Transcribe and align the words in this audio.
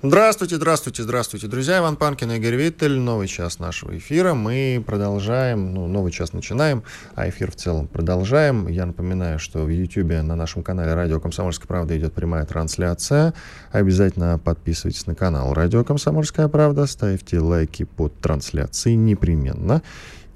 Здравствуйте, 0.00 0.54
здравствуйте, 0.54 1.02
здравствуйте, 1.02 1.48
друзья. 1.48 1.78
Иван 1.80 1.96
Панкин, 1.96 2.30
Игорь 2.30 2.54
Виттель. 2.54 3.00
Новый 3.00 3.26
час 3.26 3.58
нашего 3.58 3.98
эфира. 3.98 4.32
Мы 4.32 4.80
продолжаем, 4.86 5.74
ну, 5.74 5.88
новый 5.88 6.12
час 6.12 6.32
начинаем, 6.32 6.84
а 7.16 7.28
эфир 7.28 7.50
в 7.50 7.56
целом 7.56 7.88
продолжаем. 7.88 8.68
Я 8.68 8.86
напоминаю, 8.86 9.40
что 9.40 9.64
в 9.64 9.68
YouTube 9.68 10.22
на 10.22 10.36
нашем 10.36 10.62
канале 10.62 10.94
Радио 10.94 11.18
Комсомольская 11.18 11.66
правда 11.66 11.98
идет 11.98 12.12
прямая 12.12 12.46
трансляция. 12.46 13.34
Обязательно 13.72 14.38
подписывайтесь 14.38 15.08
на 15.08 15.16
канал 15.16 15.52
Радио 15.52 15.82
Комсомольская 15.82 16.46
правда, 16.46 16.86
ставьте 16.86 17.40
лайки 17.40 17.82
под 17.82 18.16
трансляцией 18.20 18.94
непременно. 18.94 19.82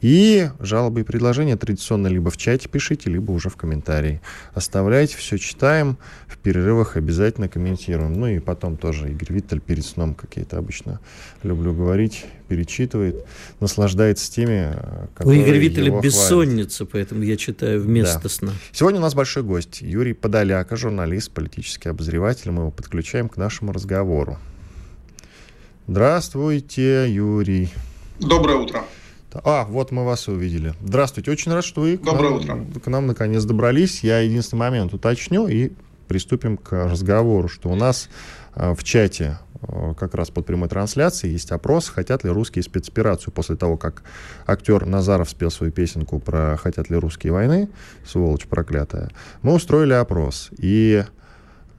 И 0.03 0.51
жалобы 0.59 1.01
и 1.01 1.05
предложения 1.05 1.57
традиционно 1.57 2.09
либо 2.09 2.31
в 2.31 2.37
чате 2.37 2.69
пишите, 2.69 3.09
либо 3.09 3.31
уже 3.31 3.49
в 3.49 3.57
комментарии. 3.57 4.21
Оставляйте, 4.53 5.17
все 5.17 5.39
читаем, 5.39 5.97
в 6.27 6.39
перерывах 6.39 6.97
обязательно 6.97 7.49
комментируем. 7.49 8.13
Ну 8.15 8.27
и 8.27 8.41
потом 8.41 8.77
тоже 8.77 9.11
Игорь 9.11 9.33
Виттель 9.33 9.61
перед 9.61 9.87
сном 9.87 10.15
какие-то 10.15 10.59
обычно 10.59 11.01
люблю 11.45 11.73
говорить, 11.73 12.27
перечитывает, 12.49 13.25
наслаждается 13.61 14.31
теми, 14.31 14.75
которые 15.15 15.41
У 15.41 15.45
Игоря 15.45 15.59
Виттеля 15.59 16.01
бессонница, 16.01 16.79
хвалят. 16.79 16.93
поэтому 16.93 17.23
я 17.23 17.37
читаю 17.37 17.81
вместо 17.81 18.25
да. 18.25 18.29
сна. 18.29 18.53
Сегодня 18.73 18.99
у 18.99 19.03
нас 19.03 19.15
большой 19.15 19.45
гость, 19.45 19.83
Юрий 19.83 20.15
Подоляка, 20.15 20.75
журналист, 20.75 21.31
политический 21.31 21.89
обозреватель. 21.89 22.51
Мы 22.51 22.63
его 22.63 22.71
подключаем 22.73 23.29
к 23.29 23.37
нашему 23.37 23.73
разговору. 23.73 24.37
Здравствуйте, 25.87 27.07
Юрий. 27.09 27.69
Доброе 28.19 28.57
утро. 28.57 28.85
А, 29.45 29.65
вот 29.65 29.91
мы 29.91 30.05
вас 30.05 30.29
увидели. 30.29 30.75
Здравствуйте, 30.83 31.31
очень 31.31 31.53
рад, 31.53 31.65
что 31.65 31.83
вы 31.83 31.97
Доброе 31.97 32.41
к 32.41 32.45
нам, 32.47 32.61
утро. 32.63 32.81
к 32.81 32.87
нам 32.89 33.07
наконец 33.07 33.45
добрались. 33.45 34.03
Я 34.03 34.21
единственный 34.21 34.61
момент 34.61 34.93
уточню 34.95 35.49
и 35.49 35.73
приступим 36.09 36.57
к 36.57 36.73
разговору, 36.73 37.49
что 37.49 37.71
у 37.71 37.75
нас 37.75 38.11
э, 38.55 38.75
в 38.75 38.85
чате 38.85 39.39
э, 39.63 39.95
как 39.99 40.15
раз 40.15 40.31
под 40.31 40.45
прямой 40.45 40.69
трансляцией 40.69 41.33
есть 41.33 41.51
опрос, 41.53 41.89
хотят 41.89 42.25
ли 42.25 42.31
русские 42.31 42.63
спецоперацию 42.63 43.33
после 43.33 43.57
того, 43.57 43.77
как 43.77 44.03
актер 44.47 44.85
Назаров 44.85 45.31
спел 45.31 45.51
свою 45.51 45.73
песенку 45.73 46.19
про 46.19 46.57
«Хотят 46.59 46.91
ли 46.91 46.97
русские 46.97 47.33
войны», 47.33 47.71
сволочь 48.07 48.47
проклятая. 48.47 49.11
Мы 49.41 49.55
устроили 49.55 49.95
опрос, 49.95 50.51
и 50.59 51.05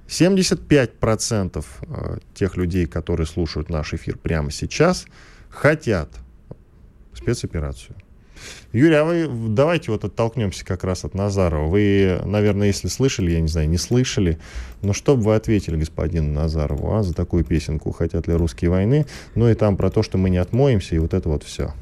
75% 0.08 1.66
э, 1.82 2.18
тех 2.34 2.58
людей, 2.58 2.86
которые 2.88 3.28
слушают 3.28 3.70
наш 3.70 3.94
эфир 3.94 4.18
прямо 4.18 4.52
сейчас, 4.52 5.06
хотят 5.50 6.10
спецоперацию. 7.16 7.96
Юрий, 8.72 8.96
а 8.96 9.06
вы 9.06 9.30
давайте 9.50 9.92
вот 9.92 10.04
оттолкнемся 10.04 10.66
как 10.66 10.84
раз 10.84 11.06
от 11.06 11.14
Назарова. 11.14 11.68
Вы, 11.68 12.20
наверное, 12.26 12.68
если 12.68 12.88
слышали, 12.88 13.32
я 13.32 13.40
не 13.40 13.48
знаю, 13.48 13.70
не 13.70 13.78
слышали, 13.78 14.40
но 14.82 14.94
что 14.94 15.16
бы 15.16 15.24
вы 15.24 15.36
ответили 15.36 15.78
господину 15.78 16.34
Назарову 16.34 16.96
а, 16.96 17.04
за 17.04 17.14
такую 17.14 17.44
песенку 17.44 17.92
«Хотят 17.92 18.28
ли 18.28 18.34
русские 18.34 18.72
войны?» 18.72 19.06
Ну 19.36 19.50
и 19.50 19.54
там 19.54 19.78
про 19.78 19.90
то, 19.90 20.04
что 20.04 20.18
мы 20.18 20.30
не 20.30 20.38
отмоемся, 20.38 20.96
и 20.96 21.00
вот 21.00 21.14
это 21.14 21.30
вот 21.30 21.44
все. 21.44 21.74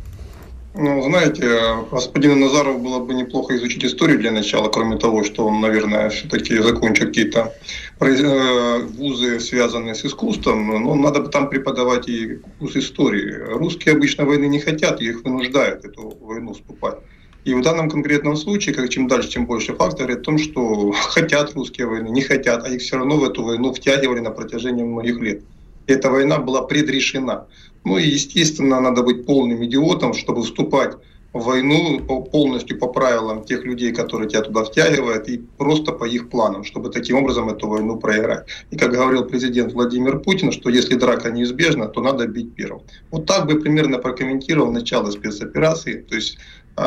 Ну, 0.73 1.01
знаете, 1.01 1.85
господину 1.91 2.35
Назарову 2.35 2.79
было 2.79 2.99
бы 2.99 3.13
неплохо 3.13 3.57
изучить 3.57 3.83
историю 3.83 4.19
для 4.19 4.31
начала, 4.31 4.69
кроме 4.69 4.97
того, 4.97 5.25
что 5.25 5.45
он, 5.45 5.59
наверное, 5.59 6.09
все-таки 6.09 6.57
закончил 6.59 7.07
какие-то 7.07 7.53
э, 7.99 8.79
вузы, 8.79 9.41
связанные 9.41 9.95
с 9.95 10.05
искусством, 10.05 10.81
но 10.81 10.95
надо 10.95 11.19
бы 11.19 11.27
там 11.27 11.49
преподавать 11.49 12.07
и 12.07 12.39
курс 12.57 12.77
истории. 12.77 13.33
Русские 13.49 13.95
обычно 13.95 14.23
войны 14.23 14.45
не 14.45 14.59
хотят, 14.59 15.01
их 15.01 15.25
вынуждают 15.25 15.83
эту 15.83 16.17
войну 16.21 16.53
вступать. 16.53 16.99
И 17.43 17.53
в 17.53 17.61
данном 17.61 17.89
конкретном 17.89 18.37
случае, 18.37 18.73
как 18.73 18.87
чем 18.87 19.09
дальше, 19.09 19.29
тем 19.29 19.47
больше 19.47 19.73
фактов 19.73 20.09
о 20.09 20.15
том, 20.15 20.37
что 20.37 20.91
хотят 21.09 21.53
русские 21.53 21.87
войны, 21.87 22.07
не 22.07 22.21
хотят, 22.21 22.63
а 22.63 22.69
их 22.69 22.81
все 22.81 22.95
равно 22.95 23.17
в 23.17 23.25
эту 23.25 23.43
войну 23.43 23.73
втягивали 23.73 24.19
на 24.19 24.31
протяжении 24.31 24.83
многих 24.83 25.19
лет. 25.19 25.41
Эта 25.87 26.09
война 26.09 26.37
была 26.37 26.61
предрешена. 26.61 27.47
Ну 27.83 27.97
и, 27.97 28.07
естественно, 28.07 28.79
надо 28.79 29.03
быть 29.03 29.25
полным 29.25 29.63
идиотом, 29.65 30.13
чтобы 30.13 30.43
вступать 30.43 30.97
в 31.33 31.45
войну 31.45 32.01
полностью 32.31 32.77
по 32.77 32.87
правилам 32.87 33.43
тех 33.43 33.63
людей, 33.63 33.93
которые 33.93 34.29
тебя 34.29 34.41
туда 34.41 34.63
втягивают, 34.63 35.29
и 35.29 35.37
просто 35.57 35.93
по 35.93 36.03
их 36.03 36.29
планам, 36.29 36.63
чтобы 36.63 36.89
таким 36.89 37.17
образом 37.17 37.49
эту 37.49 37.67
войну 37.67 37.97
проиграть. 37.97 38.47
И 38.69 38.77
как 38.77 38.91
говорил 38.91 39.25
президент 39.25 39.73
Владимир 39.73 40.19
Путин, 40.19 40.51
что 40.51 40.69
если 40.69 40.95
драка 40.95 41.31
неизбежна, 41.31 41.87
то 41.87 42.01
надо 42.01 42.27
бить 42.27 42.53
первым. 42.53 42.81
Вот 43.11 43.25
так 43.25 43.47
бы 43.47 43.59
примерно 43.59 43.97
прокомментировал 43.97 44.71
начало 44.71 45.09
спецоперации. 45.09 46.01
То 46.01 46.15
есть 46.15 46.37
э, 46.75 46.81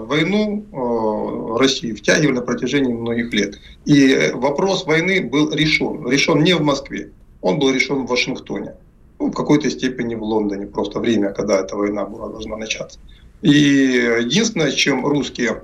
войну 0.00 0.66
э, 0.72 1.58
России 1.60 1.92
втягивали 1.92 2.34
на 2.34 2.42
протяжении 2.42 2.92
многих 2.92 3.32
лет. 3.32 3.60
И 3.84 4.32
вопрос 4.34 4.84
войны 4.84 5.20
был 5.20 5.52
решен. 5.52 6.08
Решен 6.10 6.42
не 6.42 6.54
в 6.54 6.62
Москве, 6.62 7.12
он 7.40 7.60
был 7.60 7.70
решен 7.70 8.04
в 8.04 8.08
Вашингтоне 8.08 8.74
ну, 9.26 9.32
в 9.32 9.34
какой-то 9.34 9.70
степени 9.70 10.14
в 10.14 10.22
Лондоне, 10.22 10.66
просто 10.66 11.00
время, 11.00 11.32
когда 11.32 11.60
эта 11.60 11.76
война 11.76 12.04
была 12.04 12.28
должна 12.28 12.56
начаться. 12.56 12.98
И 13.42 13.50
единственное, 14.20 14.70
чем 14.70 15.04
русские 15.04 15.62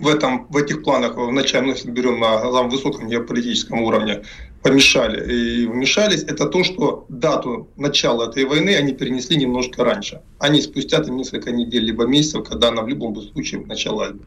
в, 0.00 0.08
этом, 0.08 0.46
в 0.50 0.56
этих 0.56 0.82
планах, 0.82 1.16
вначале, 1.16 1.66
ну, 1.66 1.72
если 1.72 1.90
берем 1.90 2.20
на 2.20 2.40
самом 2.40 2.70
высоком 2.70 3.08
геополитическом 3.08 3.82
уровне, 3.82 4.22
помешали 4.62 5.32
и 5.32 5.66
вмешались, 5.66 6.24
это 6.24 6.46
то, 6.46 6.64
что 6.64 7.06
дату 7.08 7.68
начала 7.76 8.28
этой 8.28 8.44
войны 8.44 8.74
они 8.76 8.92
перенесли 8.92 9.36
немножко 9.36 9.84
раньше. 9.84 10.20
Они 10.40 10.60
спустя 10.60 11.00
там 11.00 11.16
несколько 11.16 11.52
недель 11.52 11.84
либо 11.84 12.04
месяцев, 12.04 12.48
когда 12.48 12.68
она 12.68 12.82
в 12.82 12.88
любом 12.88 13.14
случае 13.20 13.64
началась 13.66 14.10
бы. 14.10 14.24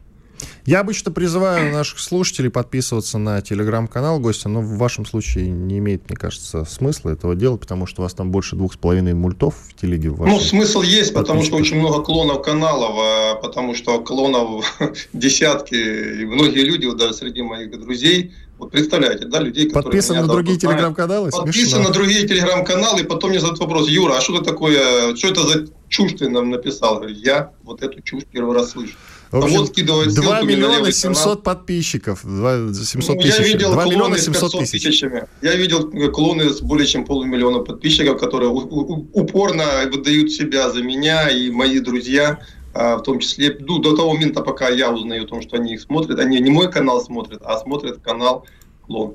Я 0.64 0.80
обычно 0.80 1.10
призываю 1.10 1.72
наших 1.72 1.98
слушателей 1.98 2.50
подписываться 2.50 3.18
на 3.18 3.40
телеграм-канал 3.40 4.20
гостя, 4.20 4.48
но 4.48 4.60
в 4.60 4.76
вашем 4.76 5.06
случае 5.06 5.48
не 5.48 5.78
имеет, 5.78 6.08
мне 6.08 6.16
кажется, 6.16 6.64
смысла 6.64 7.10
этого 7.10 7.34
делать, 7.34 7.60
потому 7.60 7.86
что 7.86 8.02
у 8.02 8.04
вас 8.04 8.14
там 8.14 8.30
больше 8.30 8.56
двух 8.56 8.74
с 8.74 8.76
половиной 8.76 9.14
мультов 9.14 9.54
в 9.68 9.80
телеге. 9.80 10.10
В 10.10 10.24
ну, 10.24 10.38
смысл 10.38 10.82
есть, 10.82 11.14
потому 11.14 11.42
что 11.42 11.56
очень 11.56 11.78
много 11.78 12.02
клонов 12.02 12.42
каналов, 12.42 12.96
а 12.98 13.34
потому 13.36 13.74
что 13.74 14.00
клонов 14.00 14.64
десятки, 15.12 15.74
и 15.74 16.24
многие 16.24 16.64
люди, 16.64 16.86
вот 16.86 16.98
даже 16.98 17.14
среди 17.14 17.42
моих 17.42 17.70
друзей, 17.80 18.32
вот 18.62 18.70
представляете, 18.70 19.24
да, 19.24 19.40
людей, 19.40 19.66
которые... 19.66 19.84
Подписаны 19.84 20.20
на 20.20 20.28
другие 20.28 20.56
телеграм-каналы? 20.56 21.30
Подписаны 21.30 21.88
на 21.88 21.90
другие 21.90 22.28
телеграм-каналы, 22.28 23.00
и 23.00 23.04
потом 23.04 23.30
мне 23.30 23.40
задают 23.40 23.58
вопрос, 23.58 23.88
Юра, 23.88 24.18
а 24.18 24.20
что 24.20 24.36
это 24.36 24.44
такое, 24.44 25.16
что 25.16 25.26
это 25.26 25.42
за 25.42 25.66
чушь 25.88 26.12
ты 26.12 26.28
нам 26.28 26.50
написал? 26.50 27.04
Я 27.08 27.50
вот 27.64 27.82
эту 27.82 28.00
чушь 28.02 28.22
первый 28.30 28.54
раз 28.54 28.70
слышу. 28.70 28.94
Общем, 29.32 29.58
вот 29.58 29.68
скидывает 29.68 30.14
2 30.14 30.42
миллиона 30.42 30.92
700 30.92 31.42
подписчиков. 31.42 32.20
2, 32.22 32.74
700 32.74 33.20
тысяч. 33.20 33.38
Я 33.38 33.44
видел 33.44 33.72
2 33.72 33.84
миллиона 33.86 34.18
700 34.18 34.52
тысяч. 34.52 34.82
Тысячами. 34.82 35.24
Я 35.40 35.56
видел 35.56 35.90
клоны 36.12 36.50
с 36.50 36.60
более 36.60 36.86
чем 36.86 37.04
полумиллиона 37.04 37.60
подписчиков, 37.60 38.18
которые 38.18 38.50
упорно 38.50 39.64
выдают 39.90 40.30
себя 40.30 40.70
за 40.70 40.82
меня 40.82 41.30
и 41.30 41.50
мои 41.50 41.80
друзья 41.80 42.38
а, 42.74 42.96
в 42.96 43.02
том 43.02 43.18
числе 43.18 43.56
ну, 43.60 43.78
до 43.78 43.94
того 43.94 44.14
момента, 44.14 44.40
пока 44.40 44.68
я 44.68 44.90
узнаю 44.90 45.24
о 45.24 45.26
том, 45.26 45.42
что 45.42 45.56
они 45.56 45.74
их 45.74 45.80
смотрят, 45.82 46.18
они 46.18 46.40
не 46.40 46.50
мой 46.50 46.70
канал 46.70 47.02
смотрят, 47.02 47.42
а 47.44 47.58
смотрят 47.58 47.98
канал 47.98 48.46
Клон. 48.86 49.14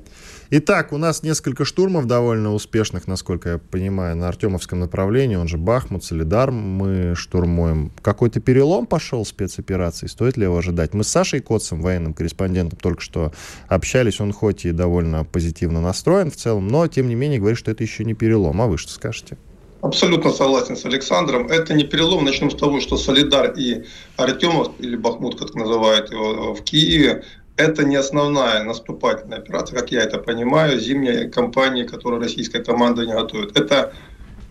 Итак, 0.50 0.94
у 0.94 0.96
нас 0.96 1.22
несколько 1.22 1.66
штурмов 1.66 2.06
довольно 2.06 2.54
успешных, 2.54 3.06
насколько 3.06 3.50
я 3.50 3.58
понимаю, 3.58 4.16
на 4.16 4.28
Артемовском 4.28 4.80
направлении, 4.80 5.36
он 5.36 5.46
же 5.46 5.58
Бахмут, 5.58 6.04
Солидар 6.04 6.50
мы 6.50 7.14
штурмуем. 7.14 7.92
Какой-то 8.00 8.40
перелом 8.40 8.86
пошел 8.86 9.26
спецоперации, 9.26 10.06
стоит 10.06 10.38
ли 10.38 10.44
его 10.44 10.56
ожидать? 10.56 10.94
Мы 10.94 11.04
с 11.04 11.08
Сашей 11.08 11.40
Коцем, 11.40 11.82
военным 11.82 12.14
корреспондентом, 12.14 12.78
только 12.78 13.02
что 13.02 13.30
общались, 13.66 14.22
он 14.22 14.32
хоть 14.32 14.64
и 14.64 14.72
довольно 14.72 15.24
позитивно 15.24 15.82
настроен 15.82 16.30
в 16.30 16.36
целом, 16.36 16.66
но 16.68 16.86
тем 16.86 17.08
не 17.08 17.14
менее 17.14 17.40
говорит, 17.40 17.58
что 17.58 17.70
это 17.70 17.82
еще 17.82 18.06
не 18.06 18.14
перелом. 18.14 18.62
А 18.62 18.68
вы 18.68 18.78
что 18.78 18.90
скажете? 18.90 19.36
Абсолютно 19.82 20.30
согласен 20.30 20.76
с 20.76 20.84
Александром. 20.86 21.46
Это 21.48 21.74
не 21.74 21.84
перелом. 21.84 22.24
Начнем 22.24 22.50
с 22.50 22.54
того, 22.54 22.80
что 22.80 22.96
Солидар 22.96 23.52
и 23.52 23.84
Артемов, 24.16 24.72
или 24.78 24.96
Бахмут, 24.96 25.38
как 25.38 25.54
называют 25.54 26.10
его 26.10 26.54
в 26.54 26.62
Киеве, 26.62 27.22
это 27.58 27.84
не 27.84 27.96
основная 27.96 28.62
наступательная 28.62 29.38
операция, 29.38 29.78
как 29.78 29.90
я 29.90 30.02
это 30.02 30.18
понимаю, 30.18 30.80
зимняя 30.80 31.28
кампания, 31.28 31.84
которую 31.84 32.22
российская 32.22 32.62
команда 32.62 33.04
не 33.04 33.12
готовит. 33.12 33.58
Это 33.58 33.92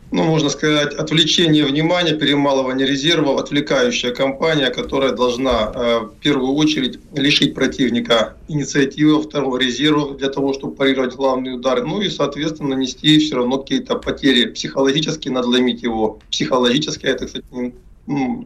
ну, 0.09 0.23
можно 0.23 0.49
сказать, 0.49 0.93
отвлечение 0.93 1.65
внимания, 1.65 2.13
перемалывание 2.13 2.87
резервов, 2.87 3.39
отвлекающая 3.41 4.13
кампания, 4.13 4.69
которая 4.69 5.11
должна 5.11 5.71
э, 5.73 5.99
в 5.99 6.19
первую 6.21 6.53
очередь 6.53 6.99
лишить 7.13 7.53
противника 7.53 8.35
инициативы, 8.47 9.21
второго 9.21 9.57
резерва 9.57 10.15
для 10.15 10.29
того, 10.29 10.53
чтобы 10.53 10.75
парировать 10.75 11.15
главный 11.15 11.55
удар, 11.55 11.83
ну 11.83 11.99
и, 11.99 12.09
соответственно, 12.09 12.75
нанести 12.75 13.19
все 13.19 13.35
равно 13.35 13.57
какие-то 13.57 13.97
потери 13.97 14.49
психологически, 14.49 15.27
надломить 15.27 15.83
его 15.83 16.19
психологически, 16.31 17.05
это, 17.05 17.25
кстати, 17.25 17.45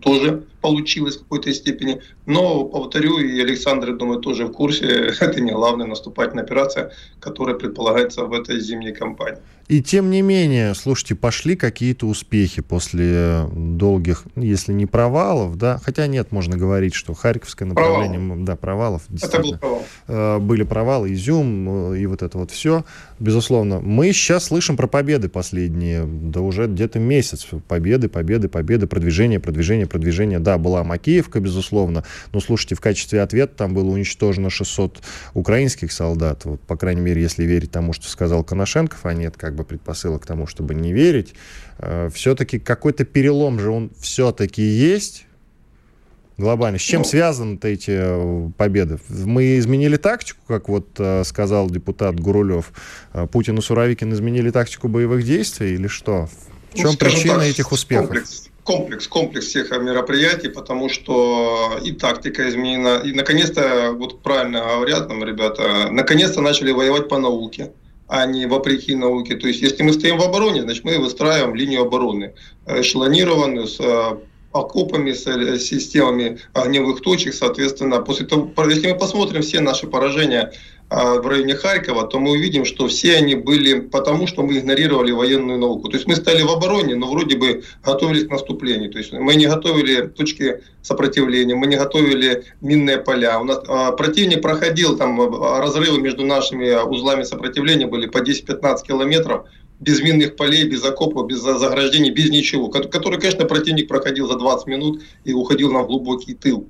тоже 0.02 0.44
получилось 0.62 1.18
в 1.18 1.20
какой-то 1.20 1.54
степени. 1.54 2.02
Но, 2.26 2.66
повторю, 2.66 3.20
и 3.20 3.40
Александр, 3.42 3.96
думаю, 3.96 4.20
тоже 4.20 4.46
в 4.46 4.52
курсе, 4.52 4.88
это 5.20 5.40
не 5.42 5.52
главная 5.52 5.88
наступательная 5.88 6.44
операция, 6.44 6.92
которая 7.20 7.56
предполагается 7.56 8.26
в 8.26 8.34
этой 8.34 8.60
зимней 8.60 8.94
кампании. 8.94 9.42
И 9.72 9.82
тем 9.82 10.10
не 10.10 10.22
менее, 10.22 10.76
слушайте, 10.76 11.16
пошли 11.16 11.56
какие-то 11.56 12.06
успехи 12.06 12.62
после 12.62 13.48
долгих, 13.54 14.26
если 14.36 14.74
не 14.74 14.86
провалов, 14.86 15.58
да, 15.58 15.80
хотя 15.82 16.08
нет, 16.08 16.34
можно 16.34 16.58
говорить, 16.58 16.94
что 16.94 17.14
Харьковское 17.14 17.66
направление, 17.66 18.20
провал. 18.20 18.44
да, 18.44 18.56
провалов. 18.58 19.04
Это 19.10 19.42
был 19.42 19.58
провал. 19.58 19.84
Э, 20.10 20.40
были 20.40 20.64
провалы, 20.64 21.14
Изюм 21.14 21.94
э, 21.94 22.00
и 22.00 22.06
вот 22.06 22.22
это 22.22 22.38
вот 22.38 22.52
все, 22.52 22.84
безусловно. 23.20 23.80
Мы 23.80 24.12
сейчас 24.12 24.48
слышим 24.48 24.76
про 24.76 24.88
победы 24.88 25.30
последние, 25.30 26.04
да 26.06 26.42
уже 26.42 26.68
где-то 26.68 27.00
месяц, 27.00 27.48
победы, 27.70 28.10
победы, 28.10 28.50
победы, 28.50 28.88
продвижение, 28.88 29.40
продвижение, 29.40 29.88
продвижение. 29.88 30.40
Да, 30.40 30.58
была 30.58 30.84
Макеевка, 30.84 31.40
безусловно, 31.40 32.04
но 32.34 32.42
слушайте, 32.42 32.76
в 32.76 32.82
качестве 32.82 33.22
ответа 33.22 33.56
там 33.56 33.74
было 33.74 33.90
уничтожено 33.90 34.50
600 34.50 35.00
украинских 35.34 35.94
солдат, 35.94 36.44
вот, 36.44 36.60
по 36.60 36.76
крайней 36.76 37.00
мере, 37.00 37.22
если 37.22 37.46
верить 37.46 37.72
тому, 37.72 37.94
что 37.94 38.10
сказал 38.10 38.44
Коношенков, 38.44 39.06
а 39.06 39.14
нет 39.14 39.38
как 39.38 39.56
бы 39.56 39.61
предпосылок 39.64 40.24
к 40.24 40.26
тому, 40.26 40.48
чтобы 40.48 40.76
не 40.76 40.94
верить. 40.94 41.34
Э, 41.80 42.10
все-таки 42.14 42.60
какой-то 42.60 43.06
перелом 43.06 43.60
же 43.60 43.72
он 43.72 43.92
все-таки 44.00 44.62
есть 44.62 45.26
глобально. 46.38 46.80
С 46.80 46.82
чем 46.82 47.02
ну, 47.02 47.06
связаны-то 47.06 47.68
эти 47.68 47.92
э, 47.94 48.50
победы? 48.58 49.00
Мы 49.10 49.58
изменили 49.58 49.98
тактику, 49.98 50.40
как 50.48 50.70
вот 50.70 50.88
э, 50.98 51.24
сказал 51.24 51.70
депутат 51.70 52.20
Гурулев. 52.20 52.72
Путин 53.32 53.58
и 53.58 53.62
Суровикин 53.62 54.14
изменили 54.14 54.52
тактику 54.52 54.88
боевых 54.88 55.24
действий 55.24 55.74
или 55.76 55.88
что? 55.88 56.28
В 56.72 56.76
чем 56.76 56.92
ну, 56.92 56.98
причина 56.98 57.36
так, 57.36 57.44
этих 57.44 57.72
успехов? 57.72 58.08
Комплекс, 58.08 58.50
комплекс, 58.64 59.08
комплекс 59.08 59.46
всех 59.48 59.72
мероприятий, 59.72 60.50
потому 60.50 60.90
что 60.90 61.80
и 61.84 61.92
тактика 61.92 62.48
изменена, 62.50 63.02
и 63.04 63.12
наконец-то, 63.12 63.92
вот 63.92 64.22
правильно 64.22 64.62
говорят 64.62 65.10
нам 65.10 65.24
ребята, 65.24 65.90
наконец-то 65.92 66.42
начали 66.42 66.72
воевать 66.72 67.10
по 67.10 67.18
науке 67.18 67.72
а 68.12 68.26
не 68.26 68.46
вопреки 68.46 68.94
науке. 68.94 69.36
То 69.38 69.48
есть, 69.48 69.62
если 69.62 69.84
мы 69.84 69.94
стоим 69.94 70.18
в 70.18 70.22
обороне, 70.22 70.64
значит, 70.64 70.84
мы 70.84 71.00
выстраиваем 71.00 71.56
линию 71.56 71.84
обороны, 71.84 72.34
эшелонированную, 72.68 73.68
с 73.68 73.80
э, 73.80 74.18
окопами, 74.52 75.14
с 75.14 75.26
э, 75.28 75.58
системами 75.58 76.40
огневых 76.52 77.00
точек, 77.00 77.34
соответственно, 77.34 78.02
после 78.02 78.26
того, 78.26 78.52
если 78.70 78.92
мы 78.92 79.00
посмотрим 79.00 79.42
все 79.42 79.62
наши 79.62 79.88
поражения 79.88 80.52
в 80.92 81.26
районе 81.26 81.56
Харькова, 81.56 82.06
то 82.06 82.20
мы 82.20 82.32
увидим, 82.32 82.66
что 82.66 82.90
все 82.90 83.16
они 83.16 83.36
были 83.36 83.80
потому, 83.80 84.28
что 84.28 84.44
мы 84.44 84.58
игнорировали 84.58 85.12
военную 85.12 85.58
науку. 85.58 85.88
То 85.88 85.96
есть 85.96 86.06
мы 86.06 86.18
стали 86.18 86.42
в 86.42 86.52
обороне, 86.52 86.96
но 86.96 87.10
вроде 87.10 87.38
бы 87.38 87.64
готовились 87.82 88.26
к 88.26 88.30
наступлению. 88.30 88.92
То 88.92 88.98
есть 88.98 89.14
мы 89.14 89.36
не 89.36 89.48
готовили 89.48 90.08
точки 90.08 90.62
сопротивления, 90.82 91.56
мы 91.56 91.68
не 91.68 91.78
готовили 91.78 92.44
минные 92.60 92.98
поля. 92.98 93.40
У 93.40 93.46
нас 93.46 93.62
а, 93.70 93.94
противник 93.94 94.42
проходил 94.42 94.98
там 94.98 95.22
а, 95.22 95.62
разрывы 95.62 96.02
между 96.02 96.26
нашими 96.26 96.74
узлами 96.86 97.24
сопротивления 97.24 97.88
были 97.88 98.08
по 98.08 98.18
10-15 98.18 98.84
километров 98.86 99.46
без 99.80 100.02
минных 100.02 100.36
полей, 100.36 100.68
без 100.68 100.84
окопов, 100.84 101.28
без 101.28 101.40
заграждений, 101.40 102.12
без 102.12 102.30
ничего. 102.30 102.68
Который, 102.68 103.18
конечно, 103.18 103.46
противник 103.46 103.88
проходил 103.88 104.28
за 104.28 104.38
20 104.38 104.68
минут 104.68 105.02
и 105.24 105.32
уходил 105.32 105.72
на 105.72 105.84
глубокий 105.84 106.34
тыл. 106.34 106.68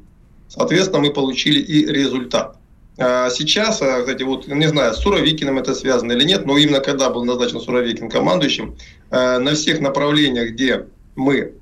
Соответственно, 0.47 0.99
мы 0.99 1.11
получили 1.11 1.59
и 1.59 1.87
результат. 1.87 2.60
А 3.01 3.29
сейчас, 3.31 3.81
а, 3.81 4.01
кстати, 4.01 4.21
вот 4.21 4.47
не 4.47 4.67
знаю, 4.67 4.93
с 4.93 4.99
Суровикиным 4.99 5.57
это 5.57 5.73
связано 5.73 6.11
или 6.11 6.23
нет, 6.23 6.45
но 6.45 6.57
именно 6.57 6.81
когда 6.81 7.09
был 7.09 7.25
назначен 7.25 7.59
Суровикин 7.59 8.09
командующим, 8.09 8.75
а, 9.09 9.39
на 9.39 9.55
всех 9.55 9.79
направлениях, 9.79 10.51
где 10.51 10.85
мы 11.15 11.53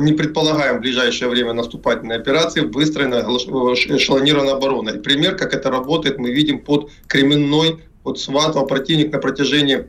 не 0.00 0.12
предполагаем 0.14 0.78
в 0.78 0.80
ближайшее 0.80 1.28
время 1.28 1.52
наступательной 1.52 2.16
операции, 2.16 2.62
выстроена 2.62 3.20
эшелонированная 3.20 4.54
оборона. 4.54 4.90
И 4.90 4.98
пример, 4.98 5.36
как 5.36 5.54
это 5.54 5.70
работает, 5.70 6.18
мы 6.18 6.32
видим 6.32 6.58
под 6.58 6.90
Кременной, 7.06 7.78
под 8.02 8.18
Сватово. 8.18 8.66
Противник 8.66 9.12
на 9.12 9.20
протяжении 9.20 9.86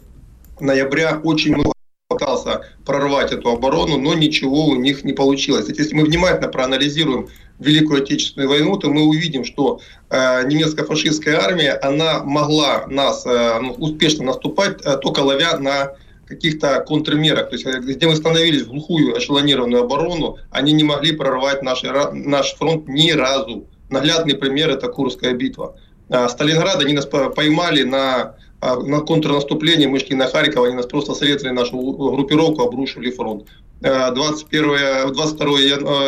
ноября 0.59 1.19
очень 1.23 1.55
много 1.55 1.73
пытался 2.09 2.61
прорвать 2.85 3.31
эту 3.31 3.49
оборону, 3.49 3.97
но 3.97 4.13
ничего 4.13 4.67
у 4.67 4.75
них 4.75 5.03
не 5.03 5.13
получилось. 5.13 5.67
Если 5.67 5.95
мы 5.95 6.03
внимательно 6.03 6.47
проанализируем 6.47 7.29
Великую 7.61 8.03
Отечественную 8.03 8.49
войну, 8.49 8.77
то 8.77 8.89
мы 8.89 9.03
увидим, 9.03 9.45
что 9.45 9.79
э, 10.09 10.47
немецко-фашистская 10.47 11.39
армия, 11.39 11.73
она 11.73 12.23
могла 12.23 12.85
нас 12.87 13.25
э, 13.25 13.59
ну, 13.61 13.73
успешно 13.73 14.25
наступать, 14.25 14.81
э, 14.83 14.97
только 14.97 15.19
ловя 15.19 15.57
на 15.57 15.93
каких-то 16.27 16.81
контрмерах. 16.81 17.49
То 17.49 17.55
есть, 17.55 17.65
э, 17.65 17.79
где 17.79 18.07
мы 18.07 18.15
становились 18.15 18.63
в 18.63 18.69
глухую 18.69 19.17
эшелонированную 19.17 19.83
оборону, 19.83 20.37
они 20.49 20.73
не 20.73 20.83
могли 20.83 21.11
прорвать 21.11 21.61
наш, 21.61 21.83
наш 22.13 22.53
фронт 22.55 22.87
ни 22.87 23.11
разу. 23.11 23.67
Наглядный 23.89 24.35
пример– 24.35 24.69
это 24.71 24.87
Курская 24.87 25.33
битва. 25.33 25.75
А 26.09 26.27
Сталинград 26.29 26.81
они 26.81 26.93
нас 26.93 27.05
поймали 27.05 27.83
на 27.83 28.35
а 28.61 28.75
на 28.75 28.99
контрнаступление 28.99 29.89
мы 29.89 29.99
шли 29.99 30.15
на 30.15 30.27
Харьков, 30.27 30.65
они 30.65 30.75
нас 30.75 30.85
просто 30.85 31.15
срезали 31.15 31.49
нашу 31.49 31.79
группировку, 31.79 32.61
обрушили 32.61 33.09
фронт. 33.09 33.47
21, 33.81 35.13
22 35.13 35.47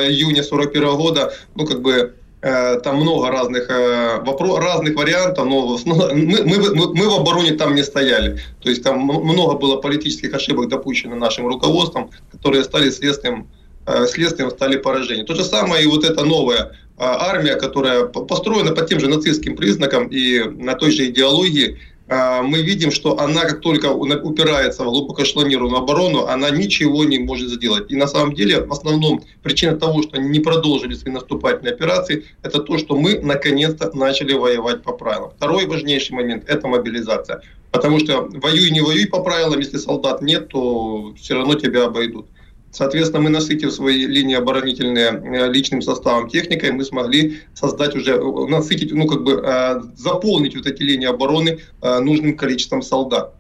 июня 0.08 0.44
41 0.44 0.96
года, 0.96 1.34
ну 1.56 1.66
как 1.66 1.82
бы 1.82 2.14
э, 2.42 2.80
там 2.82 2.98
много 2.98 3.30
разных, 3.30 3.70
э, 3.70 4.22
вопрос, 4.24 4.60
разных 4.60 4.96
вариантов, 4.96 5.46
но 5.46 5.80
мы, 6.14 6.44
мы, 6.44 6.94
мы 6.94 7.10
в 7.10 7.14
обороне 7.14 7.54
там 7.54 7.74
не 7.76 7.84
стояли. 7.84 8.40
То 8.62 8.70
есть 8.70 8.84
там 8.84 9.00
много 9.00 9.58
было 9.58 9.78
политических 9.78 10.34
ошибок 10.34 10.70
допущено 10.70 11.16
нашим 11.16 11.48
руководством, 11.48 12.12
которые 12.32 12.64
стали 12.64 12.92
следствием, 12.92 13.48
э, 13.88 14.06
следствием 14.06 14.52
стали 14.52 14.78
поражения. 14.78 15.24
То 15.24 15.34
же 15.34 15.44
самое 15.44 15.84
и 15.84 15.88
вот 15.88 16.04
эта 16.04 16.24
новая 16.24 16.74
армия, 16.96 17.56
которая 17.56 18.06
построена 18.06 18.72
по 18.72 18.84
тем 18.84 19.00
же 19.00 19.08
нацистским 19.08 19.56
признакам 19.56 20.08
и 20.10 20.44
на 20.44 20.76
той 20.76 20.92
же 20.92 21.10
идеологии, 21.10 21.80
мы 22.08 22.62
видим, 22.62 22.92
что 22.92 23.20
она, 23.20 23.42
как 23.46 23.62
только 23.62 23.88
упирается 23.92 24.84
в 24.84 24.88
глубокошлонированную 24.88 25.82
оборону, 25.82 26.26
она 26.26 26.50
ничего 26.50 27.06
не 27.06 27.20
может 27.20 27.50
сделать. 27.50 27.92
И 27.92 27.96
на 27.96 28.08
самом 28.08 28.36
деле, 28.36 28.66
в 28.66 28.72
основном, 28.72 29.22
причина 29.42 29.78
того, 29.78 30.04
что 30.04 30.18
они 30.18 30.30
не 30.30 30.40
продолжили 30.40 30.96
свои 30.96 31.14
наступательные 31.14 31.74
операции, 31.74 32.26
это 32.42 32.60
то, 32.60 32.78
что 32.78 32.98
мы 32.98 33.20
наконец-то 33.20 33.90
начали 33.98 34.34
воевать 34.34 34.84
по 34.84 34.92
правилам. 34.92 35.32
Второй 35.36 35.66
важнейший 35.66 36.16
момент– 36.16 36.44
это 36.48 36.68
мобилизация. 36.68 37.42
Потому 37.72 38.00
что 38.00 38.28
воюй, 38.30 38.70
не 38.70 38.82
воюй 38.82 39.08
по 39.08 39.24
правилам, 39.24 39.60
если 39.60 39.78
солдат 39.78 40.22
нет, 40.22 40.50
то 40.50 41.14
все 41.20 41.36
равно 41.36 41.56
тебя 41.56 41.86
обойдут. 41.86 42.28
Соответственно, 42.74 43.22
мы, 43.22 43.30
насытив 43.30 43.72
свои 43.72 44.08
линии 44.08 44.36
оборонительные 44.36 45.12
э, 45.12 45.52
личным 45.52 45.84
составом 45.84 46.28
техникой, 46.28 46.72
мы 46.72 46.84
смогли 46.84 47.42
создать 47.54 47.96
уже, 47.96 48.16
э, 48.16 48.48
насытить, 48.48 48.92
ну, 48.92 49.06
как 49.06 49.24
бы, 49.24 49.44
э, 49.46 49.82
заполнить 49.96 50.56
вот 50.56 50.66
эти 50.66 50.82
линии 50.82 51.06
обороны 51.06 51.60
нужным 51.82 52.36
количеством 52.36 52.82
солдат. 52.82 53.36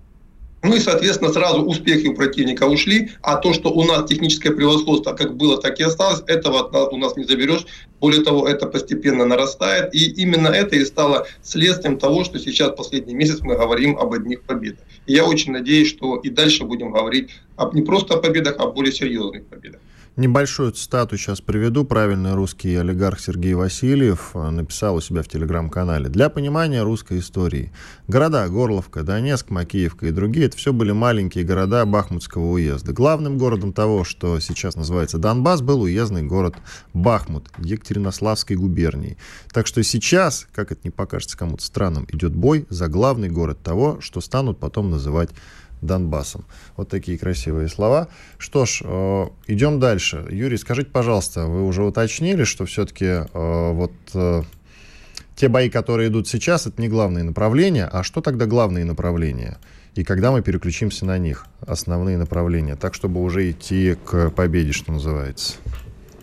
Ну 0.63 0.75
и, 0.75 0.79
соответственно, 0.79 1.31
сразу 1.31 1.61
успехи 1.61 2.07
у 2.07 2.15
противника 2.15 2.63
ушли, 2.63 3.11
а 3.21 3.35
то, 3.35 3.51
что 3.51 3.69
у 3.69 3.83
нас 3.83 4.07
техническое 4.09 4.51
превосходство 4.51 5.11
как 5.11 5.35
было, 5.35 5.61
так 5.61 5.77
и 5.81 5.83
осталось, 5.83 6.23
этого 6.25 6.87
у 6.87 6.97
нас 6.97 7.17
не 7.17 7.25
заберешь. 7.25 7.65
Более 7.99 8.23
того, 8.23 8.47
это 8.47 8.65
постепенно 8.65 9.25
нарастает. 9.25 9.93
И 9.93 10.09
именно 10.21 10.47
это 10.47 10.77
и 10.77 10.85
стало 10.85 11.27
следствием 11.41 11.99
того, 11.99 12.23
что 12.23 12.39
сейчас 12.39 12.75
последний 12.77 13.13
месяц 13.13 13.41
мы 13.41 13.55
говорим 13.55 13.97
об 13.97 14.13
одних 14.13 14.43
победах. 14.43 14.85
И 15.05 15.13
я 15.13 15.25
очень 15.25 15.51
надеюсь, 15.51 15.89
что 15.89 16.15
и 16.15 16.29
дальше 16.29 16.63
будем 16.63 16.93
говорить 16.93 17.31
об, 17.57 17.73
не 17.75 17.81
просто 17.81 18.13
о 18.13 18.17
победах, 18.17 18.55
а 18.59 18.63
о 18.63 18.71
более 18.71 18.93
серьезных 18.93 19.45
победах. 19.45 19.81
Небольшую 20.15 20.71
цитату 20.73 21.17
сейчас 21.17 21.41
приведу. 21.41 21.85
Правильный 21.85 22.35
русский 22.35 22.75
олигарх 22.75 23.19
Сергей 23.19 23.55
Васильев 23.55 24.29
э, 24.35 24.49
написал 24.51 24.97
у 24.97 25.01
себя 25.01 25.23
в 25.23 25.27
телеграм-канале. 25.27 26.07
Для 26.07 26.29
понимания 26.29 26.83
русской 26.83 27.17
истории. 27.17 27.71
Города 28.07 28.47
Горловка, 28.47 29.01
Донецк, 29.01 29.49
Макеевка 29.49 30.05
и 30.05 30.11
другие, 30.11 30.45
это 30.45 30.57
все 30.57 30.71
были 30.71 30.91
маленькие 30.91 31.43
города 31.43 31.83
Бахмутского 31.87 32.51
уезда. 32.51 32.93
Главным 32.93 33.39
городом 33.39 33.73
того, 33.73 34.03
что 34.03 34.39
сейчас 34.39 34.75
называется 34.75 35.17
Донбасс, 35.17 35.63
был 35.63 35.81
уездный 35.81 36.21
город 36.21 36.57
Бахмут 36.93 37.49
Екатеринославской 37.57 38.55
губернии. 38.55 39.17
Так 39.51 39.65
что 39.65 39.81
сейчас, 39.81 40.45
как 40.53 40.71
это 40.71 40.81
не 40.83 40.91
покажется 40.91 41.39
кому-то 41.39 41.63
странным, 41.63 42.05
идет 42.11 42.35
бой 42.35 42.67
за 42.69 42.87
главный 42.87 43.29
город 43.29 43.63
того, 43.63 43.97
что 43.99 44.21
станут 44.21 44.59
потом 44.59 44.91
называть 44.91 45.31
Донбассом. 45.85 46.45
Вот 46.77 46.89
такие 46.89 47.17
красивые 47.17 47.67
слова. 47.67 48.07
Что 48.37 48.65
ж, 48.65 48.81
э, 48.83 49.27
идем 49.47 49.79
дальше. 49.79 50.25
Юрий, 50.29 50.57
скажите, 50.57 50.89
пожалуйста, 50.89 51.45
вы 51.45 51.65
уже 51.65 51.83
уточнили, 51.83 52.43
что 52.43 52.65
все-таки 52.65 53.05
э, 53.05 53.71
вот 53.71 53.93
э, 54.13 54.43
те 55.35 55.47
бои, 55.47 55.69
которые 55.69 56.09
идут 56.09 56.27
сейчас, 56.27 56.67
это 56.67 56.81
не 56.81 56.89
главные 56.89 57.23
направления, 57.23 57.85
а 57.85 58.03
что 58.03 58.21
тогда 58.21 58.45
главные 58.45 58.85
направления? 58.85 59.57
и 59.95 60.03
когда 60.03 60.31
мы 60.31 60.41
переключимся 60.41 61.05
на 61.05 61.17
них, 61.17 61.45
основные 61.65 62.17
направления, 62.17 62.75
так, 62.75 62.95
чтобы 62.95 63.21
уже 63.21 63.51
идти 63.51 63.95
к 64.05 64.31
победе, 64.31 64.71
что 64.71 64.91
называется? 64.91 65.53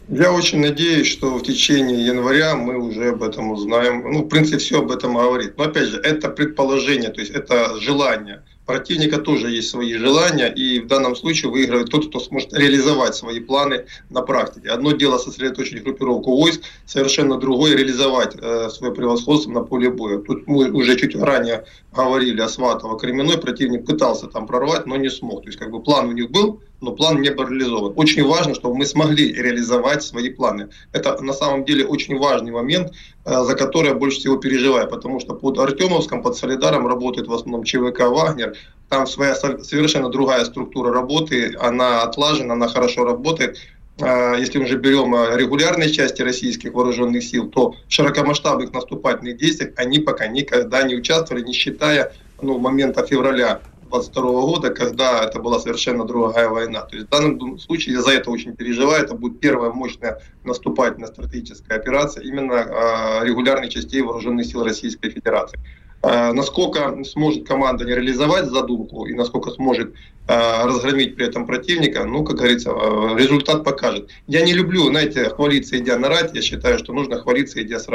Я 0.08 0.32
очень 0.32 0.60
надеюсь, 0.60 1.06
что 1.06 1.38
в 1.38 1.42
течение 1.44 2.04
января 2.04 2.56
мы 2.56 2.76
уже 2.78 3.10
об 3.10 3.22
этом 3.22 3.52
узнаем. 3.52 4.10
Ну, 4.10 4.24
в 4.24 4.28
принципе, 4.28 4.58
все 4.58 4.80
об 4.80 4.90
этом 4.90 5.14
говорит. 5.14 5.56
Но, 5.56 5.64
опять 5.64 5.86
же, 5.88 5.98
это 5.98 6.28
предположение, 6.28 7.10
то 7.10 7.20
есть 7.20 7.32
это 7.32 7.78
желание 7.78 8.42
противника 8.70 9.18
тоже 9.18 9.50
есть 9.50 9.68
свои 9.68 9.94
желания, 9.94 10.46
и 10.46 10.78
в 10.78 10.86
данном 10.86 11.16
случае 11.16 11.50
выигрывает 11.50 11.90
тот, 11.90 12.06
кто 12.08 12.20
сможет 12.20 12.52
реализовать 12.52 13.16
свои 13.16 13.40
планы 13.40 13.86
на 14.10 14.22
практике. 14.22 14.68
Одно 14.68 14.92
дело 14.92 15.18
сосредоточить 15.18 15.82
группировку 15.82 16.36
войск, 16.36 16.60
совершенно 16.86 17.36
другое 17.36 17.76
реализовать 17.76 18.36
э, 18.40 18.68
свое 18.70 18.94
превосходство 18.94 19.50
на 19.50 19.62
поле 19.62 19.90
боя. 19.90 20.18
Тут 20.18 20.46
мы 20.46 20.70
уже 20.70 20.96
чуть 20.96 21.16
ранее 21.16 21.64
говорили 21.92 22.40
о 22.40 22.48
Сватово, 22.48 22.96
Кременной 22.96 23.38
противник 23.38 23.86
пытался 23.86 24.28
там 24.28 24.46
прорвать, 24.46 24.86
но 24.86 24.96
не 24.96 25.10
смог. 25.10 25.42
То 25.42 25.48
есть 25.48 25.58
как 25.58 25.72
бы 25.72 25.82
план 25.82 26.08
у 26.08 26.12
них 26.12 26.30
был, 26.30 26.60
но 26.80 26.92
план 26.92 27.20
не 27.20 27.30
был 27.30 27.46
реализован. 27.46 27.92
Очень 27.96 28.26
важно, 28.26 28.54
чтобы 28.54 28.76
мы 28.76 28.86
смогли 28.86 29.32
реализовать 29.32 30.02
свои 30.02 30.30
планы. 30.30 30.68
Это 30.92 31.20
на 31.22 31.32
самом 31.32 31.64
деле 31.64 31.84
очень 31.84 32.18
важный 32.18 32.52
момент, 32.52 32.92
э, 33.24 33.44
за 33.44 33.54
который 33.54 33.88
я 33.88 33.94
больше 33.94 34.18
всего 34.18 34.36
переживаю, 34.36 34.88
потому 34.88 35.20
что 35.20 35.34
под 35.34 35.58
Артемовском, 35.58 36.22
под 36.22 36.36
Солидаром 36.36 36.86
работает 36.86 37.28
в 37.28 37.32
основном 37.32 37.64
ЧВК 37.64 38.00
«Вагнер». 38.08 38.54
Там 38.88 39.06
своя 39.06 39.34
совершенно 39.34 40.08
другая 40.08 40.44
структура 40.44 40.92
работы, 40.92 41.54
она 41.60 42.02
отлажена, 42.02 42.54
она 42.54 42.68
хорошо 42.68 43.04
работает. 43.04 43.58
Э, 43.98 44.34
если 44.38 44.58
мы 44.58 44.66
же 44.66 44.78
берем 44.78 45.14
э, 45.14 45.36
регулярные 45.36 45.90
части 45.90 46.22
российских 46.22 46.72
вооруженных 46.72 47.22
сил, 47.22 47.48
то 47.48 47.72
в 47.72 47.92
широкомасштабных 47.92 48.72
наступательных 48.72 49.36
действиях 49.36 49.72
они 49.76 49.98
пока 49.98 50.26
никогда 50.26 50.82
не 50.82 50.96
участвовали, 50.96 51.44
не 51.44 51.52
считая 51.52 52.12
ну, 52.40 52.58
момента 52.58 53.04
февраля 53.06 53.60
22 53.90 54.22
года, 54.22 54.70
когда 54.70 55.24
это 55.24 55.40
была 55.40 55.58
совершенно 55.58 56.04
другая 56.04 56.48
война. 56.48 56.82
То 56.82 56.96
есть 56.96 57.08
в 57.08 57.10
данном 57.10 57.58
случае 57.58 57.96
я 57.96 58.02
за 58.02 58.12
это 58.12 58.30
очень 58.30 58.54
переживаю. 58.54 59.04
Это 59.04 59.14
будет 59.14 59.40
первая 59.40 59.70
мощная 59.70 60.20
наступательная 60.44 61.08
стратегическая 61.08 61.74
операция 61.74 62.22
именно 62.22 62.54
э, 62.54 63.26
регулярных 63.26 63.70
частей 63.70 64.00
вооруженных 64.02 64.46
сил 64.46 64.64
Российской 64.64 65.10
Федерации. 65.10 65.58
Э, 66.02 66.32
насколько 66.32 67.02
сможет 67.04 67.46
команда 67.46 67.84
не 67.84 67.94
реализовать 67.94 68.46
задумку 68.46 69.06
и 69.06 69.14
насколько 69.14 69.50
сможет 69.50 69.92
э, 70.28 70.64
разгромить 70.64 71.16
при 71.16 71.26
этом 71.26 71.46
противника, 71.46 72.04
ну, 72.04 72.24
как 72.24 72.36
говорится, 72.36 72.70
результат 73.16 73.64
покажет. 73.64 74.08
Я 74.28 74.42
не 74.42 74.52
люблю, 74.52 74.84
знаете, 74.84 75.28
хвалиться, 75.30 75.76
идя 75.78 75.98
на 75.98 76.08
рать. 76.08 76.30
Я 76.34 76.42
считаю, 76.42 76.78
что 76.78 76.92
нужно 76.92 77.20
хвалиться, 77.20 77.60
идя 77.60 77.80
с. 77.80 77.86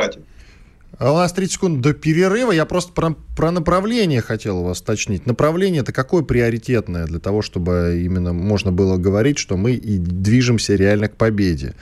А 0.98 1.12
у 1.12 1.16
нас 1.16 1.34
30 1.34 1.54
секунд 1.54 1.82
до 1.82 1.94
перерыва. 1.94 2.52
Я 2.52 2.66
просто 2.66 2.94
про, 2.94 3.16
про 3.36 3.52
направление 3.52 4.22
хотел 4.22 4.64
вас 4.64 4.82
уточнить. 4.82 5.26
Направление 5.26 5.82
это 5.82 5.92
какое 5.92 6.24
приоритетное 6.24 7.06
для 7.06 7.20
того, 7.20 7.42
чтобы 7.42 8.02
именно 8.04 8.34
можно 8.34 8.72
было 8.72 8.98
говорить, 8.98 9.38
что 9.38 9.58
мы 9.58 9.74
и 9.74 9.98
движемся 9.98 10.76
реально 10.76 11.10
к 11.10 11.18
победе? 11.18 11.76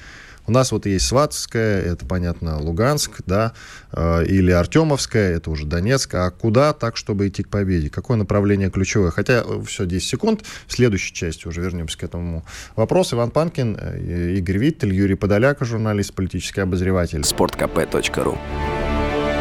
У 0.45 0.51
нас 0.51 0.73
вот 0.73 0.85
есть 0.85 1.05
Сватская, 1.05 1.81
это, 1.81 2.05
понятно, 2.05 2.59
Луганск, 2.59 3.21
да, 3.25 3.53
э, 3.93 4.25
или 4.25 4.51
Артемовская, 4.51 5.37
это 5.37 5.49
уже 5.49 5.65
Донецк. 5.65 6.13
А 6.15 6.29
куда 6.31 6.73
так, 6.73 6.97
чтобы 6.97 7.29
идти 7.29 7.43
к 7.43 7.49
победе? 7.49 7.89
Какое 7.89 8.17
направление 8.17 8.69
ключевое? 8.69 9.11
Хотя 9.11 9.43
э, 9.45 9.61
все, 9.65 9.85
10 9.85 10.05
секунд. 10.05 10.43
В 10.67 10.73
следующей 10.73 11.13
части 11.13 11.47
уже 11.47 11.61
вернемся 11.61 11.97
к 11.97 12.03
этому 12.03 12.43
вопросу. 12.75 13.15
Иван 13.15 13.31
Панкин, 13.31 13.77
э, 13.79 14.33
Игорь 14.37 14.57
Виттель, 14.57 14.93
Юрий 14.93 15.15
Подоляк, 15.15 15.59
журналист, 15.61 16.13
политический 16.13 16.61
обозреватель. 16.61 17.23
Спорткп.ру 17.23 18.37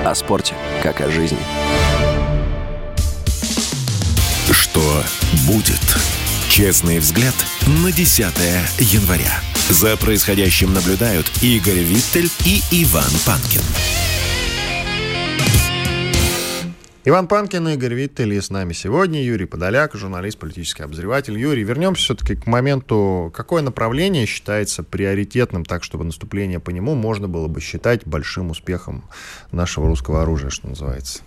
о 0.05 0.15
спорте, 0.15 0.55
как 0.83 1.01
о 1.01 1.11
жизни. 1.11 1.39
Что 4.51 5.05
будет? 5.47 5.81
Честный 6.49 6.99
взгляд 6.99 7.35
на 7.67 7.93
10 7.93 8.25
января. 8.79 9.41
За 9.71 9.97
происходящим 9.97 10.75
наблюдают 10.75 11.31
Игорь 11.41 11.79
Виттель 11.79 12.31
и 12.45 12.63
Иван 12.71 13.11
Панкин. 13.25 13.63
Иван 17.05 17.27
Панкин, 17.27 17.67
Игорь 17.67 17.95
Виттель 17.95 18.41
с 18.41 18.49
нами 18.49 18.73
сегодня 18.75 19.21
Юрий 19.25 19.47
Подоляк, 19.47 19.93
журналист, 19.95 20.39
политический 20.39 20.85
обозреватель. 20.85 21.37
Юрий, 21.37 21.65
вернемся 21.65 22.05
все-таки 22.05 22.37
к 22.37 22.47
моменту, 22.47 23.33
какое 23.35 23.61
направление 23.61 24.25
считается 24.25 24.85
приоритетным, 24.85 25.65
так 25.65 25.83
чтобы 25.83 26.05
наступление 26.05 26.61
по 26.61 26.71
нему 26.71 26.95
можно 26.95 27.27
было 27.27 27.49
бы 27.49 27.61
считать 27.61 28.07
большим 28.07 28.51
успехом 28.51 29.03
нашего 29.51 29.89
русского 29.89 30.23
оружия, 30.23 30.51
что 30.51 30.69
называется? 30.69 31.23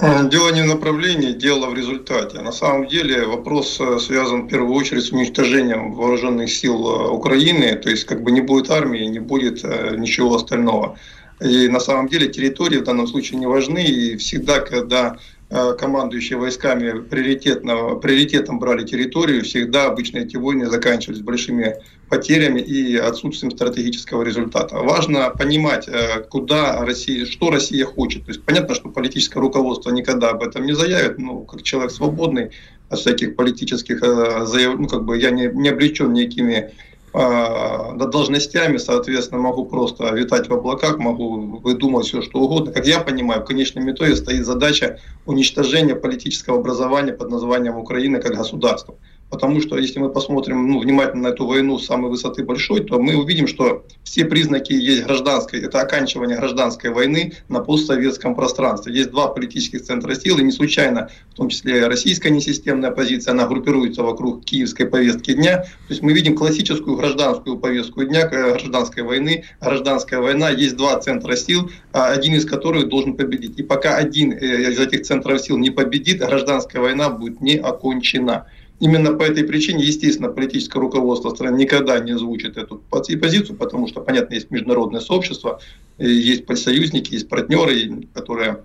Э, 0.00 0.28
дело 0.28 0.50
не 0.50 0.62
в 0.62 0.66
направлении, 0.66 1.30
дело 1.30 1.66
в 1.70 1.74
результате. 1.76 2.40
На 2.40 2.50
самом 2.50 2.88
деле 2.88 3.24
вопрос 3.24 3.78
э, 3.78 4.00
связан 4.00 4.42
в 4.42 4.48
первую 4.48 4.74
очередь 4.74 5.04
с 5.04 5.12
уничтожением 5.12 5.92
вооруженных 5.92 6.50
сил 6.50 6.84
э, 6.84 7.08
Украины, 7.10 7.76
то 7.76 7.90
есть 7.90 8.06
как 8.06 8.24
бы 8.24 8.32
не 8.32 8.40
будет 8.40 8.72
армии, 8.72 9.04
не 9.04 9.20
будет 9.20 9.62
ничего 9.62 10.34
остального. 10.34 10.98
И 11.44 11.68
на 11.68 11.80
самом 11.80 12.08
деле 12.08 12.28
территории 12.28 12.78
в 12.78 12.84
данном 12.84 13.06
случае 13.06 13.40
не 13.40 13.46
важны. 13.46 13.84
И 13.84 14.16
всегда, 14.16 14.60
когда 14.60 15.18
э, 15.50 15.74
командующие 15.78 16.38
войсками 16.38 17.00
приоритетно, 17.00 17.96
приоритетом 17.96 18.58
брали 18.58 18.84
территорию, 18.84 19.42
всегда 19.42 19.86
обычно 19.86 20.18
эти 20.18 20.36
войны 20.36 20.66
заканчивались 20.66 21.20
большими 21.20 21.76
потерями 22.08 22.60
и 22.60 22.96
отсутствием 22.96 23.50
стратегического 23.50 24.22
результата. 24.22 24.76
Важно 24.76 25.30
понимать, 25.30 25.88
э, 25.88 26.22
куда 26.28 26.84
Россия, 26.84 27.26
что 27.26 27.50
Россия 27.50 27.84
хочет. 27.84 28.24
То 28.24 28.30
есть 28.30 28.44
понятно, 28.44 28.74
что 28.74 28.88
политическое 28.90 29.40
руководство 29.40 29.90
никогда 29.90 30.30
об 30.30 30.42
этом 30.42 30.64
не 30.66 30.74
заявит, 30.74 31.18
но 31.18 31.40
как 31.40 31.62
человек 31.62 31.90
свободный 31.90 32.50
от 32.88 32.98
всяких 32.98 33.36
политических 33.36 34.02
э, 34.02 34.46
заяв... 34.46 34.78
ну, 34.78 34.86
как 34.86 35.04
бы 35.04 35.18
я 35.18 35.30
не, 35.30 35.46
не 35.46 35.70
облечен 35.70 36.12
никакими 36.12 36.56
а, 36.56 36.70
над 37.14 38.10
должностями, 38.10 38.78
соответственно, 38.78 39.40
могу 39.40 39.66
просто 39.66 40.14
витать 40.14 40.48
в 40.48 40.54
облаках, 40.54 40.98
могу 40.98 41.58
выдумать 41.58 42.06
все, 42.06 42.22
что 42.22 42.38
угодно. 42.40 42.72
Как 42.72 42.86
я 42.86 43.00
понимаю, 43.00 43.42
в 43.42 43.44
конечном 43.44 43.90
итоге 43.90 44.16
стоит 44.16 44.46
задача 44.46 44.98
уничтожения 45.26 45.94
политического 45.94 46.58
образования 46.58 47.12
под 47.12 47.30
названием 47.30 47.76
Украины 47.76 48.18
как 48.20 48.34
государства. 48.34 48.96
Потому 49.32 49.62
что 49.62 49.78
если 49.78 49.98
мы 49.98 50.10
посмотрим 50.10 50.68
ну, 50.70 50.78
внимательно 50.78 51.30
на 51.30 51.32
эту 51.32 51.46
войну 51.46 51.78
с 51.78 51.86
самой 51.86 52.10
высоты 52.10 52.44
большой, 52.44 52.84
то 52.84 53.00
мы 53.00 53.16
увидим, 53.16 53.46
что 53.46 53.82
все 54.04 54.26
признаки 54.26 54.74
есть 54.74 55.04
гражданской, 55.04 55.60
это 55.62 55.80
оканчивание 55.80 56.36
гражданской 56.36 56.90
войны 56.90 57.32
на 57.48 57.60
постсоветском 57.60 58.34
пространстве. 58.34 58.92
Есть 58.92 59.10
два 59.10 59.28
политических 59.28 59.84
центра 59.84 60.14
сил, 60.14 60.36
и 60.36 60.42
не 60.42 60.52
случайно, 60.52 61.08
в 61.30 61.36
том 61.36 61.48
числе 61.48 61.86
российская 61.86 62.28
несистемная 62.28 62.90
оппозиция, 62.90 63.32
она 63.32 63.46
группируется 63.46 64.02
вокруг 64.02 64.44
киевской 64.44 64.84
повестки 64.84 65.32
дня. 65.32 65.60
То 65.62 65.88
есть 65.88 66.02
мы 66.02 66.12
видим 66.12 66.36
классическую 66.36 66.98
гражданскую 66.98 67.56
повестку 67.56 68.04
дня 68.04 68.28
гражданской 68.28 69.02
войны. 69.02 69.44
Гражданская 69.62 70.20
война, 70.20 70.50
есть 70.50 70.76
два 70.76 71.00
центра 71.00 71.36
сил, 71.36 71.70
а 71.94 72.08
один 72.08 72.34
из 72.34 72.44
которых 72.44 72.90
должен 72.90 73.16
победить. 73.16 73.58
И 73.58 73.62
пока 73.62 73.96
один 73.96 74.32
э, 74.32 74.72
из 74.72 74.78
этих 74.78 75.04
центров 75.04 75.40
сил 75.40 75.56
не 75.56 75.70
победит, 75.70 76.18
гражданская 76.18 76.82
война 76.82 77.08
будет 77.08 77.40
не 77.40 77.56
окончена. 77.56 78.46
Именно 78.80 79.12
по 79.14 79.22
этой 79.22 79.44
причине, 79.44 79.84
естественно, 79.84 80.28
политическое 80.28 80.80
руководство 80.80 81.30
страны 81.30 81.58
никогда 81.58 82.00
не 82.00 82.12
озвучит 82.12 82.56
эту 82.56 82.82
позицию, 82.88 83.56
потому 83.56 83.86
что, 83.86 84.00
понятно, 84.00 84.34
есть 84.34 84.50
международное 84.50 85.00
сообщество, 85.00 85.60
есть 85.98 86.44
союзники, 86.58 87.14
есть 87.14 87.28
партнеры, 87.28 88.08
которые 88.12 88.64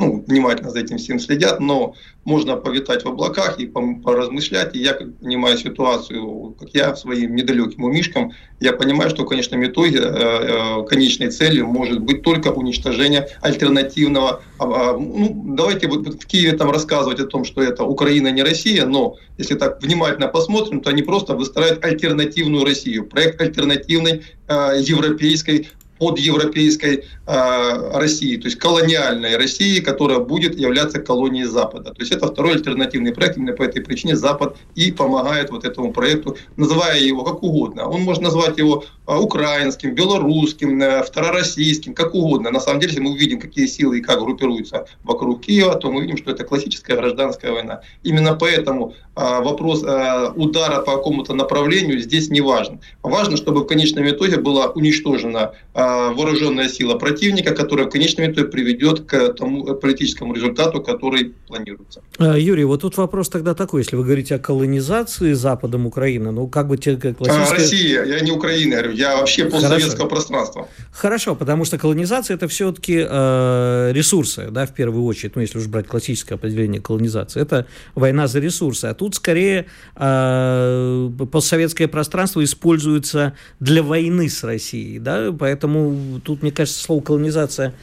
ну, 0.00 0.24
внимательно 0.26 0.70
за 0.70 0.80
этим 0.80 0.96
всем 0.96 1.20
следят, 1.20 1.60
но 1.60 1.94
можно 2.24 2.56
повитать 2.56 3.04
в 3.04 3.08
облаках 3.08 3.60
и 3.60 3.66
поразмышлять. 3.66 4.74
И 4.74 4.78
я 4.78 4.94
как 4.94 5.14
понимаю 5.18 5.58
ситуацию, 5.58 6.56
как 6.58 6.70
я 6.72 6.96
своим 6.96 7.36
недалеким 7.36 7.84
умишкам, 7.84 8.32
я 8.60 8.72
понимаю, 8.72 9.10
что 9.10 9.24
в 9.24 9.28
конечном 9.28 9.64
итоге 9.64 9.98
э, 9.98 10.02
э, 10.02 10.84
конечной 10.88 11.30
целью 11.30 11.66
может 11.66 12.00
быть 12.00 12.22
только 12.22 12.48
уничтожение 12.48 13.28
альтернативного. 13.42 14.42
А, 14.58 14.64
а, 14.64 14.98
ну, 14.98 15.54
давайте 15.56 15.86
вот 15.86 16.06
в 16.06 16.26
Киеве 16.26 16.56
там 16.56 16.70
рассказывать 16.70 17.20
о 17.20 17.26
том, 17.26 17.44
что 17.44 17.62
это 17.62 17.84
Украина 17.84 18.28
не 18.28 18.42
Россия, 18.42 18.86
но 18.86 19.16
если 19.36 19.54
так 19.54 19.82
внимательно 19.82 20.28
посмотрим, 20.28 20.80
то 20.80 20.90
они 20.90 21.02
просто 21.02 21.34
выстраивают 21.34 21.84
альтернативную 21.84 22.64
Россию, 22.64 23.06
проект 23.06 23.40
альтернативной 23.40 24.22
э, 24.48 24.80
европейской 24.80 25.68
под 26.00 26.18
европейской 26.18 27.04
э, 27.26 27.98
России, 27.98 28.36
то 28.36 28.46
есть 28.48 28.58
колониальной 28.58 29.36
России, 29.36 29.80
которая 29.80 30.18
будет 30.18 30.58
являться 30.58 30.98
колонией 30.98 31.44
Запада. 31.44 31.90
То 31.90 32.00
есть 32.00 32.10
это 32.10 32.26
второй 32.26 32.54
альтернативный 32.54 33.12
проект, 33.12 33.36
именно 33.36 33.52
по 33.52 33.62
этой 33.62 33.82
причине 33.82 34.16
Запад 34.16 34.56
и 34.74 34.90
помогает 34.92 35.50
вот 35.50 35.64
этому 35.64 35.92
проекту, 35.92 36.38
называя 36.56 36.98
его 36.98 37.22
как 37.22 37.42
угодно. 37.42 37.86
Он 37.86 38.00
может 38.00 38.22
назвать 38.22 38.56
его 38.56 38.84
э, 39.06 39.14
украинским, 39.14 39.94
белорусским, 39.94 40.80
э, 40.80 41.02
второроссийским, 41.02 41.92
как 41.92 42.14
угодно. 42.14 42.50
На 42.50 42.60
самом 42.60 42.80
деле, 42.80 42.92
если 42.92 43.02
мы 43.02 43.10
увидим, 43.10 43.38
какие 43.38 43.66
силы 43.66 43.98
и 43.98 44.00
как 44.00 44.20
группируются 44.20 44.86
вокруг 45.04 45.42
Киева, 45.42 45.74
то 45.74 45.90
мы 45.90 45.98
увидим, 45.98 46.16
что 46.16 46.30
это 46.30 46.44
классическая 46.44 46.96
гражданская 46.96 47.52
война. 47.52 47.82
Именно 48.04 48.36
поэтому 48.36 48.94
э, 49.16 49.42
вопрос 49.42 49.82
э, 49.84 50.32
удара 50.34 50.80
по 50.80 50.96
какому-то 50.96 51.34
направлению 51.34 52.00
здесь 52.00 52.30
не 52.30 52.40
важен. 52.40 52.80
Важно, 53.02 53.36
чтобы 53.36 53.60
в 53.60 53.66
конечном 53.66 54.08
итоге 54.08 54.38
была 54.38 54.66
уничтожена 54.68 55.52
э, 55.74 55.89
вооруженная 56.14 56.68
сила 56.68 56.96
противника, 56.96 57.54
которая 57.54 57.86
в 57.86 57.90
конечном 57.90 58.30
итоге 58.30 58.48
приведет 58.48 59.00
к 59.00 59.34
тому 59.34 59.74
политическому 59.74 60.34
результату, 60.34 60.82
который 60.82 61.34
планируется. 61.46 62.02
Юрий, 62.18 62.64
вот 62.64 62.82
тут 62.82 62.96
вопрос 62.96 63.28
тогда 63.28 63.54
такой, 63.54 63.82
если 63.82 63.96
вы 63.96 64.04
говорите 64.04 64.34
о 64.34 64.38
колонизации 64.38 65.32
Западом 65.32 65.86
Украины, 65.86 66.30
ну 66.30 66.48
как 66.48 66.68
бы 66.68 66.76
те 66.76 66.96
классическая... 66.96 67.54
Россия, 67.54 68.04
я 68.04 68.20
не 68.20 68.30
Украина, 68.30 68.76
говорю, 68.76 68.92
я 68.92 69.16
вообще 69.16 69.44
постсоветского 69.44 70.08
пространства. 70.08 70.68
Хорошо, 70.92 71.34
потому 71.34 71.64
что 71.64 71.78
колонизация 71.78 72.36
это 72.36 72.48
все-таки 72.48 73.06
э, 73.08 73.92
ресурсы, 73.92 74.48
да, 74.50 74.66
в 74.66 74.74
первую 74.74 75.04
очередь, 75.04 75.36
ну 75.36 75.42
если 75.42 75.58
уж 75.58 75.66
брать 75.66 75.86
классическое 75.86 76.36
определение 76.36 76.80
колонизации, 76.80 77.40
это 77.40 77.66
война 77.94 78.26
за 78.26 78.40
ресурсы, 78.40 78.86
а 78.86 78.94
тут 78.94 79.14
скорее 79.14 79.66
э, 79.96 81.10
постсоветское 81.30 81.88
пространство 81.88 82.44
используется 82.44 83.34
для 83.60 83.82
войны 83.82 84.28
с 84.28 84.44
Россией, 84.44 84.98
да, 84.98 85.32
поэтому 85.32 85.79
тут, 86.24 86.42
мне 86.42 86.50
кажется, 86.50 86.82
слово 86.82 87.02
колонизация 87.02 87.74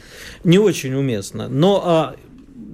не 0.43 0.59
очень 0.59 0.93
уместно. 0.93 1.47
Но 1.49 2.15
э, 2.15 2.27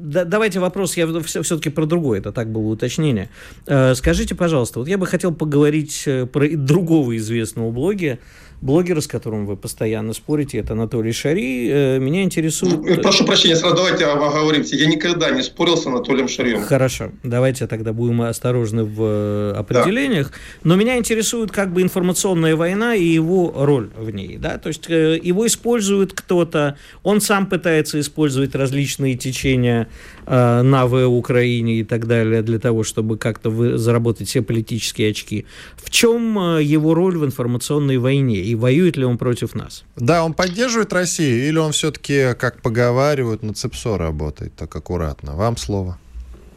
да, 0.03 0.25
давайте 0.25 0.59
вопрос, 0.59 0.97
я 0.97 1.07
все-таки 1.21 1.69
про 1.69 1.85
другое, 1.85 2.19
это 2.19 2.31
так 2.31 2.51
было 2.51 2.67
уточнение. 2.67 3.29
Э, 3.65 3.95
скажите, 3.95 4.35
пожалуйста, 4.35 4.79
вот 4.79 4.87
я 4.87 4.97
бы 4.97 5.07
хотел 5.07 5.33
поговорить 5.33 6.03
э, 6.05 6.25
про 6.25 6.47
другого 6.49 7.15
известного 7.17 7.71
блогера, 7.71 8.19
блогера, 8.63 9.01
с 9.01 9.07
которым 9.07 9.45
вы 9.45 9.57
постоянно 9.57 10.13
спорите, 10.13 10.57
это 10.57 10.73
Анатолий 10.73 11.11
Шари. 11.11 11.69
Э, 11.69 11.99
меня 11.99 12.23
интересует... 12.23 12.79
Ну, 12.81 13.01
прошу 13.01 13.25
прощения, 13.25 13.57
сразу 13.57 13.75
давайте 13.75 14.05
оговоримся. 14.05 14.75
Я 14.77 14.85
никогда 14.87 15.31
не 15.31 15.43
спорил 15.43 15.75
с 15.75 15.85
Анатолием 15.85 16.29
Шарием. 16.29 16.61
Хорошо, 16.61 17.11
давайте 17.23 17.67
тогда 17.67 17.91
будем 17.91 18.21
осторожны 18.21 18.85
в 18.85 19.01
э, 19.01 19.53
определениях. 19.57 20.31
Да. 20.31 20.37
Но 20.63 20.75
меня 20.77 20.97
интересует 20.97 21.51
как 21.51 21.73
бы 21.73 21.81
информационная 21.81 22.55
война 22.55 22.95
и 22.95 23.03
его 23.03 23.53
роль 23.53 23.89
в 23.97 24.09
ней. 24.11 24.37
Да? 24.37 24.57
То 24.57 24.69
есть 24.69 24.89
э, 24.89 25.19
его 25.21 25.45
использует 25.45 26.13
кто-то, 26.13 26.77
он 27.03 27.19
сам 27.19 27.47
пытается 27.47 27.99
использовать 27.99 28.55
различные 28.55 29.15
течения 29.15 29.89
на 30.25 30.87
в 30.87 31.05
Украине 31.05 31.81
и 31.81 31.83
так 31.83 32.07
далее 32.07 32.41
для 32.43 32.57
того, 32.57 32.83
чтобы 32.83 33.17
как-то 33.17 33.77
заработать 33.77 34.29
все 34.29 34.41
политические 34.41 35.11
очки. 35.11 35.45
В 35.75 35.89
чем 35.89 36.59
его 36.59 36.93
роль 36.93 37.17
в 37.17 37.25
информационной 37.25 37.97
войне? 37.97 38.52
И 38.53 38.55
воюет 38.55 38.97
ли 38.97 39.03
он 39.03 39.17
против 39.17 39.55
нас? 39.55 39.83
Да, 39.95 40.23
он 40.23 40.35
поддерживает 40.35 40.93
Россию, 40.93 41.47
или 41.47 41.57
он 41.57 41.71
все-таки, 41.71 42.35
как 42.37 42.61
поговаривают, 42.61 43.41
на 43.41 43.55
ЦЕПСО 43.55 43.97
работает 43.97 44.53
так 44.55 44.75
аккуратно? 44.75 45.35
Вам 45.35 45.57
слово. 45.57 45.97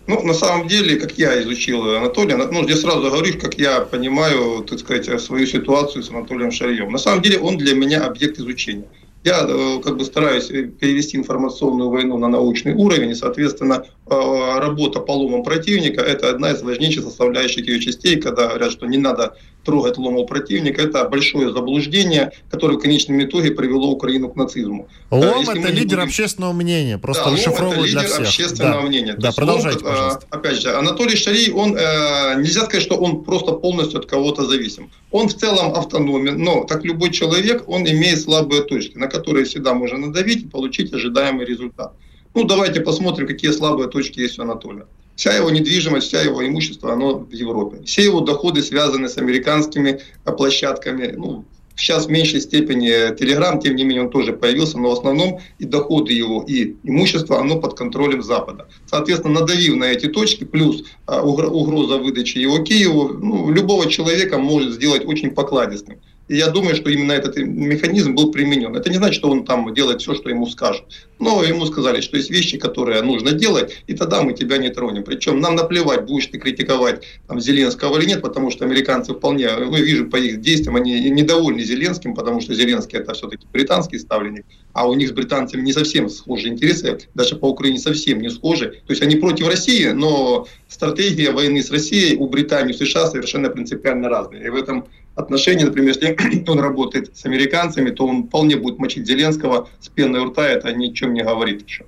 Ну, 0.07 0.23
на 0.23 0.35
самом 0.35 0.69
деле, 0.69 0.97
как 0.97 1.17
я 1.17 1.43
изучил 1.43 1.97
Анатолия, 1.97 2.37
ну, 2.37 2.65
здесь 2.65 2.83
сразу 2.83 3.01
говорю, 3.01 3.41
как 3.41 3.55
я 3.55 3.81
понимаю, 3.81 4.63
так 4.69 4.79
сказать, 4.79 5.23
свою 5.23 5.47
ситуацию 5.47 6.03
с 6.03 6.11
Анатолием 6.11 6.51
Шарьем. 6.51 6.93
На 6.93 6.99
самом 6.99 7.23
деле, 7.23 7.39
он 7.39 7.57
для 7.57 7.75
меня 7.75 8.05
объект 8.05 8.39
изучения. 8.39 8.85
Я 9.25 9.47
э, 9.49 9.81
как 9.83 9.97
бы 9.97 10.05
стараюсь 10.05 10.49
перевести 10.49 11.17
информационную 11.17 11.89
войну 11.89 12.19
на 12.19 12.29
научный 12.29 12.75
уровень, 12.75 13.13
и, 13.13 13.15
соответственно, 13.15 13.87
э, 14.07 14.59
работа 14.59 15.01
по 15.01 15.13
ломам 15.13 15.43
противника– 15.43 16.01
это 16.03 16.29
одна 16.29 16.51
из 16.51 16.63
важнейших 16.63 17.05
составляющих 17.05 17.67
ее 17.67 17.81
частей, 17.81 18.21
когда 18.21 18.49
говорят, 18.49 18.71
что 18.71 18.85
не 18.87 18.99
надо 18.99 19.35
трогать 19.67 19.99
ломов 19.99 20.27
противника. 20.29 20.81
Это 20.81 21.05
большое 21.07 21.53
заблуждение, 21.53 22.33
которое 22.51 22.79
в 22.79 22.81
конечном 22.81 23.23
итоге 23.23 23.51
привело 23.51 23.91
Украину 23.91 24.31
к 24.31 24.37
нацизму. 24.37 24.89
Лом– 25.11 25.49
это 25.51 25.69
лидер 25.69 25.97
будем... 25.97 26.09
общественного 26.09 26.53
мнения, 26.55 26.97
просто 26.97 27.25
да, 27.25 27.31
расшифровывать 27.33 27.91
для 27.91 28.03
всех. 28.03 28.21
общественного 28.21 28.81
да. 28.81 28.89
мнения. 28.89 29.15
Да, 29.19 29.33
продолжайте, 29.33 29.85
лом, 29.85 29.93
пожалуйста. 29.93 30.27
Опять 30.31 30.61
же, 30.63 30.75
Анатолий 30.75 31.17
Шарий, 31.17 31.51
он, 31.51 31.73
нельзя 31.73 32.63
сказать, 32.63 32.83
что 32.83 32.97
он 32.97 33.25
просто 33.25 33.53
полностью 33.53 34.01
от 34.01 34.07
кого-то 34.07 34.47
зависим. 34.47 34.91
Он 35.11 35.29
в 35.29 35.35
целом 35.35 35.75
автономен, 35.75 36.39
но, 36.43 36.63
как 36.65 36.85
любой 36.85 37.11
человек, 37.11 37.65
он 37.69 37.83
имеет 37.83 38.21
слабые 38.23 38.63
точки, 38.63 38.97
на 38.97 39.09
которые 39.09 39.45
всегда 39.45 39.75
можно 39.75 39.99
надавить 39.99 40.45
и 40.45 40.47
получить 40.47 40.93
ожидаемый 40.93 41.45
результат. 41.45 41.93
Ну, 42.35 42.45
давайте 42.45 42.81
посмотрим, 42.81 43.27
какие 43.27 43.51
слабые 43.51 43.89
точки 43.89 44.21
есть 44.21 44.39
у 44.39 44.43
Анатолия. 44.43 44.87
Вся 45.17 45.33
его 45.35 45.51
недвижимость, 45.51 46.09
вся 46.09 46.21
его 46.21 46.47
имущество, 46.47 46.93
оно 46.93 47.19
в 47.19 47.33
Европе. 47.33 47.83
Все 47.85 48.05
его 48.05 48.21
доходы 48.21 48.63
связаны 48.63 49.09
с 49.09 49.17
американскими 49.17 50.01
площадками. 50.25 51.15
Ну, 51.17 51.47
сейчас 51.75 52.07
в 52.07 52.11
меньшей 52.11 52.43
степени 52.43 53.15
Telegram, 53.15 53.59
тем 53.61 53.77
не 53.77 53.85
менее, 53.85 54.05
он 54.05 54.11
тоже 54.11 54.35
появился, 54.35 54.79
но 54.79 54.91
в 54.91 54.93
основном 54.93 55.41
и 55.59 55.65
доходы 55.65 56.13
его, 56.13 56.45
и 56.47 56.77
имущество, 56.85 57.41
оно 57.41 57.59
под 57.59 57.75
контролем 57.75 58.23
Запада. 58.23 58.69
Соответственно, 58.87 59.41
надавив 59.41 59.77
на 59.77 59.85
эти 59.85 60.07
точки, 60.07 60.45
плюс 60.45 60.85
а, 61.07 61.23
угроза 61.23 61.97
выдачи 61.97 62.37
его 62.37 62.59
Киеву, 62.59 63.09
ну, 63.09 63.51
любого 63.51 63.91
человека 63.91 64.39
может 64.39 64.75
сделать 64.75 65.07
очень 65.07 65.31
покладистым. 65.31 65.99
И 66.29 66.37
я 66.37 66.49
думаю, 66.49 66.75
что 66.75 66.91
именно 66.91 67.13
этот 67.13 67.37
механизм 67.37 68.15
был 68.15 68.33
применен. 68.33 68.75
Это 68.75 68.91
не 68.91 68.97
значит, 68.97 69.15
что 69.15 69.31
он 69.31 69.45
там 69.45 69.73
делает 69.73 70.01
все, 70.01 70.15
что 70.15 70.29
ему 70.29 70.47
скажут. 70.47 70.85
Но 71.19 71.43
ему 71.43 71.67
сказали, 71.67 72.01
что 72.01 72.17
есть 72.17 72.31
вещи, 72.31 72.59
которые 72.59 73.01
нужно 73.03 73.33
делать, 73.33 73.83
и 73.87 73.95
тогда 73.95 74.23
мы 74.23 74.33
тебя 74.33 74.59
не 74.59 74.71
тронем. 74.71 75.05
Причем 75.05 75.41
нам 75.41 75.55
наплевать, 75.55 76.05
будешь 76.05 76.27
ты 76.27 76.39
критиковать 76.39 77.05
там, 77.29 77.41
Зеленского 77.41 77.99
или 77.99 78.07
нет, 78.07 78.23
потому 78.23 78.51
что 78.51 78.65
американцы 78.65 79.15
вполне, 79.15 79.51
ну, 79.57 79.77
вижу 79.77 80.07
по 80.07 80.17
их 80.17 80.41
действиям, 80.41 80.77
они 80.77 81.11
недовольны 81.11 81.63
Зеленским, 81.63 82.15
потому 82.15 82.41
что 82.41 82.55
Зеленский 82.55 82.99
это 82.99 83.15
все-таки 83.15 83.47
британский 83.53 83.99
ставленник, 83.99 84.45
а 84.73 84.89
у 84.89 84.95
них 84.95 85.11
с 85.11 85.13
британцами 85.13 85.63
не 85.63 85.73
совсем 85.73 86.09
схожие 86.09 86.53
интересы, 86.53 86.99
даже 87.15 87.37
по 87.37 87.47
Украине 87.47 87.79
совсем 87.79 88.21
не 88.21 88.31
схожи. 88.31 88.81
То 88.87 88.93
есть 88.93 89.03
они 89.03 89.17
против 89.17 89.47
России, 89.47 89.87
но 89.87 90.47
стратегия 90.69 91.31
войны 91.31 91.63
с 91.63 91.71
Россией 91.71 92.17
у 92.17 92.27
Британии 92.27 92.75
и 92.75 92.77
США 92.77 93.07
совершенно 93.07 93.49
принципиально 93.49 94.09
разные. 94.09 94.47
И 94.47 94.49
в 94.51 94.57
этом 94.57 94.87
отношении, 95.17 95.65
например, 95.65 95.95
если 95.95 96.45
он 96.49 96.61
работает 96.61 97.17
с 97.17 97.25
американцами, 97.25 97.91
то 97.91 98.07
он 98.07 98.29
вполне 98.29 98.57
будет 98.57 98.79
мочить 98.79 99.07
Зеленского 99.07 99.69
с 99.81 99.89
пеной 99.89 100.21
у 100.21 100.31
рта, 100.31 100.47
это 100.47 100.73
ни 100.73 100.91
о 100.91 100.93
чем 100.93 101.15
не 101.15 101.23
говорит 101.23 101.67
еще. 101.67 101.87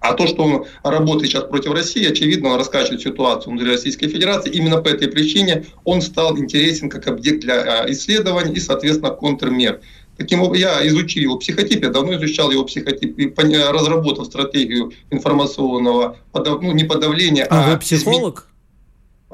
А 0.00 0.12
то, 0.12 0.26
что 0.26 0.42
он 0.42 0.66
работает 0.82 1.30
сейчас 1.30 1.44
против 1.44 1.72
России, 1.72 2.06
очевидно, 2.06 2.50
он 2.50 2.58
раскачивает 2.58 3.00
ситуацию 3.00 3.52
внутри 3.52 3.70
Российской 3.70 4.08
Федерации. 4.08 4.50
Именно 4.50 4.82
по 4.82 4.88
этой 4.88 5.08
причине 5.08 5.64
он 5.84 6.02
стал 6.02 6.36
интересен 6.36 6.90
как 6.90 7.06
объект 7.06 7.40
для 7.40 7.54
а, 7.54 7.90
исследований 7.90 8.52
и, 8.52 8.60
соответственно, 8.60 9.10
контрмер. 9.10 9.80
Таким 10.18 10.42
образом, 10.42 10.68
я 10.68 10.86
изучил 10.88 11.22
его 11.22 11.38
психотип, 11.38 11.82
я 11.82 11.88
давно 11.88 12.14
изучал 12.16 12.50
его 12.50 12.64
психотип 12.64 13.18
и 13.18 13.34
разработал 13.34 14.26
стратегию 14.26 14.92
информационного, 15.10 16.18
ну, 16.34 16.72
не 16.72 16.84
подавления, 16.84 17.46
а... 17.48 17.64
А 17.64 17.70
вы 17.70 17.78
психолог? 17.78 18.48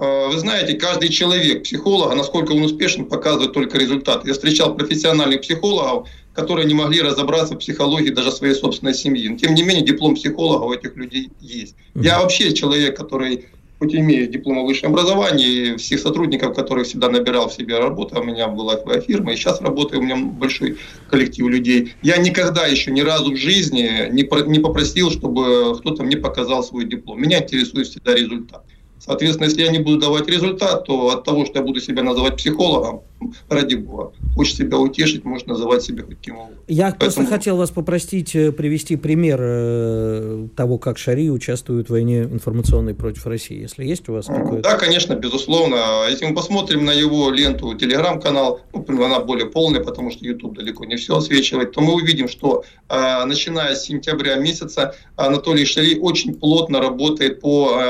Э, 0.00 0.28
вы 0.28 0.38
знаете, 0.38 0.74
каждый 0.74 1.10
человек, 1.10 1.62
психолог, 1.62 2.14
насколько 2.14 2.52
он 2.52 2.62
успешен, 2.62 3.04
показывает 3.04 3.52
только 3.52 3.76
результат. 3.76 4.26
Я 4.26 4.32
встречал 4.32 4.74
профессиональных 4.74 5.42
психологов, 5.42 6.08
которые 6.32 6.66
не 6.66 6.72
могли 6.72 7.02
разобраться 7.02 7.54
в 7.54 7.58
психологии 7.58 8.08
даже 8.08 8.32
своей 8.32 8.54
собственной 8.54 8.94
семьи. 8.94 9.28
Но, 9.28 9.36
тем 9.36 9.54
не 9.54 9.62
менее, 9.62 9.84
диплом 9.84 10.14
психолога 10.14 10.64
у 10.64 10.72
этих 10.72 10.96
людей 10.96 11.30
есть. 11.40 11.74
Я 11.94 12.20
вообще 12.20 12.54
человек, 12.54 12.96
который 12.96 13.44
хоть 13.78 13.94
имею 13.94 14.26
диплом 14.26 14.58
о 14.58 14.64
высшем 14.64 14.92
образовании, 14.92 15.76
всех 15.76 16.00
сотрудников, 16.00 16.54
которых 16.54 16.86
всегда 16.86 17.08
набирал 17.08 17.48
в 17.48 17.52
себе 17.54 17.78
работу, 17.78 18.20
у 18.20 18.22
меня 18.22 18.46
была 18.48 18.76
своя 18.76 19.00
фирма, 19.00 19.32
и 19.32 19.36
сейчас 19.36 19.62
работаю, 19.62 20.00
у 20.00 20.04
меня 20.04 20.16
большой 20.16 20.76
коллектив 21.08 21.46
людей. 21.46 21.94
Я 22.02 22.18
никогда 22.18 22.66
еще 22.66 22.90
ни 22.90 23.00
разу 23.00 23.32
в 23.32 23.36
жизни 23.36 24.10
не, 24.10 24.22
не 24.48 24.58
попросил, 24.58 25.10
чтобы 25.10 25.78
кто-то 25.78 26.02
мне 26.02 26.18
показал 26.18 26.62
свой 26.62 26.84
диплом. 26.84 27.22
Меня 27.22 27.42
интересует 27.42 27.86
всегда 27.86 28.14
результат. 28.14 28.64
Соответственно, 29.00 29.46
если 29.46 29.62
я 29.62 29.72
не 29.72 29.78
буду 29.78 29.98
давать 29.98 30.28
результат, 30.28 30.84
то 30.84 31.08
от 31.08 31.24
того, 31.24 31.46
что 31.46 31.58
я 31.58 31.64
буду 31.64 31.80
себя 31.80 32.02
называть 32.02 32.36
психологом, 32.36 33.00
ради 33.48 33.76
бога, 33.76 34.12
хочешь 34.34 34.56
себя 34.56 34.78
утешить, 34.78 35.24
можешь 35.24 35.46
называть 35.46 35.82
себя 35.82 36.02
каким 36.02 36.36
угодно. 36.36 36.56
Я 36.68 36.90
Поэтому... 36.90 36.98
просто 36.98 37.26
хотел 37.26 37.56
вас 37.56 37.70
попросить 37.70 38.36
э, 38.36 38.52
привести 38.52 38.96
пример 38.96 39.38
э, 39.40 40.39
того, 40.60 40.76
как 40.76 40.98
Шари 40.98 41.30
участвует 41.30 41.86
в 41.86 41.90
войне 41.90 42.24
информационной 42.24 42.92
против 42.94 43.26
России, 43.26 43.58
если 43.58 43.82
есть 43.82 44.10
у 44.10 44.12
вас 44.12 44.26
какой-то... 44.26 44.62
Да, 44.62 44.76
конечно, 44.76 45.14
безусловно. 45.14 46.04
Если 46.10 46.26
мы 46.26 46.34
посмотрим 46.34 46.84
на 46.84 46.90
его 46.90 47.30
ленту, 47.30 47.72
телеграм-канал, 47.74 48.60
ну, 48.74 49.04
она 49.06 49.20
более 49.20 49.46
полная, 49.46 49.82
потому 49.82 50.10
что 50.10 50.22
YouTube 50.22 50.58
далеко 50.58 50.84
не 50.84 50.96
все 50.96 51.16
освечивает, 51.16 51.72
то 51.72 51.80
мы 51.80 51.94
увидим, 51.94 52.28
что 52.28 52.62
э, 52.90 53.24
начиная 53.24 53.74
с 53.74 53.84
сентября 53.84 54.34
месяца 54.34 54.94
Анатолий 55.16 55.64
Шари 55.64 55.98
очень 55.98 56.34
плотно 56.34 56.78
работает 56.78 57.40
по 57.40 57.80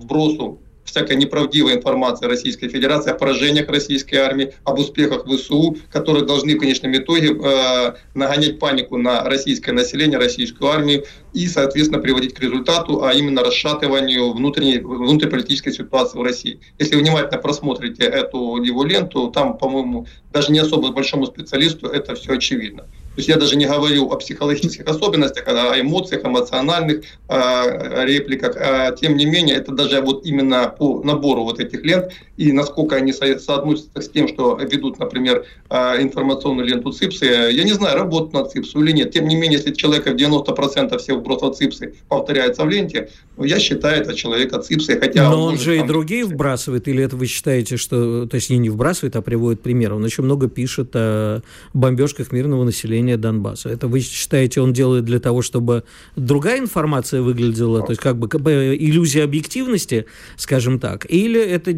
вбросу 0.00 0.60
всякая 0.90 1.16
неправдивая 1.16 1.74
информация 1.76 2.28
Российской 2.28 2.68
Федерации 2.68 3.10
о 3.10 3.14
поражениях 3.14 3.68
российской 3.68 4.16
армии, 4.16 4.52
об 4.64 4.78
успехах 4.78 5.24
ВСУ, 5.26 5.76
которые 5.90 6.24
должны 6.24 6.56
в 6.56 6.58
конечном 6.58 6.96
итоге 6.96 7.32
э, 7.32 7.94
нагонять 8.14 8.58
панику 8.58 8.96
на 8.96 9.24
российское 9.24 9.72
население, 9.72 10.18
российскую 10.18 10.70
армию 10.70 11.04
и, 11.32 11.46
соответственно, 11.46 12.00
приводить 12.00 12.34
к 12.34 12.40
результату, 12.40 13.04
а 13.04 13.12
именно 13.12 13.42
расшатыванию 13.42 14.32
внутренней, 14.32 14.78
внутриполитической 14.78 15.72
ситуации 15.72 16.18
в 16.18 16.22
России. 16.22 16.60
Если 16.78 16.96
внимательно 16.96 17.40
просмотрите 17.40 18.04
эту 18.04 18.62
его 18.62 18.84
ленту, 18.84 19.30
там, 19.30 19.56
по-моему, 19.56 20.06
даже 20.32 20.52
не 20.52 20.58
особо 20.58 20.92
большому 20.92 21.26
специалисту 21.26 21.88
это 21.88 22.14
все 22.14 22.34
очевидно. 22.34 22.82
То 22.82 23.16
есть 23.16 23.28
я 23.28 23.36
даже 23.36 23.56
не 23.56 23.66
говорю 23.66 24.08
о 24.10 24.16
психологических 24.16 24.86
особенностях, 24.86 25.44
а 25.48 25.72
о 25.72 25.80
эмоциях, 25.80 26.24
эмоциональных 26.24 27.02
э, 27.28 28.04
репликах. 28.06 28.56
А, 28.56 28.92
тем 28.92 29.16
не 29.16 29.26
менее, 29.26 29.56
это 29.56 29.72
даже 29.72 30.00
вот 30.00 30.24
именно 30.24 30.68
по 30.68 31.02
набору 31.02 31.42
вот 31.42 31.58
этих 31.58 31.84
лент 31.84 32.12
и 32.36 32.52
насколько 32.52 32.96
они 32.96 33.12
со 33.12 33.38
соотносятся 33.38 34.00
с 34.00 34.08
тем, 34.08 34.28
что 34.28 34.56
ведут, 34.56 34.98
например, 34.98 35.44
информационную 35.68 36.66
ленту 36.66 36.92
ЦИПСы, 36.92 37.26
я 37.26 37.64
не 37.64 37.72
знаю, 37.72 37.98
работают 37.98 38.32
на 38.32 38.44
ЦИПСу 38.44 38.82
или 38.82 38.92
нет. 38.92 39.10
Тем 39.10 39.28
не 39.28 39.34
менее, 39.34 39.58
если 39.58 39.74
человека 39.74 40.12
в 40.12 40.14
90% 40.14 40.96
всех 40.98 41.19
вбросов 41.20 41.56
ЦИПСы 41.56 41.94
повторяется 42.08 42.64
в 42.64 42.68
ленте, 42.68 43.08
ну, 43.36 43.44
я 43.44 43.58
считаю 43.58 44.02
это 44.02 44.14
человека 44.14 44.60
ЦИПСы. 44.60 45.00
Хотя 45.00 45.30
Но 45.30 45.44
он, 45.44 45.52
он 45.54 45.58
же 45.58 45.76
там... 45.76 45.84
и 45.84 45.88
другие 45.88 46.26
вбрасывает, 46.26 46.88
или 46.88 47.02
это 47.02 47.16
вы 47.16 47.26
считаете, 47.26 47.78
что, 47.78 48.26
то 48.26 48.34
есть 48.34 48.50
не 48.50 48.68
вбрасывает, 48.68 49.16
а 49.16 49.22
приводит 49.22 49.62
пример? 49.62 49.94
Он 49.94 50.04
еще 50.04 50.20
много 50.20 50.48
пишет 50.48 50.90
о 50.94 51.40
бомбежках 51.72 52.32
мирного 52.32 52.64
населения 52.64 53.16
Донбасса. 53.16 53.70
Это 53.70 53.88
вы 53.88 54.00
считаете, 54.00 54.60
он 54.60 54.74
делает 54.74 55.04
для 55.04 55.20
того, 55.20 55.40
чтобы 55.40 55.84
другая 56.16 56.58
информация 56.58 57.22
выглядела, 57.22 57.82
то 57.82 57.92
есть 57.92 58.02
как 58.02 58.18
бы, 58.18 58.28
как 58.28 58.42
бы 58.42 58.76
иллюзия 58.78 59.24
объективности, 59.24 60.04
скажем 60.36 60.78
так, 60.78 61.06
или 61.08 61.40
это 61.40 61.72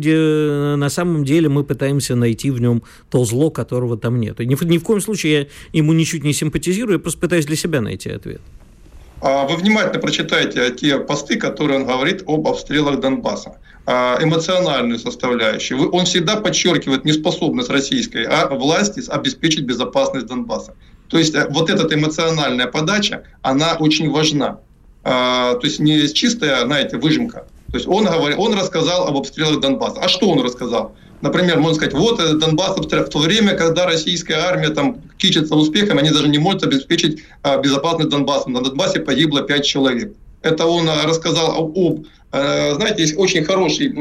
на 0.76 0.88
самом 0.88 1.24
деле 1.24 1.48
мы 1.48 1.62
пытаемся 1.62 2.16
найти 2.16 2.50
в 2.50 2.60
нем 2.60 2.82
то 3.10 3.24
зло, 3.24 3.50
которого 3.50 3.96
там 3.96 4.18
нет. 4.18 4.40
Ни, 4.40 4.64
ни 4.64 4.78
в 4.78 4.82
коем 4.82 5.00
случае 5.00 5.32
я 5.32 5.46
ему 5.72 5.92
ничуть 5.92 6.24
не 6.24 6.32
симпатизирую, 6.32 6.94
я 6.94 6.98
просто 6.98 7.20
пытаюсь 7.20 7.46
для 7.46 7.56
себя 7.56 7.80
найти 7.80 8.10
ответ. 8.10 8.40
А 9.22 9.46
вы 9.46 9.56
внимательно 9.56 10.00
прочитайте 10.00 10.70
те 10.72 10.98
посты, 10.98 11.36
которые 11.36 11.78
он 11.78 11.86
говорит 11.86 12.24
об 12.26 12.48
обстрелах 12.48 12.98
Донбасса. 12.98 13.56
А, 13.86 14.18
эмоциональную 14.20 14.98
составляющую. 14.98 15.90
Он 15.90 16.04
всегда 16.04 16.36
подчеркивает 16.36 17.04
неспособность 17.04 17.68
российской 17.68 18.24
а 18.24 18.48
власти 18.48 19.02
обеспечить 19.08 19.64
безопасность 19.64 20.26
Донбасса. 20.26 20.74
То 21.08 21.18
есть 21.18 21.34
э, 21.34 21.46
вот 21.50 21.70
эта 21.70 21.92
эмоциональная 21.92 22.66
подача, 22.66 23.24
она 23.42 23.74
очень 23.74 24.10
важна. 24.10 24.58
То 25.04 25.60
есть 25.62 25.80
не 25.80 26.06
чистая, 26.12 26.64
знаете, 26.64 26.96
выжимка. 26.96 27.46
То 27.72 27.76
есть 27.76 27.88
он, 27.88 28.04
говорит, 28.04 28.38
он 28.38 28.54
рассказал 28.54 29.08
об 29.08 29.16
обстрелах 29.16 29.58
Донбасса. 29.60 30.00
А 30.00 30.08
что 30.08 30.28
он 30.28 30.40
рассказал? 30.40 30.94
Например, 31.22 31.58
можно 31.58 31.76
сказать, 31.76 31.94
вот 31.94 32.20
э, 32.20 32.34
Донбасс 32.34 32.76
в 32.76 32.86
то 32.86 33.18
время, 33.18 33.54
когда 33.54 33.86
российская 33.86 34.34
армия 34.34 34.70
там 34.70 35.00
кичится 35.16 35.54
успехом, 35.54 35.98
они 35.98 36.10
даже 36.10 36.28
не 36.28 36.38
могут 36.38 36.64
обеспечить 36.64 37.22
безопасность 37.62 38.10
Донбасса. 38.10 38.50
На 38.50 38.60
Донбассе 38.60 39.00
погибло 39.00 39.42
5 39.42 39.64
человек. 39.64 40.12
Это 40.42 40.66
он 40.66 40.88
э, 40.88 41.04
рассказал 41.04 41.56
об... 41.56 42.04
Э, 42.32 42.74
знаете, 42.74 43.02
есть 43.02 43.16
очень 43.16 43.44
хороший 43.44 43.92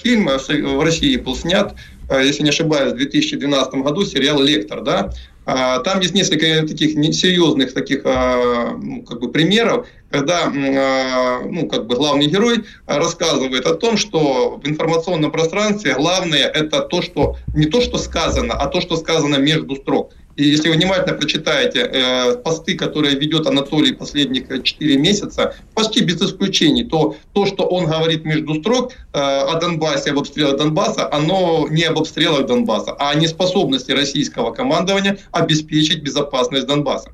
фильм 0.00 0.28
в 0.28 0.82
России 0.82 1.16
был 1.16 1.34
снят, 1.34 1.74
если 2.10 2.42
не 2.42 2.50
ошибаюсь, 2.50 2.92
в 2.92 2.96
2012 2.96 3.74
году, 3.74 4.04
сериал 4.04 4.40
«Лектор», 4.42 4.82
да, 4.82 4.98
а, 5.00 5.12
там 5.44 6.00
есть 6.00 6.14
несколько 6.14 6.66
таких 6.66 6.92
серьезных 7.14 7.74
таких 7.74 8.02
а, 8.04 8.76
ну, 8.80 9.02
как 9.02 9.20
бы 9.20 9.30
примеров, 9.30 9.86
когда 10.10 10.44
а, 10.44 11.40
ну, 11.44 11.68
как 11.68 11.86
бы 11.86 11.96
главный 11.96 12.26
герой 12.26 12.64
рассказывает 12.86 13.66
о 13.66 13.74
том, 13.74 13.96
что 13.96 14.60
в 14.62 14.68
информационном 14.68 15.32
пространстве 15.32 15.94
главное 15.94 16.46
это 16.46 16.80
то, 16.80 17.02
что 17.02 17.36
не 17.54 17.66
то, 17.66 17.80
что 17.80 17.98
сказано, 17.98 18.54
а 18.54 18.66
то, 18.66 18.80
что 18.80 18.96
сказано 18.96 19.36
между 19.36 19.74
строк. 19.76 20.12
И 20.36 20.44
если 20.44 20.68
вы 20.68 20.76
внимательно 20.76 21.16
прочитаете 21.16 21.80
э, 21.80 22.36
посты, 22.36 22.74
которые 22.74 23.16
ведет 23.16 23.46
Анатолий 23.46 23.92
последних 23.92 24.62
4 24.62 24.96
месяца, 24.96 25.54
почти 25.74 26.02
без 26.02 26.20
исключений, 26.22 26.84
то 26.84 27.16
то, 27.32 27.46
что 27.46 27.64
он 27.64 27.86
говорит 27.86 28.24
между 28.24 28.54
строк 28.54 28.92
э, 28.92 29.18
о 29.18 29.60
Донбассе, 29.60 30.10
об 30.10 30.18
обстрелах 30.18 30.56
Донбасса, 30.56 31.12
оно 31.12 31.68
не 31.70 31.84
об 31.84 31.98
обстрелах 31.98 32.46
Донбасса, 32.46 32.92
а 32.92 33.10
о 33.10 33.14
неспособности 33.14 33.92
российского 33.92 34.52
командования 34.52 35.18
обеспечить 35.32 36.02
безопасность 36.02 36.66
Донбасса. 36.66 37.10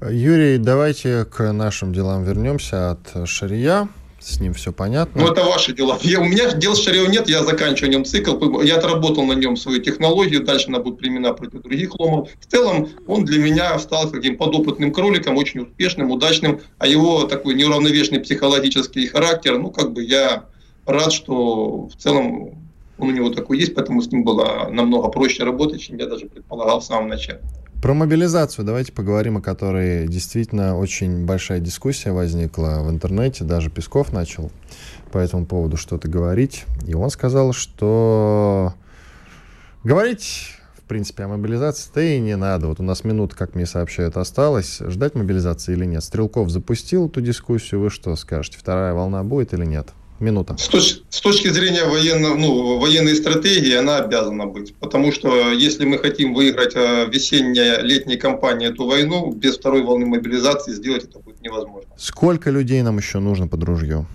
Юрий, 0.00 0.58
давайте 0.58 1.24
к 1.24 1.52
нашим 1.52 1.92
делам 1.92 2.24
вернемся 2.24 2.90
от 2.90 3.28
Шария 3.28 3.88
с 4.28 4.40
ним 4.40 4.52
все 4.52 4.72
понятно. 4.72 5.22
Ну, 5.22 5.32
это 5.32 5.42
ваши 5.42 5.72
дела. 5.72 5.98
Я, 6.02 6.20
у 6.20 6.24
меня 6.24 6.52
дел 6.52 6.74
с 6.74 6.82
Шарио 6.82 7.06
нет, 7.06 7.28
я 7.28 7.42
заканчиваю 7.42 7.90
нем 7.90 8.04
цикл. 8.04 8.60
Я 8.60 8.76
отработал 8.76 9.24
на 9.24 9.32
нем 9.32 9.56
свою 9.56 9.80
технологию, 9.80 10.44
дальше 10.44 10.68
она 10.68 10.80
будет 10.80 10.98
применена 10.98 11.32
против 11.32 11.62
других 11.62 11.98
ломов. 11.98 12.28
В 12.40 12.46
целом, 12.46 12.88
он 13.06 13.24
для 13.24 13.38
меня 13.38 13.78
стал 13.78 14.10
таким 14.10 14.36
подопытным 14.36 14.92
кроликом, 14.92 15.36
очень 15.36 15.60
успешным, 15.60 16.10
удачным, 16.10 16.60
а 16.78 16.86
его 16.86 17.24
такой 17.24 17.54
неуравновешенный 17.54 18.20
психологический 18.20 19.06
характер, 19.06 19.58
ну, 19.58 19.70
как 19.70 19.92
бы 19.92 20.04
я 20.04 20.44
рад, 20.84 21.12
что 21.12 21.88
в 21.88 21.96
целом 21.96 22.68
он 22.98 23.08
у 23.08 23.12
него 23.12 23.30
такой 23.30 23.58
есть, 23.58 23.74
поэтому 23.74 24.02
с 24.02 24.10
ним 24.10 24.24
было 24.24 24.68
намного 24.70 25.08
проще 25.08 25.44
работать, 25.44 25.80
чем 25.80 25.96
я 25.96 26.06
даже 26.06 26.26
предполагал 26.26 26.80
в 26.80 26.84
самом 26.84 27.08
начале. 27.08 27.40
Про 27.80 27.94
мобилизацию 27.94 28.64
давайте 28.64 28.92
поговорим, 28.92 29.36
о 29.36 29.40
которой 29.40 30.08
действительно 30.08 30.76
очень 30.76 31.24
большая 31.24 31.60
дискуссия 31.60 32.10
возникла 32.10 32.80
в 32.82 32.90
интернете. 32.90 33.44
Даже 33.44 33.70
Песков 33.70 34.12
начал 34.12 34.50
по 35.12 35.18
этому 35.18 35.46
поводу 35.46 35.76
что-то 35.76 36.08
говорить. 36.08 36.64
И 36.88 36.94
он 36.94 37.08
сказал, 37.10 37.52
что 37.52 38.74
говорить, 39.84 40.56
в 40.76 40.88
принципе, 40.88 41.22
о 41.22 41.28
мобилизации-то 41.28 42.00
и 42.00 42.18
не 42.18 42.36
надо. 42.36 42.66
Вот 42.66 42.80
у 42.80 42.82
нас 42.82 43.04
минута, 43.04 43.36
как 43.36 43.54
мне 43.54 43.64
сообщают, 43.64 44.16
осталось. 44.16 44.80
Ждать 44.80 45.14
мобилизации 45.14 45.72
или 45.72 45.84
нет? 45.84 46.02
Стрелков 46.02 46.50
запустил 46.50 47.06
эту 47.06 47.20
дискуссию. 47.20 47.80
Вы 47.80 47.90
что 47.90 48.16
скажете? 48.16 48.58
Вторая 48.58 48.92
волна 48.92 49.22
будет 49.22 49.54
или 49.54 49.64
нет? 49.64 49.90
Минута. 50.20 50.56
С, 50.58 50.68
точ, 50.68 50.98
с 51.08 51.20
точки 51.20 51.48
зрения 51.48 51.84
военно, 51.84 52.34
ну, 52.34 52.78
военной 52.78 53.14
стратегии 53.14 53.74
она 53.74 53.98
обязана 53.98 54.46
быть. 54.46 54.74
Потому 54.74 55.12
что 55.12 55.52
если 55.52 55.84
мы 55.84 55.98
хотим 55.98 56.34
выиграть 56.34 56.74
э, 56.74 57.06
весенне-летней 57.06 58.16
кампании 58.16 58.68
эту 58.68 58.86
войну, 58.86 59.32
без 59.32 59.56
второй 59.56 59.82
волны 59.82 60.06
мобилизации 60.06 60.72
сделать 60.72 61.04
это 61.04 61.18
будет 61.18 61.40
невозможно. 61.40 61.90
Сколько 61.96 62.50
людей 62.50 62.82
нам 62.82 62.98
еще 62.98 63.18
нужно 63.18 63.46
под 63.48 63.62
ружье? 63.64 64.06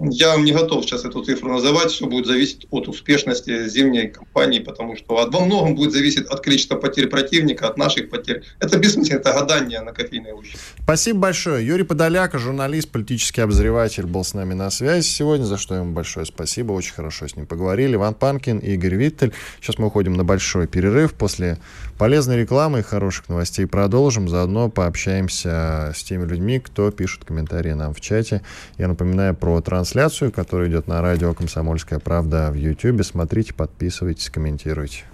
Я 0.00 0.36
не 0.36 0.52
готов 0.52 0.84
сейчас 0.84 1.04
эту 1.04 1.24
цифру 1.24 1.52
называть, 1.52 1.90
все 1.90 2.06
будет 2.06 2.26
зависеть 2.26 2.66
от 2.70 2.86
успешности 2.88 3.68
зимней 3.68 4.08
кампании, 4.08 4.60
потому 4.60 4.96
что 4.96 5.14
во 5.14 5.26
многом 5.26 5.74
будет 5.74 5.92
зависеть 5.92 6.26
от 6.26 6.40
количества 6.40 6.76
потерь 6.76 7.08
противника, 7.08 7.68
от 7.68 7.76
наших 7.76 8.08
потерь. 8.08 8.42
Это 8.60 8.78
бессмысленно, 8.78 9.18
это 9.18 9.32
гадание 9.32 9.80
на 9.80 9.92
кофейной 9.92 10.32
гуще. 10.32 10.56
Спасибо 10.82 11.18
большое. 11.18 11.66
Юрий 11.66 11.82
Подоляк, 11.82 12.38
журналист, 12.38 12.90
политический 12.90 13.40
обозреватель, 13.40 14.06
был 14.06 14.22
с 14.22 14.34
нами 14.34 14.54
на 14.54 14.70
связи 14.70 15.06
сегодня, 15.06 15.44
за 15.44 15.56
что 15.56 15.74
ему 15.74 15.92
большое 15.92 16.26
спасибо. 16.26 16.72
Очень 16.72 16.94
хорошо 16.94 17.26
с 17.26 17.34
ним 17.34 17.46
поговорили. 17.46 17.96
Иван 17.96 18.14
Панкин 18.14 18.58
и 18.58 18.74
Игорь 18.74 18.94
Виттель. 18.94 19.32
Сейчас 19.60 19.78
мы 19.78 19.88
уходим 19.88 20.14
на 20.14 20.22
большой 20.22 20.68
перерыв. 20.68 21.14
После 21.14 21.58
полезной 21.98 22.38
рекламы 22.38 22.80
и 22.80 22.82
хороших 22.82 23.28
новостей 23.28 23.66
продолжим. 23.66 24.28
Заодно 24.28 24.68
пообщаемся 24.68 25.92
с 25.94 26.04
теми 26.04 26.24
людьми, 26.24 26.60
кто 26.60 26.90
пишет 26.92 27.24
комментарии 27.24 27.72
нам 27.72 27.94
в 27.94 28.00
чате. 28.00 28.42
Я 28.78 28.86
напоминаю 28.86 29.34
про 29.34 29.60
транс 29.60 29.88
трансляцию, 29.88 30.30
которая 30.32 30.68
идет 30.68 30.86
на 30.86 31.00
радио 31.00 31.32
«Комсомольская 31.32 31.98
правда» 31.98 32.50
в 32.50 32.54
YouTube. 32.54 33.02
Смотрите, 33.04 33.54
подписывайтесь, 33.54 34.28
комментируйте. 34.28 35.04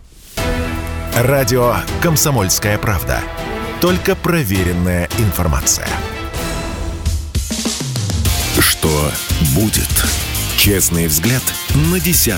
Радио 1.16 1.76
«Комсомольская 2.02 2.76
правда». 2.76 3.20
Только 3.80 4.16
проверенная 4.16 5.08
информация. 5.18 5.86
Что 8.58 9.10
будет? 9.54 9.88
Честный 10.56 11.06
взгляд 11.06 11.42
на 11.92 12.00
10 12.00 12.32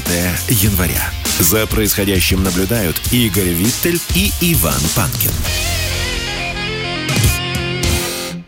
января. 0.48 1.15
За 1.38 1.66
происходящим 1.66 2.42
наблюдают 2.42 3.00
Игорь 3.12 3.52
Виттель 3.52 4.00
и 4.14 4.32
Иван 4.40 4.80
Панкин. 4.94 5.75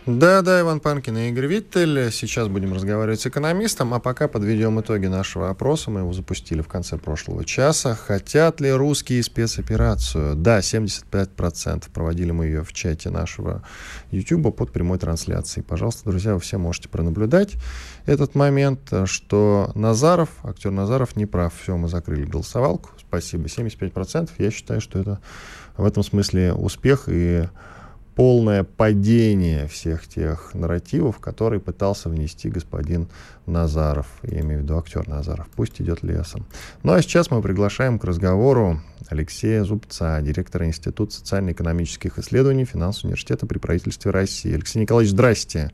Да, 0.08 0.40
да, 0.40 0.62
Иван 0.62 0.80
Панкин 0.80 1.18
и 1.18 1.28
Игорь 1.28 1.48
Виттель. 1.48 2.10
Сейчас 2.10 2.48
будем 2.48 2.72
разговаривать 2.72 3.20
с 3.20 3.26
экономистом, 3.26 3.92
а 3.92 4.00
пока 4.00 4.26
подведем 4.26 4.80
итоги 4.80 5.04
нашего 5.04 5.50
опроса. 5.50 5.90
Мы 5.90 6.00
его 6.00 6.14
запустили 6.14 6.62
в 6.62 6.66
конце 6.66 6.96
прошлого 6.96 7.44
часа. 7.44 7.94
Хотят 7.94 8.58
ли 8.62 8.72
русские 8.72 9.22
спецоперацию? 9.22 10.34
Да, 10.34 10.60
75%. 10.60 11.90
Проводили 11.92 12.30
мы 12.30 12.46
ее 12.46 12.64
в 12.64 12.72
чате 12.72 13.10
нашего 13.10 13.62
YouTube 14.10 14.56
под 14.56 14.72
прямой 14.72 14.96
трансляцией. 14.96 15.62
Пожалуйста, 15.62 16.08
друзья, 16.08 16.32
вы 16.32 16.40
все 16.40 16.56
можете 16.56 16.88
пронаблюдать 16.88 17.56
этот 18.06 18.34
момент, 18.34 18.90
что 19.04 19.72
Назаров, 19.74 20.30
актер 20.42 20.70
Назаров, 20.70 21.16
не 21.16 21.26
прав. 21.26 21.52
Все, 21.60 21.76
мы 21.76 21.90
закрыли 21.90 22.24
голосовалку. 22.24 22.92
Спасибо. 22.98 23.44
75%. 23.44 24.30
Я 24.38 24.50
считаю, 24.50 24.80
что 24.80 25.00
это 25.00 25.20
в 25.76 25.84
этом 25.84 26.02
смысле 26.02 26.54
успех 26.54 27.04
и 27.08 27.46
полное 28.18 28.64
падение 28.64 29.68
всех 29.68 30.08
тех 30.08 30.52
нарративов, 30.52 31.20
которые 31.20 31.60
пытался 31.60 32.08
внести 32.08 32.48
господин 32.50 33.06
Назаров. 33.46 34.08
Я 34.24 34.40
имею 34.40 34.58
в 34.58 34.62
виду 34.64 34.76
актер 34.76 35.06
Назаров. 35.06 35.46
Пусть 35.54 35.80
идет 35.80 36.02
лесом. 36.02 36.44
Ну 36.82 36.94
а 36.94 37.00
сейчас 37.00 37.30
мы 37.30 37.40
приглашаем 37.40 37.96
к 37.96 38.04
разговору 38.04 38.80
Алексея 39.08 39.62
Зубца, 39.62 40.20
директора 40.20 40.66
Института 40.66 41.14
социально-экономических 41.14 42.18
исследований 42.18 42.64
Финансового 42.64 43.10
университета 43.10 43.46
при 43.46 43.58
правительстве 43.58 44.10
России. 44.10 44.52
Алексей 44.52 44.80
Николаевич, 44.80 45.12
здрасте. 45.12 45.70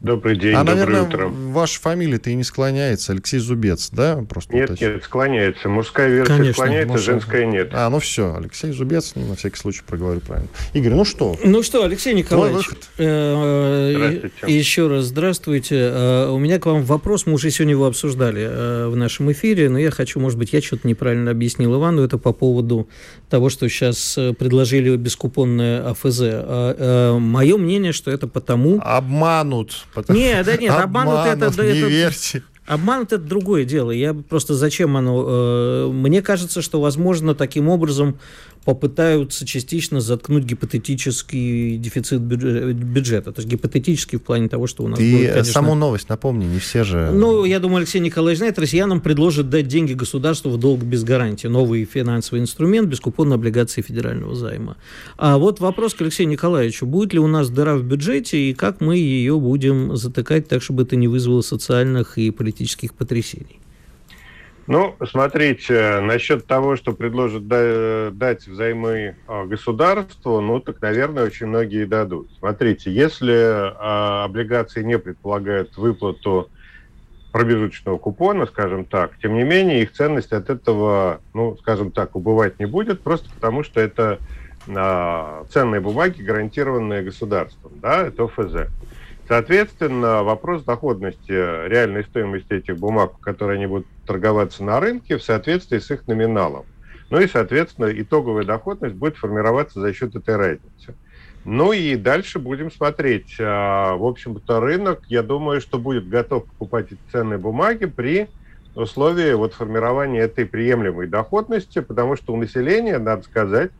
Добрый 0.00 0.36
день, 0.36 0.54
а, 0.54 0.62
доброе 0.62 0.86
наверное, 0.86 1.02
утро. 1.02 1.26
ваша 1.26 1.80
фамилия-то 1.80 2.30
и 2.30 2.34
не 2.36 2.44
склоняется, 2.44 3.10
Алексей 3.10 3.38
Зубец, 3.38 3.90
да? 3.90 4.24
Просто 4.28 4.54
нет, 4.54 4.70
уточню. 4.70 4.92
нет, 4.92 5.02
склоняется. 5.02 5.68
Мужская 5.68 6.08
версия 6.08 6.34
Конечно, 6.34 6.52
склоняется, 6.52 6.88
может... 6.88 7.04
женская 7.04 7.46
нет. 7.46 7.70
А, 7.72 7.90
ну 7.90 7.98
все, 7.98 8.32
Алексей 8.36 8.70
Зубец, 8.70 9.14
ну, 9.16 9.26
на 9.26 9.34
всякий 9.34 9.56
случай 9.56 9.82
проговорю 9.84 10.20
правильно. 10.20 10.48
Игорь, 10.72 10.92
ну 10.94 11.04
что? 11.04 11.36
Ну 11.42 11.64
что, 11.64 11.82
Алексей 11.82 12.14
Николаевич, 12.14 12.68
э, 12.98 14.20
здравствуйте. 14.20 14.56
еще 14.56 14.86
раз 14.86 15.04
здравствуйте. 15.06 15.74
Э, 15.92 16.30
у 16.30 16.38
меня 16.38 16.60
к 16.60 16.66
вам 16.66 16.84
вопрос, 16.84 17.26
мы 17.26 17.32
уже 17.32 17.50
сегодня 17.50 17.72
его 17.72 17.86
обсуждали 17.86 18.46
э, 18.48 18.86
в 18.86 18.94
нашем 18.94 19.32
эфире, 19.32 19.68
но 19.68 19.78
я 19.78 19.90
хочу, 19.90 20.20
может 20.20 20.38
быть, 20.38 20.52
я 20.52 20.62
что-то 20.62 20.86
неправильно 20.86 21.32
объяснил 21.32 21.74
Ивану, 21.74 22.04
это 22.04 22.18
по 22.18 22.32
поводу 22.32 22.88
того, 23.28 23.48
что 23.48 23.68
сейчас 23.68 24.16
предложили 24.38 24.94
бескупонное 24.94 25.90
АФЗ. 25.90 27.18
Мое 27.20 27.56
мнение, 27.56 27.90
что 27.92 28.12
это 28.12 28.28
потому... 28.28 28.80
Обманут. 28.80 29.87
Потому... 29.94 30.18
Не, 30.18 30.42
да 30.42 30.56
нет, 30.56 30.72
обманут, 30.72 31.14
обманут 31.14 31.42
это... 31.42 31.62
Не 31.62 31.78
это, 31.78 31.88
верьте. 31.88 32.42
Обманут 32.66 33.12
это 33.14 33.22
другое 33.22 33.64
дело. 33.64 33.90
Я 33.90 34.12
просто 34.12 34.54
зачем 34.54 34.96
оно... 34.96 35.24
Э, 35.26 35.90
мне 35.90 36.20
кажется, 36.20 36.60
что, 36.60 36.80
возможно, 36.80 37.34
таким 37.34 37.68
образом 37.68 38.18
попытаются 38.64 39.46
частично 39.46 40.00
заткнуть 40.00 40.44
гипотетический 40.44 41.76
дефицит 41.76 42.20
бюджета. 42.20 43.32
То 43.32 43.40
есть 43.40 43.50
гипотетический 43.50 44.18
в 44.18 44.22
плане 44.22 44.48
того, 44.48 44.66
что 44.66 44.84
у 44.84 44.88
нас 44.88 44.98
Ты 44.98 45.10
будет, 45.12 45.30
конечно... 45.30 45.52
саму 45.52 45.74
новость 45.74 46.08
напомни, 46.08 46.44
не 46.44 46.58
все 46.58 46.84
же... 46.84 47.10
Ну, 47.12 47.44
я 47.44 47.60
думаю, 47.60 47.78
Алексей 47.78 48.00
Николаевич 48.00 48.38
знает, 48.38 48.58
россиянам 48.58 49.00
предложат 49.00 49.48
дать 49.50 49.68
деньги 49.68 49.94
государству 49.94 50.50
в 50.50 50.58
долг 50.58 50.82
без 50.82 51.04
гарантии. 51.04 51.46
Новый 51.46 51.84
финансовый 51.84 52.40
инструмент, 52.40 52.88
бескупонные 52.88 53.36
облигации 53.36 53.82
федерального 53.82 54.34
займа. 54.34 54.76
А 55.16 55.38
вот 55.38 55.60
вопрос 55.60 55.94
к 55.94 56.02
Алексею 56.02 56.28
Николаевичу. 56.28 56.86
Будет 56.86 57.12
ли 57.12 57.18
у 57.18 57.26
нас 57.26 57.50
дыра 57.50 57.76
в 57.76 57.84
бюджете 57.84 58.50
и 58.50 58.54
как 58.54 58.80
мы 58.80 58.96
ее 58.96 59.38
будем 59.38 59.96
затыкать 59.96 60.48
так, 60.48 60.62
чтобы 60.62 60.82
это 60.82 60.96
не 60.96 61.08
вызвало 61.08 61.42
социальных 61.42 62.18
и 62.18 62.30
политических 62.30 62.94
потрясений? 62.94 63.60
Ну, 64.68 64.96
смотрите, 65.10 66.00
насчет 66.00 66.46
того, 66.46 66.76
что 66.76 66.92
предложат 66.92 67.48
дать 67.48 68.46
взаймы 68.46 69.16
а, 69.26 69.46
государству, 69.46 70.42
ну, 70.42 70.60
так, 70.60 70.82
наверное, 70.82 71.24
очень 71.24 71.46
многие 71.46 71.86
дадут. 71.86 72.28
Смотрите, 72.38 72.92
если 72.92 73.32
а, 73.34 74.24
облигации 74.24 74.82
не 74.82 74.98
предполагают 74.98 75.74
выплату 75.78 76.50
промежуточного 77.32 77.96
купона, 77.96 78.44
скажем 78.44 78.84
так, 78.84 79.16
тем 79.22 79.36
не 79.36 79.42
менее, 79.42 79.80
их 79.80 79.92
ценность 79.92 80.32
от 80.32 80.50
этого, 80.50 81.22
ну, 81.32 81.56
скажем 81.56 81.90
так, 81.90 82.14
убывать 82.14 82.60
не 82.60 82.66
будет, 82.66 83.00
просто 83.00 83.30
потому 83.30 83.64
что 83.64 83.80
это 83.80 84.18
а, 84.68 85.46
ценные 85.48 85.80
бумаги, 85.80 86.20
гарантированные 86.20 87.00
государством, 87.00 87.72
да, 87.80 88.06
это 88.06 88.24
ОФЗ. 88.24 88.68
Соответственно, 89.28 90.22
вопрос 90.22 90.64
доходности, 90.64 91.30
реальной 91.30 92.02
стоимости 92.02 92.54
этих 92.54 92.78
бумаг, 92.78 93.20
которые 93.20 93.56
они 93.56 93.66
будут 93.66 93.86
торговаться 94.06 94.64
на 94.64 94.80
рынке 94.80 95.18
в 95.18 95.22
соответствии 95.22 95.78
с 95.78 95.90
их 95.90 96.06
номиналом. 96.06 96.64
Ну 97.10 97.20
и, 97.20 97.28
соответственно, 97.28 97.90
итоговая 97.92 98.44
доходность 98.44 98.94
будет 98.94 99.18
формироваться 99.18 99.80
за 99.80 99.92
счет 99.92 100.16
этой 100.16 100.36
разницы. 100.36 100.94
Ну 101.44 101.72
и 101.72 101.96
дальше 101.96 102.38
будем 102.38 102.70
смотреть. 102.70 103.36
А, 103.38 103.96
в 103.96 104.04
общем-то, 104.04 104.60
рынок, 104.60 105.02
я 105.08 105.22
думаю, 105.22 105.60
что 105.60 105.78
будет 105.78 106.08
готов 106.08 106.46
покупать 106.46 106.86
эти 106.92 107.00
ценные 107.12 107.38
бумаги 107.38 107.84
при 107.84 108.28
условии 108.74 109.34
вот 109.34 109.52
формирования 109.52 110.20
этой 110.20 110.46
приемлемой 110.46 111.06
доходности, 111.06 111.80
потому 111.80 112.16
что 112.16 112.32
у 112.32 112.36
населения, 112.36 112.98
надо 112.98 113.22
сказать, 113.24 113.72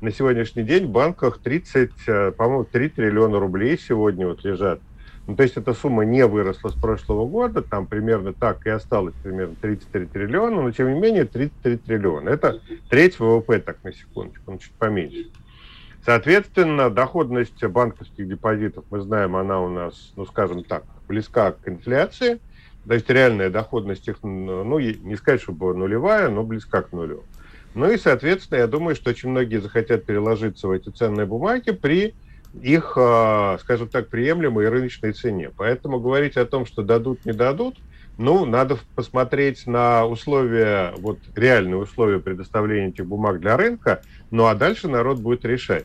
на 0.00 0.10
сегодняшний 0.10 0.64
день 0.64 0.86
в 0.86 0.90
банках 0.90 1.38
30, 1.38 1.90
э, 2.06 2.32
по-моему, 2.32 2.64
3 2.64 2.88
триллиона 2.90 3.38
рублей 3.38 3.78
сегодня 3.78 4.26
вот 4.26 4.44
лежат 4.44 4.80
ну, 5.26 5.34
то 5.34 5.42
есть 5.42 5.56
эта 5.56 5.74
сумма 5.74 6.04
не 6.04 6.24
выросла 6.24 6.68
с 6.68 6.74
прошлого 6.74 7.26
года, 7.26 7.60
там 7.60 7.86
примерно 7.86 8.32
так 8.32 8.64
и 8.66 8.70
осталось, 8.70 9.14
примерно 9.22 9.56
33 9.60 10.06
триллиона, 10.06 10.62
но 10.62 10.70
тем 10.70 10.92
не 10.92 11.00
менее 11.00 11.24
33 11.24 11.78
триллиона. 11.78 12.28
Это 12.28 12.60
треть 12.88 13.18
ВВП, 13.18 13.58
так 13.58 13.82
на 13.82 13.92
секундочку, 13.92 14.52
он 14.52 14.58
чуть 14.58 14.72
поменьше. 14.72 15.26
Соответственно, 16.04 16.90
доходность 16.90 17.64
банковских 17.64 18.28
депозитов, 18.28 18.84
мы 18.90 19.00
знаем, 19.00 19.34
она 19.34 19.60
у 19.60 19.68
нас, 19.68 20.12
ну, 20.14 20.24
скажем 20.26 20.62
так, 20.62 20.84
близка 21.08 21.50
к 21.52 21.68
инфляции. 21.68 22.38
То 22.86 22.94
есть 22.94 23.10
реальная 23.10 23.50
доходность 23.50 24.06
их, 24.06 24.22
ну, 24.22 24.78
не 24.78 25.16
сказать, 25.16 25.42
чтобы 25.42 25.74
нулевая, 25.74 26.28
но 26.28 26.44
близка 26.44 26.82
к 26.82 26.92
нулю. 26.92 27.24
Ну 27.74 27.90
и, 27.90 27.98
соответственно, 27.98 28.58
я 28.58 28.68
думаю, 28.68 28.94
что 28.94 29.10
очень 29.10 29.30
многие 29.30 29.56
захотят 29.60 30.04
переложиться 30.04 30.68
в 30.68 30.70
эти 30.70 30.90
ценные 30.90 31.26
бумаги 31.26 31.72
при 31.72 32.14
их, 32.62 32.94
а, 32.96 33.58
скажем 33.60 33.88
так, 33.88 34.08
приемлемой 34.08 34.68
рыночной 34.68 35.12
цене. 35.12 35.50
Поэтому 35.56 36.00
говорить 36.00 36.36
о 36.36 36.46
том, 36.46 36.66
что 36.66 36.82
дадут, 36.82 37.24
не 37.24 37.32
дадут, 37.32 37.76
ну, 38.18 38.46
надо 38.46 38.78
посмотреть 38.94 39.66
на 39.66 40.06
условия, 40.06 40.94
вот 40.98 41.18
реальные 41.34 41.76
условия 41.76 42.18
предоставления 42.18 42.88
этих 42.88 43.06
бумаг 43.06 43.40
для 43.40 43.56
рынка, 43.56 44.02
ну 44.30 44.46
а 44.46 44.54
дальше 44.54 44.88
народ 44.88 45.20
будет 45.20 45.44
решать. 45.44 45.84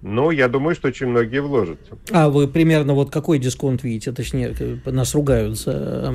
Но 0.00 0.30
я 0.30 0.48
думаю, 0.48 0.74
что 0.74 0.88
очень 0.88 1.06
многие 1.06 1.40
вложатся. 1.40 1.96
А 2.12 2.28
вы 2.28 2.46
примерно 2.46 2.92
вот 2.92 3.10
какой 3.10 3.38
дисконт 3.38 3.82
видите? 3.82 4.12
Точнее, 4.12 4.54
нас 4.84 5.14
ругают 5.14 5.58
за 5.58 6.14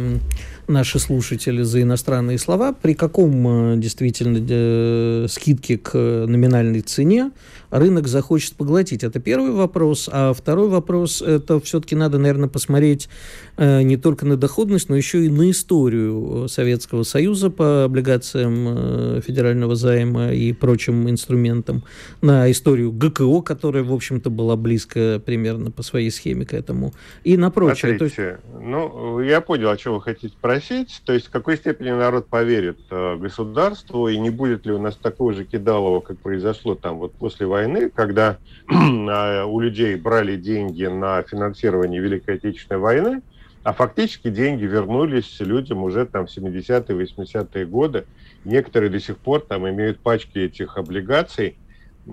наши 0.70 1.00
слушатели 1.00 1.64
за 1.64 1.82
иностранные 1.82 2.38
слова. 2.38 2.74
При 2.74 2.94
каком 2.94 3.74
э, 3.74 3.78
действительно 3.78 4.38
э, 4.48 5.26
скидке 5.28 5.78
к 5.78 5.98
номинальной 5.98 6.82
цене 6.82 7.32
рынок 7.72 8.08
захочет 8.08 8.54
поглотить? 8.54 9.04
Это 9.04 9.20
первый 9.20 9.52
вопрос. 9.52 10.10
А 10.12 10.34
второй 10.34 10.70
вопрос, 10.70 11.22
это 11.22 11.60
все-таки 11.60 11.96
надо, 11.96 12.20
наверное, 12.20 12.48
посмотреть 12.48 13.10
э, 13.58 13.82
не 13.82 13.98
только 13.98 14.26
на 14.26 14.38
доходность, 14.38 14.90
но 14.90 14.96
еще 14.96 15.26
и 15.26 15.30
на 15.30 15.50
историю 15.50 16.48
Советского 16.48 17.04
Союза 17.04 17.50
по 17.50 17.86
облигациям 17.86 19.22
федерального 19.22 19.76
займа 19.76 20.32
и 20.32 20.54
прочим 20.54 21.10
инструментам, 21.10 21.84
на 22.22 22.50
историю 22.52 22.92
ГКО, 22.92 23.42
которая, 23.42 23.84
в 23.84 23.94
общем-то, 23.94 24.30
была 24.30 24.56
близко 24.56 25.22
примерно 25.26 25.72
по 25.72 25.82
своей 25.82 26.12
схеме 26.12 26.46
к 26.46 26.54
этому, 26.54 26.94
и 27.24 27.38
на 27.38 27.50
прочее. 27.50 27.98
Смотрите, 27.98 28.40
есть... 28.54 28.64
ну, 28.64 29.20
я 29.22 29.42
понял, 29.42 29.70
о 29.70 29.78
чем 29.78 29.96
вы 29.96 30.02
хотите 30.02 30.30
спросить. 30.30 30.59
То 31.06 31.14
есть, 31.14 31.28
в 31.28 31.32
какой 31.32 31.58
степени 31.58 31.90
народ 31.92 32.28
поверит 32.28 32.80
э, 32.90 33.16
государству, 33.18 34.08
и 34.08 34.18
не 34.18 34.30
будет 34.30 34.66
ли 34.66 34.72
у 34.72 34.80
нас 34.80 34.96
такого 34.96 35.34
же 35.34 35.46
кидалова, 35.46 36.00
как 36.02 36.18
произошло 36.18 36.76
там 36.76 36.98
вот 36.98 37.14
после 37.14 37.46
войны, 37.46 37.90
когда 37.90 38.38
э, 38.70 39.44
у 39.44 39.60
людей 39.60 39.96
брали 39.96 40.36
деньги 40.36 40.86
на 40.86 41.22
финансирование 41.24 42.02
Великой 42.02 42.36
Отечественной 42.36 42.80
войны, 42.80 43.22
а 43.64 43.74
фактически 43.74 44.30
деньги 44.30 44.64
вернулись 44.64 45.40
людям 45.40 45.84
уже 45.84 46.06
там 46.06 46.28
в 46.28 46.38
70-е, 46.38 47.06
80-е 47.06 47.66
годы. 47.66 48.06
Некоторые 48.46 48.90
до 48.90 49.00
сих 49.00 49.18
пор 49.18 49.42
там 49.42 49.68
имеют 49.70 50.00
пачки 50.00 50.40
этих 50.40 50.78
облигаций, 50.78 51.58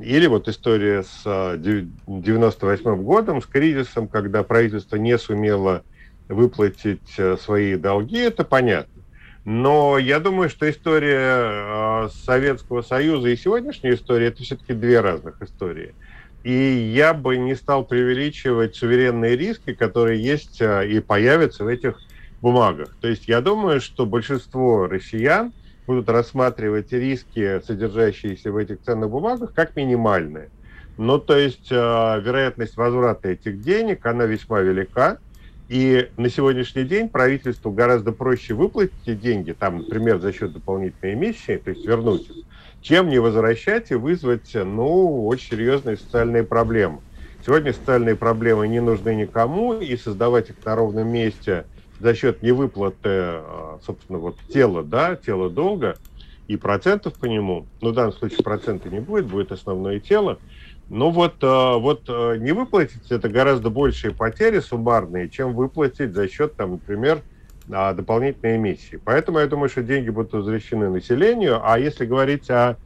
или 0.02 0.26
вот 0.26 0.48
история 0.48 1.02
с 1.02 1.56
98 2.06 2.88
а, 2.88 2.96
годом, 2.96 3.40
с 3.40 3.46
кризисом, 3.46 4.08
когда 4.08 4.42
правительство 4.42 4.96
не 4.96 5.16
сумело 5.18 5.84
выплатить 6.28 7.14
э, 7.18 7.36
свои 7.36 7.76
долги, 7.76 8.18
это 8.18 8.44
понятно. 8.44 9.02
Но 9.44 9.96
я 9.98 10.18
думаю, 10.18 10.48
что 10.48 10.68
история 10.68 11.20
а, 11.20 12.08
Советского 12.24 12.82
Союза 12.82 13.28
и 13.28 13.36
сегодняшняя 13.36 13.94
история– 13.94 14.26
это 14.28 14.42
все-таки 14.42 14.74
две 14.74 15.00
разных 15.00 15.40
истории. 15.40 15.94
И 16.42 16.52
я 16.52 17.14
бы 17.14 17.36
не 17.36 17.54
стал 17.54 17.84
преувеличивать 17.84 18.74
суверенные 18.74 19.36
риски, 19.36 19.72
которые 19.72 20.20
есть 20.20 20.60
а, 20.60 20.82
и 20.82 20.98
появятся 20.98 21.62
в 21.62 21.68
этих 21.68 22.00
бумагах. 22.42 22.96
То 23.00 23.06
есть 23.06 23.28
я 23.28 23.40
думаю, 23.40 23.80
что 23.80 24.04
большинство 24.04 24.86
россиян– 24.86 25.52
будут 25.86 26.08
рассматривать 26.08 26.92
риски, 26.92 27.60
содержащиеся 27.64 28.50
в 28.52 28.56
этих 28.56 28.82
ценных 28.82 29.10
бумагах, 29.10 29.54
как 29.54 29.76
минимальные. 29.76 30.50
Ну, 30.98 31.18
то 31.18 31.36
есть 31.36 31.70
э, 31.70 31.74
вероятность 31.74 32.76
возврата 32.76 33.28
этих 33.28 33.60
денег, 33.60 34.04
она 34.06 34.24
весьма 34.24 34.60
велика. 34.60 35.18
И 35.68 36.10
на 36.16 36.28
сегодняшний 36.30 36.84
день 36.84 37.08
правительству 37.08 37.72
гораздо 37.72 38.12
проще 38.12 38.54
выплатить 38.54 38.94
эти 39.04 39.16
деньги, 39.16 39.52
там, 39.52 39.78
например, 39.78 40.20
за 40.20 40.32
счет 40.32 40.52
дополнительной 40.52 41.14
эмиссии, 41.14 41.56
то 41.56 41.70
есть 41.70 41.84
вернуть 41.86 42.30
их, 42.30 42.36
чем 42.80 43.08
не 43.08 43.18
возвращать 43.18 43.90
и 43.90 43.96
вызвать, 43.96 44.50
ну, 44.54 45.26
очень 45.26 45.56
серьезные 45.56 45.96
социальные 45.96 46.44
проблемы. 46.44 47.00
Сегодня 47.40 47.72
социальные 47.72 48.16
проблемы 48.16 48.68
не 48.68 48.80
нужны 48.80 49.14
никому, 49.14 49.74
и 49.74 49.96
создавать 49.96 50.50
их 50.50 50.56
на 50.64 50.76
ровном 50.76 51.08
месте– 51.08 51.66
за 51.98 52.14
счет 52.14 52.42
невыплаты, 52.42 52.98
а, 53.08 53.78
собственно, 53.82 54.18
вот 54.18 54.38
тела, 54.48 54.82
да, 54.82 55.16
тела 55.16 55.50
долга 55.50 55.98
и 56.46 56.56
процентов 56.56 57.18
по 57.18 57.24
нему, 57.26 57.68
ну, 57.80 57.90
в 57.90 57.94
данном 57.94 58.12
случае 58.12 58.42
процента 58.44 58.88
не 58.90 59.00
будет, 59.00 59.26
будет 59.26 59.52
основное 59.52 60.00
тело, 60.00 60.40
но 60.88 61.10
вот, 61.10 61.36
а, 61.42 61.78
вот 61.78 62.04
а, 62.08 62.34
не 62.34 62.52
выплатить 62.52 63.10
это 63.10 63.28
гораздо 63.28 63.70
большие 63.70 64.14
потери 64.14 64.60
суммарные, 64.60 65.28
чем 65.28 65.54
выплатить 65.54 66.12
за 66.14 66.28
счет, 66.28 66.56
там, 66.56 66.72
например, 66.72 67.22
дополнительной 67.68 68.58
эмиссии. 68.58 69.00
Поэтому 69.04 69.40
я 69.40 69.48
думаю, 69.48 69.68
что 69.68 69.82
деньги 69.82 70.08
будут 70.10 70.32
возвращены 70.32 70.88
населению, 70.88 71.60
а 71.64 71.80
если 71.80 72.06
говорить 72.06 72.48
о, 72.48 72.76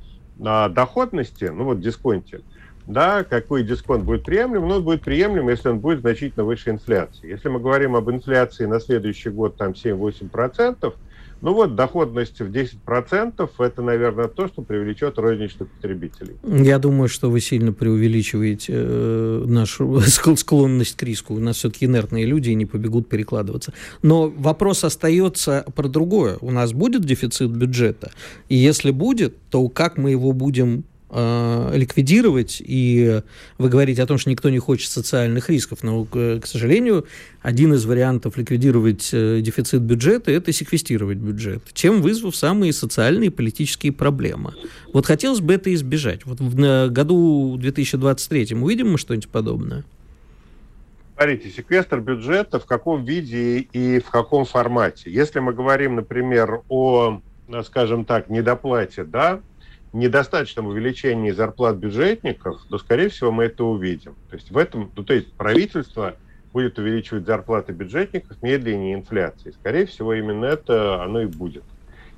о 0.43 0.71
доходности, 0.71 1.45
ну 1.45 1.65
вот 1.65 1.81
дисконте, 1.81 2.41
да, 2.87 3.23
какой 3.25 3.63
дисконт 3.63 4.05
будет 4.05 4.25
приемлем, 4.25 4.67
но 4.67 4.77
он 4.77 4.85
будет 4.85 5.03
приемлем, 5.03 5.49
если 5.49 5.69
он 5.69 5.81
будет 5.81 6.01
значительно 6.01 6.45
выше 6.45 6.71
инфляции. 6.71 7.29
Если 7.29 7.49
мы 7.49 7.61
говорим 7.61 7.95
об 7.95 8.11
инфляции 8.11 8.65
на 8.65 8.81
следующий 8.81 9.31
год 9.31 9.57
там 9.57 9.73
7-8%, 9.73 10.95
ну 11.43 11.55
вот 11.55 11.75
доходность 11.75 12.41
в 12.41 12.51
10% 12.51 13.51
это, 13.59 13.83
наверное, 13.83 14.29
то, 14.29 14.47
что 14.49 14.63
привлечет 14.63 15.19
розничных 15.19 15.69
потребителей. 15.69 16.37
Я 16.43 16.79
думаю, 16.79 17.09
что 17.09 17.31
вы 17.31 17.41
сильно 17.41 17.73
преувеличиваете 17.73 18.73
э, 18.77 19.45
нашу 19.47 20.01
склонность 20.37 20.97
к 20.97 21.03
риску. 21.03 21.35
У 21.35 21.41
нас 21.41 21.57
все-таки 21.57 21.87
инертные 21.87 22.27
люди 22.27 22.51
и 22.51 22.55
не 22.55 22.67
побегут 22.67 23.09
перекладываться. 23.09 23.73
Но 24.03 24.29
вопрос 24.29 24.85
остается 24.85 25.65
про 25.75 25.89
другое. 25.89 26.37
У 26.41 26.51
нас 26.51 26.73
будет 26.73 27.05
дефицит 27.05 27.51
бюджета? 27.51 28.11
И 28.49 28.57
если 28.57 28.91
будет, 28.91 29.37
то 29.51 29.69
как 29.69 29.97
мы 29.97 30.11
его 30.11 30.33
будем 30.33 30.85
э, 31.11 31.73
ликвидировать, 31.75 32.63
и 32.65 33.23
вы 33.59 33.69
говорите 33.69 34.03
о 34.03 34.07
том, 34.07 34.19
что 34.19 34.31
никто 34.31 34.51
не 34.51 34.59
хочет 34.59 34.91
социальных 34.91 35.51
рисков, 35.51 35.83
но, 35.83 36.05
к, 36.05 36.41
сожалению, 36.45 37.07
один 37.43 37.75
из 37.75 37.85
вариантов 37.85 38.37
ликвидировать 38.37 39.11
э, 39.13 39.41
дефицит 39.41 39.83
бюджета– 39.83 40.31
это 40.33 40.53
секвестировать 40.53 41.19
бюджет, 41.19 41.63
чем 41.73 42.03
вызвав 42.03 42.37
самые 42.37 42.73
социальные 42.73 43.29
и 43.29 43.31
политические 43.31 43.93
проблемы. 43.93 44.55
Вот 44.93 45.07
хотелось 45.07 45.41
бы 45.41 45.55
это 45.55 45.73
избежать. 45.75 46.25
Вот 46.27 46.41
в 46.41 46.89
году 46.89 47.57
2023 47.59 48.55
увидим 48.57 48.91
мы 48.91 48.99
что-нибудь 48.99 49.29
подобное? 49.29 49.85
Смотрите, 51.21 51.51
секвестр 51.51 52.01
бюджета 52.01 52.59
в 52.59 52.65
каком 52.65 53.05
виде 53.05 53.59
и 53.59 54.01
в 54.01 54.09
каком 54.09 54.47
формате. 54.47 55.11
Если 55.11 55.39
мы 55.39 55.53
говорим, 55.53 55.97
например, 55.97 56.63
о, 56.71 57.21
скажем 57.65 58.07
так, 58.07 58.31
недоплате, 58.31 59.05
да, 59.05 59.41
недостаточном 59.93 60.67
увеличении 60.67 61.31
зарплат 61.31 61.77
бюджетников, 61.77 62.63
то, 62.69 62.79
скорее 62.79 63.09
всего, 63.09 63.33
мы 63.33 63.45
это 63.45 63.65
увидим. 63.65 64.15
То 64.29 64.37
есть 64.37 64.51
в 64.51 64.57
этом, 64.57 64.91
ну, 64.97 65.03
то 65.03 65.15
есть 65.15 65.33
правительство 65.33 66.17
будет 66.53 66.79
увеличивать 66.79 67.27
зарплаты 67.27 67.73
бюджетников 67.73 68.41
медленнее 68.43 68.95
инфляции. 68.95 69.53
Скорее 69.53 69.87
всего, 69.87 70.15
именно 70.15 70.47
это 70.47 71.03
оно 71.03 71.23
и 71.23 71.27
будет. 71.27 71.65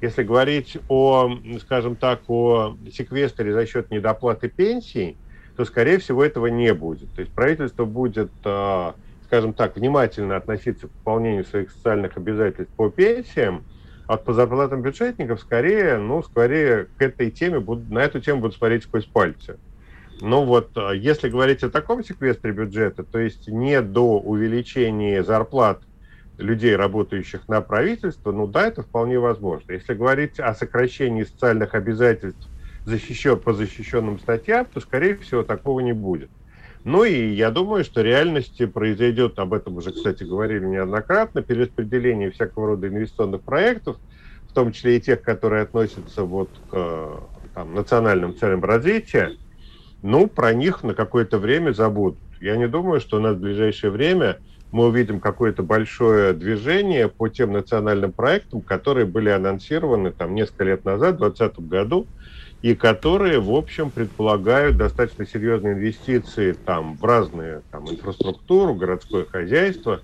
Если 0.01 0.23
говорить 0.23 0.79
о, 0.89 1.31
скажем 1.61 1.97
так, 1.97 2.23
о 2.29 2.77
секвестре 2.93 3.53
за 3.53 3.67
счет 3.67 3.91
недоплаты 3.91 4.49
пенсий, 4.49 5.17
то, 5.57 5.65
скорее 5.65 5.99
всего, 5.99 6.25
этого 6.25 6.47
не 6.49 6.73
будет. 6.75 7.13
То 7.15 7.21
есть 7.21 7.33
правительство 7.33 7.85
будет, 7.85 8.31
а, 8.45 8.95
скажем 9.27 9.53
так, 9.53 9.77
внимательно 9.77 10.37
относиться 10.37 10.89
к 10.89 10.91
выполнению 10.91 11.45
своих 11.45 11.71
социальных 11.71 12.17
обязательств 12.17 12.73
по 12.75 12.91
пенсиям, 12.91 13.65
а 14.13 14.19
по 14.19 14.35
зарплатам 14.35 14.83
бюджетников 14.83 15.41
скорее, 15.41 15.97
ну, 15.97 16.23
скорее 16.23 16.89
к 16.97 17.03
этой 17.03 17.31
теме, 17.31 17.61
будут, 17.61 17.89
на 17.89 18.01
эту 18.01 18.21
тему 18.21 18.43
будут 18.43 18.57
смотреть 18.57 18.85
сквозь 18.85 19.07
пальцы. 19.07 19.57
Ну 20.21 20.45
вот, 20.45 20.71
а, 20.77 20.93
если 20.93 21.31
говорить 21.31 21.63
о 21.63 21.71
таком 21.71 22.05
секвестре 22.05 22.53
бюджета, 22.53 23.05
то 23.05 23.19
есть 23.19 23.49
не 23.49 23.81
до 23.81 24.21
увеличения 24.21 25.25
зарплат 25.25 25.83
людей, 26.37 26.77
работающих 26.77 27.49
на 27.49 27.63
правительство, 27.63 28.33
ну 28.33 28.47
да, 28.47 28.67
это 28.67 28.83
вполне 28.83 29.19
возможно. 29.19 29.73
Если 29.73 29.95
говорить 29.95 30.39
о 30.39 30.55
сокращении 30.55 31.25
социальных 31.25 31.75
обязательств 31.75 32.51
защищен, 32.85 33.41
по 33.41 33.55
защищенным 33.55 34.19
статьям, 34.19 34.67
то, 34.67 34.81
скорее 34.81 35.17
всего, 35.17 35.43
такого 35.43 35.81
не 35.81 35.95
будет. 35.95 36.31
Ну 36.85 37.05
и 37.05 37.33
я 37.33 37.51
думаю, 37.51 37.85
что 37.85 38.03
реальности 38.03 38.67
произойдет, 38.67 39.39
об 39.39 39.55
этом 39.55 39.77
уже, 39.77 39.93
кстати, 39.93 40.25
говорили 40.25 40.65
неоднократно, 40.65 41.43
перераспределение 41.43 42.31
всякого 42.33 42.69
рода 42.69 42.89
инвестиционных 42.89 43.45
проектов, 43.45 43.99
в 44.47 44.53
том 44.53 44.73
числе 44.73 44.97
и 44.97 45.01
тех, 45.01 45.23
которые 45.23 45.63
относятся 45.63 46.25
вот 46.25 46.51
к 46.67 47.21
там, 47.55 47.75
национальным 47.75 48.35
целям 48.37 48.65
развития, 48.65 49.37
ну, 50.03 50.27
про 50.29 50.55
них 50.55 50.83
на 50.83 50.95
какое-то 50.95 51.39
время 51.39 51.73
забудут. 51.73 52.21
Я 52.41 52.57
не 52.57 52.69
думаю, 52.69 53.01
что 53.01 53.19
у 53.19 53.21
нас 53.21 53.37
в 53.37 53.41
ближайшее 53.41 53.91
время 53.91 54.41
мы 54.73 54.87
увидим 54.87 55.21
какое-то 55.21 55.63
большое 55.63 56.33
движение 56.33 57.09
по 57.09 57.29
тем 57.29 57.53
национальным 57.53 58.13
проектам, 58.13 58.63
которые 58.63 59.07
были 59.07 59.29
анонсированы 59.31 60.13
там 60.13 60.35
несколько 60.35 60.65
лет 60.65 60.85
назад, 60.85 61.17
в 61.17 61.19
2020 61.19 61.69
году, 61.69 62.09
и 62.63 62.77
которые, 62.77 63.41
в 63.41 63.51
общем, 63.51 63.91
предполагают 63.91 64.77
достаточно 64.77 65.27
серьезные 65.27 65.75
инвестиции 65.75 66.53
там, 66.53 66.97
в 66.97 67.05
разные 67.05 67.63
там, 67.73 67.91
инфраструктуру, 67.91 68.75
городское 68.75 69.25
хозяйство, 69.25 70.01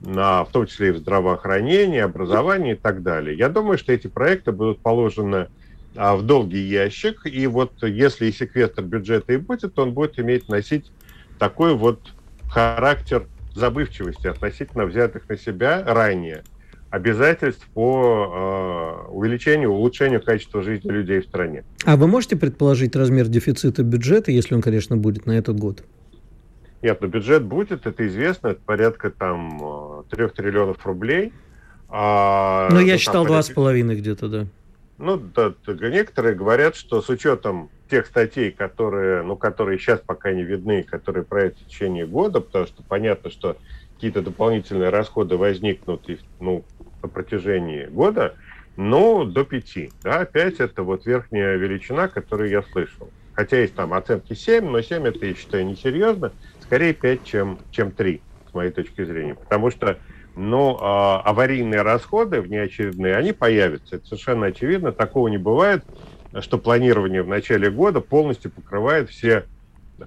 на, 0.00 0.44
в 0.44 0.50
том 0.50 0.66
числе 0.66 0.88
и 0.88 0.92
в 0.92 0.98
здравоохранение, 0.98 2.04
образование 2.04 2.74
и 2.74 2.78
так 2.78 3.02
далее. 3.02 3.36
Я 3.36 3.50
думаю, 3.50 3.76
что 3.76 3.92
эти 3.92 4.06
проекты 4.06 4.52
будут 4.52 4.80
положены 4.80 5.48
а, 5.96 6.16
в 6.16 6.22
долгий 6.22 6.62
ящик, 6.62 7.26
и 7.26 7.46
вот 7.46 7.82
если 7.82 8.26
и 8.26 8.32
секвестр 8.32 8.82
бюджета 8.82 9.34
и 9.34 9.36
будет, 9.36 9.74
то 9.74 9.82
он 9.82 9.92
будет 9.92 10.18
иметь, 10.18 10.48
носить 10.48 10.90
такой 11.38 11.74
вот 11.74 12.00
характер 12.48 13.26
забывчивости 13.54 14.28
относительно 14.28 14.86
взятых 14.86 15.28
на 15.28 15.36
себя 15.36 15.82
ранее 15.84 16.44
обязательств 16.90 17.66
по 17.74 19.06
э, 19.08 19.10
увеличению, 19.10 19.72
улучшению 19.72 20.22
качества 20.22 20.62
жизни 20.62 20.90
людей 20.90 21.20
в 21.20 21.24
стране. 21.24 21.64
А 21.84 21.96
вы 21.96 22.06
можете 22.06 22.36
предположить 22.36 22.96
размер 22.96 23.28
дефицита 23.28 23.82
бюджета, 23.82 24.30
если 24.30 24.54
он, 24.54 24.62
конечно, 24.62 24.96
будет 24.96 25.26
на 25.26 25.32
этот 25.32 25.58
год? 25.58 25.84
Нет, 26.80 27.00
но 27.00 27.08
бюджет 27.08 27.44
будет, 27.44 27.86
это 27.86 28.06
известно, 28.06 28.48
это 28.48 28.60
порядка 28.64 29.10
там 29.10 30.04
трех 30.10 30.32
триллионов 30.32 30.86
рублей. 30.86 31.32
А, 31.88 32.68
ну, 32.70 32.80
я 32.80 32.94
ну, 32.94 32.98
считал 32.98 33.26
с 33.26 33.50
половиной 33.50 33.96
где-то, 33.96 34.28
да. 34.28 34.46
Ну, 34.98 35.16
да, 35.16 35.54
некоторые 35.66 36.34
говорят, 36.34 36.76
что 36.76 37.00
с 37.00 37.08
учетом 37.08 37.70
тех 37.88 38.06
статей, 38.06 38.50
которые, 38.50 39.22
ну, 39.22 39.36
которые 39.36 39.78
сейчас 39.78 40.00
пока 40.00 40.32
не 40.32 40.42
видны, 40.42 40.82
которые 40.82 41.24
проект 41.24 41.58
в 41.60 41.66
течение 41.66 42.06
года, 42.06 42.40
потому 42.40 42.66
что 42.66 42.82
понятно, 42.82 43.30
что 43.30 43.56
какие-то 43.98 44.22
дополнительные 44.22 44.90
расходы 44.90 45.36
возникнут 45.36 46.08
ну, 46.38 46.64
на 47.02 47.08
протяжении 47.08 47.86
года, 47.86 48.36
но 48.76 49.24
до 49.24 49.42
5. 49.42 49.90
Да, 50.04 50.24
5 50.24 50.60
это 50.60 50.84
вот 50.84 51.04
верхняя 51.04 51.56
величина, 51.56 52.06
которую 52.06 52.48
я 52.48 52.62
слышал. 52.62 53.10
Хотя 53.32 53.58
есть 53.60 53.74
там 53.74 53.92
оценки 53.92 54.34
7, 54.34 54.64
но 54.66 54.82
7 54.82 55.04
это, 55.08 55.26
я 55.26 55.34
считаю, 55.34 55.66
несерьезно. 55.66 56.30
Скорее 56.60 56.94
5, 56.94 57.24
чем, 57.24 57.58
чем 57.72 57.90
3, 57.90 58.22
с 58.48 58.54
моей 58.54 58.70
точки 58.70 59.04
зрения. 59.04 59.34
Потому 59.34 59.72
что 59.72 59.98
ну, 60.36 60.78
а, 60.80 61.20
аварийные 61.22 61.82
расходы 61.82 62.40
внеочередные, 62.40 63.16
они 63.16 63.32
появятся. 63.32 63.96
Это 63.96 64.06
совершенно 64.06 64.46
очевидно. 64.46 64.92
Такого 64.92 65.26
не 65.26 65.38
бывает, 65.38 65.82
что 66.38 66.58
планирование 66.58 67.24
в 67.24 67.28
начале 67.28 67.68
года 67.68 68.00
полностью 68.00 68.52
покрывает 68.52 69.10
все 69.10 69.46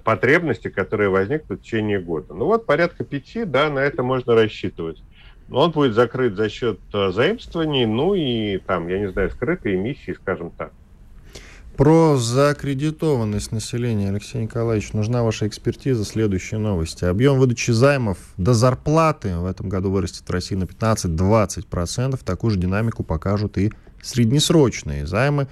потребности, 0.04 0.68
которые 0.68 1.10
возникнут 1.10 1.60
в 1.60 1.62
течение 1.62 2.00
года. 2.00 2.34
Ну 2.34 2.46
вот 2.46 2.66
порядка 2.66 3.04
пяти, 3.04 3.44
да, 3.44 3.68
на 3.70 3.80
это 3.80 4.02
можно 4.02 4.34
рассчитывать. 4.34 5.02
Он 5.50 5.70
будет 5.70 5.94
закрыт 5.94 6.34
за 6.34 6.48
счет 6.48 6.80
э, 6.94 7.10
заимствований, 7.12 7.84
ну 7.84 8.14
и 8.14 8.58
там, 8.58 8.88
я 8.88 8.98
не 8.98 9.10
знаю, 9.10 9.30
скрытой 9.30 9.74
эмиссии, 9.74 10.12
скажем 10.12 10.50
так. 10.50 10.72
Про 11.76 12.16
закредитованность 12.18 13.50
населения, 13.50 14.10
Алексей 14.10 14.42
Николаевич, 14.42 14.92
нужна 14.92 15.22
ваша 15.22 15.48
экспертиза. 15.48 16.04
Следующие 16.04 16.60
новости. 16.60 17.04
Объем 17.04 17.38
выдачи 17.38 17.70
займов 17.70 18.18
до 18.36 18.52
зарплаты 18.52 19.36
в 19.38 19.46
этом 19.46 19.70
году 19.70 19.90
вырастет 19.90 20.28
в 20.28 20.30
России 20.30 20.54
на 20.54 20.64
15-20%. 20.64 22.20
Такую 22.22 22.50
же 22.50 22.58
динамику 22.58 23.04
покажут 23.04 23.56
и 23.56 23.72
среднесрочные 24.02 25.06
займы. 25.06 25.48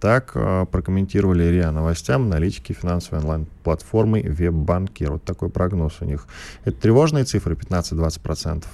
Так 0.00 0.32
э, 0.34 0.64
прокомментировали 0.70 1.44
РИА 1.44 1.70
новостям 1.72 2.22
аналитики 2.22 2.72
финансовой 2.72 3.20
онлайн-платформы 3.20 4.22
Веббанкир. 4.22 5.12
Вот 5.12 5.24
такой 5.24 5.50
прогноз 5.50 5.98
у 6.00 6.06
них. 6.06 6.26
Это 6.64 6.80
тревожные 6.80 7.24
цифры 7.24 7.54
15-20%? 7.54 8.64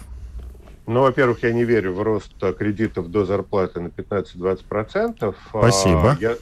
Ну, 0.86 1.00
во-первых, 1.00 1.42
я 1.42 1.52
не 1.52 1.64
верю 1.64 1.94
в 1.94 2.02
рост 2.02 2.32
кредитов 2.56 3.10
до 3.10 3.24
зарплаты 3.24 3.80
на 3.80 3.88
15-20%. 3.88 5.34
Спасибо. 5.48 6.12
А, 6.12 6.16
я, 6.20 6.36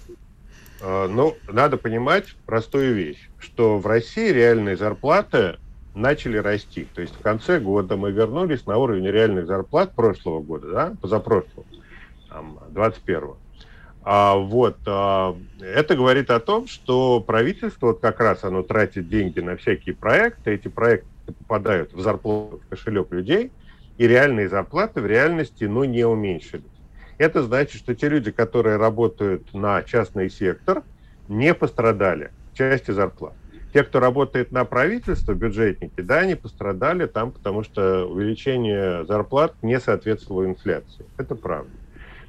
а, 0.82 1.08
ну, 1.08 1.34
надо 1.48 1.78
понимать 1.78 2.36
простую 2.44 2.94
вещь, 2.94 3.30
что 3.38 3.78
в 3.78 3.86
России 3.86 4.30
реальные 4.30 4.76
зарплаты 4.76 5.56
начали 5.94 6.36
расти. 6.36 6.86
То 6.94 7.00
есть 7.00 7.14
в 7.14 7.22
конце 7.22 7.58
года 7.58 7.96
мы 7.96 8.12
вернулись 8.12 8.66
на 8.66 8.76
уровень 8.76 9.06
реальных 9.06 9.46
зарплат 9.46 9.94
прошлого 9.94 10.42
года, 10.42 10.70
да, 10.70 10.92
позапрошлого, 11.00 11.64
там, 12.28 12.58
21-го. 12.74 13.38
А, 14.06 14.36
вот, 14.36 14.80
а, 14.86 15.34
это 15.60 15.96
говорит 15.96 16.30
о 16.30 16.38
том, 16.38 16.66
что 16.66 17.20
правительство 17.20 17.86
вот 17.88 18.00
как 18.02 18.20
раз 18.20 18.44
оно 18.44 18.62
тратит 18.62 19.08
деньги 19.08 19.40
на 19.40 19.56
всякие 19.56 19.94
проекты, 19.96 20.52
эти 20.54 20.68
проекты 20.68 21.08
попадают 21.38 21.94
в 21.94 22.00
зарплату, 22.00 22.60
в 22.60 22.68
кошелек 22.68 23.10
людей, 23.12 23.54
и 23.96 24.06
реальные 24.06 24.50
зарплаты 24.50 25.00
в 25.00 25.06
реальности 25.06 25.64
ну, 25.64 25.84
не 25.84 26.04
уменьшились. 26.04 26.82
Это 27.16 27.42
значит, 27.42 27.80
что 27.80 27.94
те 27.94 28.10
люди, 28.10 28.30
которые 28.30 28.76
работают 28.76 29.48
на 29.54 29.82
частный 29.82 30.28
сектор, 30.28 30.84
не 31.26 31.54
пострадали 31.54 32.32
в 32.52 32.58
части 32.58 32.90
зарплат. 32.90 33.36
Те, 33.72 33.84
кто 33.84 34.00
работает 34.00 34.52
на 34.52 34.66
правительство, 34.66 35.32
бюджетники, 35.32 36.02
да, 36.02 36.18
они 36.20 36.34
пострадали 36.34 37.06
там, 37.06 37.32
потому 37.32 37.62
что 37.62 38.04
увеличение 38.06 39.06
зарплат 39.06 39.54
не 39.62 39.80
соответствовало 39.80 40.44
инфляции. 40.44 41.06
Это 41.16 41.34
правда. 41.36 41.72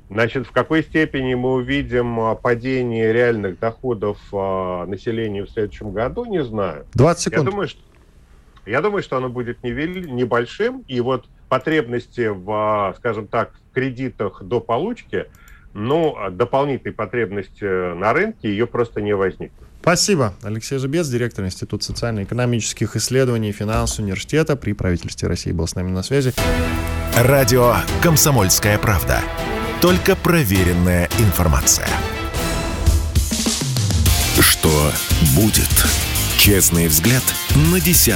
Значит, 0.09 0.45
в 0.45 0.51
какой 0.51 0.83
степени 0.83 1.33
мы 1.33 1.53
увидим 1.53 2.19
а, 2.19 2.35
падение 2.35 3.11
реальных 3.11 3.59
доходов 3.59 4.19
а, 4.31 4.85
населения 4.85 5.43
в 5.43 5.49
следующем 5.49 5.91
году, 5.91 6.25
не 6.25 6.43
знаю. 6.43 6.85
20 6.93 7.23
секунд. 7.23 7.43
Я 7.43 7.51
думаю, 7.51 7.67
что, 7.67 7.81
я 8.65 8.81
думаю, 8.81 9.03
что 9.03 9.17
оно 9.17 9.29
будет 9.29 9.63
небольшим, 9.63 10.83
и 10.87 11.01
вот 11.01 11.25
потребности 11.49 12.27
в, 12.27 12.51
а, 12.51 12.93
скажем 12.97 13.27
так, 13.27 13.53
кредитах 13.73 14.43
до 14.43 14.59
получки, 14.59 15.25
ну, 15.73 16.15
дополнительной 16.31 16.93
потребности 16.93 17.93
на 17.95 18.13
рынке 18.13 18.49
ее 18.49 18.67
просто 18.67 19.01
не 19.01 19.13
возникнет. 19.15 19.51
Спасибо. 19.81 20.33
Алексей 20.41 20.77
Зубец, 20.77 21.07
директор 21.07 21.45
Института 21.45 21.83
социально-экономических 21.83 22.95
исследований 22.95 23.49
и 23.49 23.51
финансового 23.51 24.05
университета 24.05 24.55
при 24.55 24.73
правительстве 24.73 25.27
России 25.27 25.51
был 25.51 25.67
с 25.67 25.75
нами 25.75 25.91
на 25.91 26.01
связи. 26.01 26.33
Радио 27.15 27.75
«Комсомольская 28.01 28.79
правда». 28.79 29.19
Только 29.85 30.15
проверенная 30.15 31.07
информация. 31.19 31.87
Что 34.39 34.91
будет? 35.35 35.69
Честный 36.39 36.87
взгляд 36.87 37.21
на 37.71 37.79
10 37.79 38.07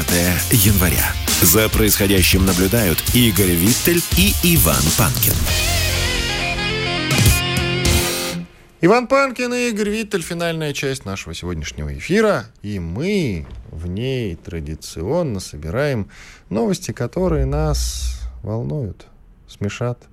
января. 0.66 1.14
За 1.44 1.70
происходящим 1.70 2.44
наблюдают 2.44 2.98
Игорь 3.14 3.52
Виттель 3.52 4.02
и 4.18 4.34
Иван 4.56 4.82
Панкин. 4.98 5.36
Иван 8.82 9.06
Панкин 9.06 9.54
и 9.54 9.70
Игорь 9.70 9.92
Виттель. 9.92 10.24
Финальная 10.24 10.74
часть 10.74 11.06
нашего 11.06 11.36
сегодняшнего 11.36 11.96
эфира. 11.96 12.48
И 12.64 12.80
мы 12.80 13.46
в 13.70 13.86
ней 13.86 14.36
традиционно 14.38 15.40
собираем 15.40 16.10
новости, 16.50 16.94
которые 16.94 17.46
нас 17.46 18.20
волнуют, 18.42 19.06
смешат, 19.48 20.09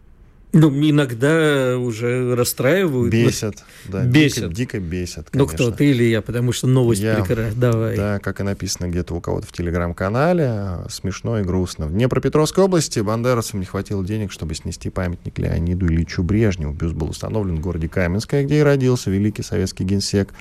ну, 0.57 0.91
иногда 0.91 1.77
уже 1.79 2.35
расстраивают. 2.35 3.13
Бесят. 3.13 3.65
Да, 3.85 4.05
бесят. 4.05 4.53
Дико, 4.53 4.79
дико 4.79 4.81
бесят, 4.81 5.31
конечно. 5.31 5.53
Ну, 5.53 5.69
кто, 5.69 5.77
ты 5.77 5.91
или 5.91 6.05
я, 6.05 6.23
потому 6.23 6.53
что 6.53 6.67
новость 6.67 7.03
я, 7.03 7.17
прекрасна. 7.17 7.61
Давай. 7.61 7.97
Да, 7.97 8.19
как 8.19 8.41
и 8.41 8.43
написано 8.43 8.89
где-то 8.89 9.15
у 9.15 9.21
кого-то 9.21 9.47
в 9.47 9.53
телеграм-канале, 9.53 10.79
смешно 10.89 11.39
и 11.39 11.43
грустно. 11.43 11.87
В 11.87 11.93
Днепропетровской 11.93 12.65
области 12.65 13.01
бандеровцам 13.01 13.61
не 13.61 13.67
хватило 13.67 14.05
денег, 14.05 14.33
чтобы 14.33 14.55
снести 14.55 14.91
памятник 14.91 15.39
Леониду 15.39 15.87
Ильичу 15.87 16.23
Брежневу. 16.23 16.73
Бюст 16.73 16.95
был 16.95 17.11
установлен 17.11 17.57
в 17.57 17.61
городе 17.61 17.89
Каменское, 17.89 18.45
где 18.45 18.59
и 18.59 18.63
родился 18.63 19.11
великий 19.11 19.43
советский 19.43 19.85
генсек. 19.85 20.33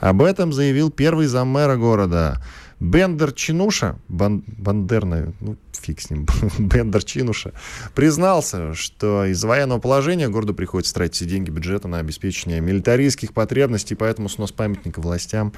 Об 0.00 0.22
этом 0.22 0.52
заявил 0.52 0.90
первый 0.90 1.26
заммэра 1.26 1.76
города 1.76 2.42
Бендер 2.80 3.32
Чинуша, 3.32 3.98
бан, 4.08 4.42
Бандерная, 4.46 5.34
ну, 5.40 5.56
фиг 5.72 6.00
с 6.00 6.08
ним, 6.08 6.26
Бендер 6.58 7.04
Чинуша, 7.04 7.52
признался, 7.94 8.72
что 8.74 9.26
из 9.26 9.44
военного 9.44 9.78
положения 9.78 10.30
городу 10.30 10.54
приходится 10.54 10.94
тратить 10.94 11.28
деньги 11.28 11.50
бюджета 11.50 11.88
на 11.88 11.98
обеспечение 11.98 12.60
милитаристских 12.60 13.34
потребностей, 13.34 13.94
поэтому 13.94 14.30
снос 14.30 14.52
памятника 14.52 15.00
властям 15.00 15.52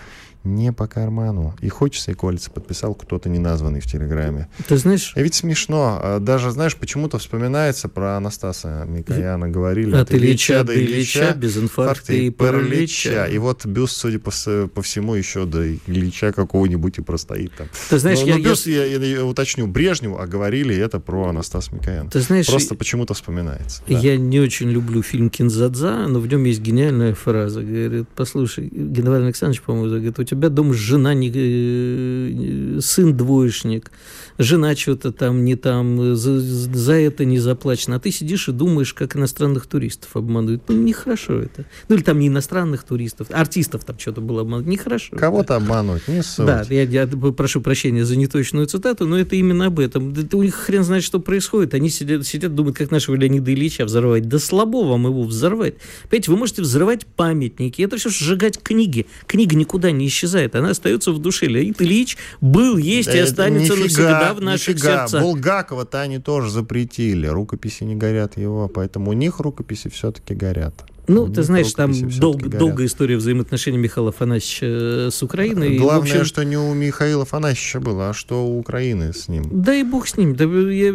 не 0.44 0.72
по 0.72 0.86
карману. 0.86 1.54
И 1.60 1.68
хочется, 1.68 2.12
и 2.12 2.14
колется, 2.14 2.50
подписал 2.50 2.94
кто-то 2.94 3.28
неназванный 3.28 3.80
в 3.80 3.86
Телеграме. 3.86 4.48
Ты 4.68 4.76
знаешь... 4.76 5.12
И 5.16 5.22
ведь 5.22 5.34
смешно. 5.34 5.98
А 6.02 6.18
даже, 6.18 6.50
знаешь, 6.50 6.76
почему-то 6.76 7.18
вспоминается 7.18 7.88
про 7.88 8.16
Анастаса 8.16 8.84
Микояна. 8.86 9.48
Говорили 9.48 9.94
от, 9.94 10.10
от 10.10 10.14
Ильича 10.14 10.64
до 10.64 10.74
Ильича, 10.74 11.34
без 11.34 11.56
инфаркта 11.56 12.12
и 12.12 12.30
паралича. 12.30 13.26
И 13.26 13.38
вот 13.38 13.66
бюст, 13.66 13.96
судя 13.96 14.18
по, 14.18 14.30
по 14.74 14.82
всему, 14.82 15.14
еще 15.14 15.44
до 15.44 15.74
Ильича 15.74 16.32
какого-нибудь 16.32 16.98
и 16.98 17.02
простоит 17.02 17.52
там. 17.54 17.68
Ты 17.90 17.98
знаешь, 17.98 18.20
но, 18.20 18.26
я, 18.26 18.38
но 18.38 18.44
бюст, 18.44 18.66
я... 18.66 18.84
Я, 18.84 18.98
я 18.98 19.24
уточню, 19.24 19.66
Брежневу, 19.66 20.18
а 20.18 20.26
говорили 20.26 20.76
это 20.76 21.00
про 21.00 21.28
Анастаса 21.28 21.74
Микояна. 21.74 22.10
Ты 22.10 22.20
знаешь, 22.20 22.46
Просто 22.46 22.74
почему-то 22.74 23.14
вспоминается. 23.14 23.82
Да. 23.88 23.98
Я 23.98 24.16
не 24.16 24.40
очень 24.40 24.70
люблю 24.70 25.02
фильм 25.02 25.30
«Кинзадза», 25.30 26.06
но 26.08 26.20
в 26.20 26.26
нем 26.26 26.44
есть 26.44 26.60
гениальная 26.60 27.14
фраза. 27.14 27.62
Говорит, 27.62 28.08
послушай, 28.14 28.68
Генерал 28.68 29.22
Александрович, 29.22 29.62
по-моему, 29.62 29.88
говорит, 29.88 30.18
у 30.18 30.24
тебя 30.24 30.31
дома 30.34 30.74
жена 30.74 31.14
не, 31.14 31.30
э, 31.34 32.80
сын 32.80 33.16
двоечник, 33.16 33.90
жена 34.38 34.74
что-то 34.76 35.12
там 35.12 35.44
не 35.44 35.56
там, 35.56 36.16
за, 36.16 36.40
за 36.40 36.94
это 36.94 37.24
не 37.24 37.38
заплачено. 37.38 37.96
А 37.96 38.00
ты 38.00 38.10
сидишь 38.10 38.48
и 38.48 38.52
думаешь, 38.52 38.94
как 38.94 39.16
иностранных 39.16 39.66
туристов 39.66 40.16
обманывают. 40.16 40.62
Ну, 40.68 40.76
нехорошо 40.76 41.40
это. 41.40 41.64
Ну, 41.88 41.96
или 41.96 42.02
там 42.02 42.18
не 42.18 42.28
иностранных 42.28 42.84
туристов, 42.84 43.28
артистов 43.30 43.84
там 43.84 43.98
что-то 43.98 44.20
было 44.20 44.42
обманывать. 44.42 44.68
Нехорошо. 44.68 45.16
Кого-то 45.16 45.56
обмануть, 45.56 46.06
не 46.08 46.22
суть. 46.22 46.46
Да, 46.46 46.64
я, 46.68 46.82
я 46.82 47.06
прошу 47.06 47.60
прощения 47.60 48.04
за 48.04 48.16
неточную 48.16 48.66
цитату, 48.66 49.06
но 49.06 49.18
это 49.18 49.36
именно 49.36 49.66
об 49.66 49.78
этом. 49.78 50.12
Да, 50.12 50.36
у 50.36 50.42
них 50.42 50.54
хрен 50.54 50.84
знает, 50.84 51.04
что 51.04 51.20
происходит. 51.20 51.74
Они 51.74 51.90
сидят, 51.90 52.26
сидят 52.26 52.54
думают, 52.54 52.76
как 52.76 52.90
нашего 52.90 53.16
Леонида 53.16 53.52
Ильича 53.52 53.84
взорвать. 53.84 54.28
Да 54.28 54.38
слабо 54.38 54.84
вам 54.84 55.06
его 55.06 55.22
взорвать. 55.22 55.74
Понимаете, 56.08 56.30
вы 56.30 56.36
можете 56.36 56.62
взрывать 56.62 57.06
памятники. 57.06 57.82
Это 57.82 57.96
все 57.96 58.10
сжигать 58.10 58.62
книги. 58.62 59.06
Книга 59.26 59.56
никуда 59.56 59.90
не 59.90 60.06
исчезает. 60.06 60.54
Она 60.54 60.70
остается 60.70 61.12
в 61.12 61.18
душе. 61.18 61.46
Леонид 61.46 61.80
Ильич 61.82 62.16
был, 62.40 62.76
есть 62.76 63.14
и 63.14 63.18
останется 63.18 63.72
нифига, 63.72 63.82
навсегда 63.82 64.21
в 64.34 64.40
наших 64.40 64.76
нифига. 64.76 64.98
сердцах. 64.98 65.22
Булгакова-то 65.22 66.00
они 66.00 66.18
тоже 66.18 66.50
запретили. 66.50 67.26
Рукописи 67.26 67.84
не 67.84 67.96
горят 67.96 68.36
его, 68.36 68.68
поэтому 68.68 69.10
у 69.10 69.14
них 69.14 69.40
рукописи 69.40 69.88
все-таки 69.88 70.34
горят. 70.34 70.74
Ну, 71.08 71.28
ты 71.28 71.42
знаешь, 71.42 71.72
там 71.72 71.92
дол- 72.20 72.38
долгая 72.38 72.86
история 72.86 73.16
взаимоотношений 73.16 73.78
Михаила 73.78 74.10
Афанасьевича 74.10 74.66
э, 74.66 75.10
с 75.10 75.22
Украиной. 75.22 75.76
Главное, 75.76 76.08
и, 76.08 76.12
общем... 76.12 76.24
что 76.24 76.44
не 76.44 76.56
у 76.56 76.72
Михаила 76.74 77.22
Афанасьевича 77.22 77.80
было, 77.80 78.10
а 78.10 78.14
что 78.14 78.46
у 78.46 78.58
Украины 78.58 79.12
с 79.12 79.26
ним. 79.26 79.44
Да 79.50 79.74
и 79.74 79.82
бог 79.82 80.06
с 80.06 80.16
ним. 80.16 80.36
Да, 80.36 80.44
я, 80.44 80.92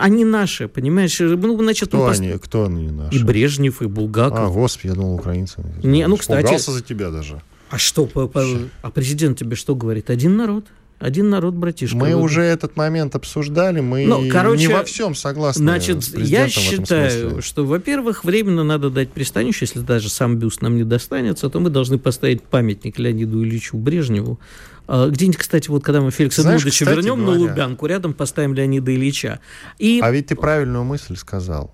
они 0.00 0.24
наши, 0.24 0.66
понимаешь? 0.66 1.20
Ну, 1.20 1.58
значит, 1.62 1.88
кто, 1.88 2.06
они, 2.06 2.30
пост... 2.30 2.44
кто 2.44 2.64
они 2.64 2.90
наши? 2.90 3.18
И 3.18 3.22
Брежнев, 3.22 3.82
и 3.82 3.86
Булгаков. 3.86 4.38
А, 4.38 4.48
господи, 4.48 4.86
я 4.86 4.94
думал, 4.94 5.14
украинцы. 5.14 5.62
Не, 5.82 6.06
ну, 6.06 6.16
кстати... 6.16 6.42
Пугался 6.42 6.72
за 6.72 6.82
тебя 6.82 7.10
даже. 7.10 7.42
А 7.68 7.78
что, 7.78 8.06
по, 8.06 8.26
по, 8.28 8.42
а 8.82 8.90
президент 8.90 9.38
тебе 9.38 9.56
что 9.56 9.74
говорит? 9.74 10.08
Один 10.08 10.36
народ. 10.36 10.66
Один 10.98 11.28
народ, 11.28 11.54
братишка. 11.54 11.96
Мы 11.96 12.14
уже 12.14 12.42
этот 12.42 12.76
момент 12.76 13.14
обсуждали, 13.14 13.80
мы 13.80 14.06
ну, 14.06 14.28
короче, 14.30 14.66
не 14.66 14.72
во 14.72 14.84
всем 14.84 15.14
согласны. 15.14 15.60
Значит, 15.60 16.08
я 16.16 16.48
считаю, 16.48 17.42
что, 17.42 17.66
во-первых, 17.66 18.24
временно 18.24 18.64
надо 18.64 18.90
дать 18.90 19.10
пристанище, 19.10 19.66
если 19.66 19.80
даже 19.80 20.08
сам 20.08 20.36
бюст 20.38 20.62
нам 20.62 20.76
не 20.76 20.84
достанется, 20.84 21.50
то 21.50 21.60
мы 21.60 21.70
должны 21.70 21.98
поставить 21.98 22.42
памятник 22.42 22.98
Леониду 22.98 23.42
Ильичу 23.42 23.76
Брежневу. 23.76 24.38
А, 24.86 25.08
где-нибудь, 25.08 25.38
кстати, 25.38 25.68
вот 25.68 25.82
когда 25.82 26.00
мы 26.00 26.10
Феликса 26.10 26.42
Эдмундовича 26.42 26.84
вернем 26.84 27.24
говоря, 27.24 27.38
на 27.38 27.38
Лубянку, 27.38 27.86
рядом 27.86 28.12
поставим 28.12 28.54
Леонида 28.54 28.94
Ильича. 28.94 29.40
И... 29.78 30.00
А 30.02 30.10
ведь 30.10 30.28
ты 30.28 30.36
правильную 30.36 30.84
мысль 30.84 31.16
сказал. 31.16 31.72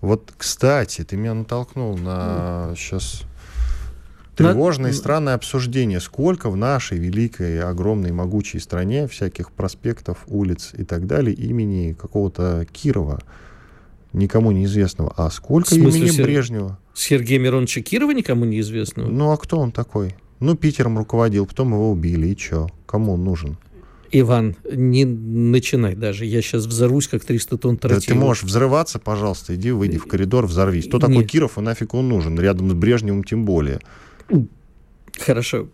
Вот, 0.00 0.32
кстати, 0.36 1.04
ты 1.04 1.16
меня 1.16 1.34
натолкнул 1.34 1.96
на 1.98 2.74
сейчас 2.76 3.22
тревожное 4.48 4.90
и 4.90 4.94
странное 4.94 5.34
обсуждение. 5.34 6.00
Сколько 6.00 6.50
в 6.50 6.56
нашей 6.56 6.98
великой, 6.98 7.60
огромной, 7.62 8.12
могучей 8.12 8.60
стране 8.60 9.06
всяких 9.08 9.52
проспектов, 9.52 10.24
улиц 10.26 10.72
и 10.76 10.84
так 10.84 11.06
далее 11.06 11.34
имени 11.34 11.92
какого-то 11.92 12.66
Кирова, 12.72 13.20
никому 14.12 14.52
неизвестного. 14.52 15.12
А 15.16 15.30
сколько 15.30 15.74
имени 15.74 16.08
Сер... 16.08 16.24
Брежнева? 16.24 16.78
Сергея 16.94 17.38
Мироновича 17.38 17.80
Кирова 17.80 18.10
никому 18.12 18.44
неизвестного? 18.44 19.08
Ну, 19.08 19.30
а 19.30 19.36
кто 19.36 19.58
он 19.58 19.72
такой? 19.72 20.14
Ну, 20.40 20.56
Питером 20.56 20.98
руководил, 20.98 21.46
потом 21.46 21.72
его 21.72 21.90
убили, 21.90 22.28
и 22.28 22.38
что? 22.38 22.68
Кому 22.86 23.14
он 23.14 23.24
нужен? 23.24 23.58
Иван, 24.12 24.56
не 24.72 25.04
начинай 25.04 25.94
даже. 25.94 26.24
Я 26.24 26.42
сейчас 26.42 26.66
взорвусь, 26.66 27.06
как 27.06 27.24
300 27.24 27.58
тонн 27.58 27.76
тротила. 27.76 28.00
Да 28.00 28.06
ты 28.06 28.14
можешь 28.14 28.42
взрываться, 28.42 28.98
пожалуйста. 28.98 29.54
Иди, 29.54 29.70
выйди 29.70 29.98
в 29.98 30.06
коридор, 30.06 30.46
взорвись. 30.46 30.88
Кто 30.88 30.98
Нет. 30.98 31.06
такой 31.06 31.24
Киров 31.24 31.58
и 31.58 31.60
нафиг 31.60 31.94
он 31.94 32.08
нужен? 32.08 32.38
Рядом 32.38 32.70
с 32.70 32.74
Брежневым 32.74 33.22
тем 33.22 33.44
более. 33.44 33.80
Хорошо 35.18 35.68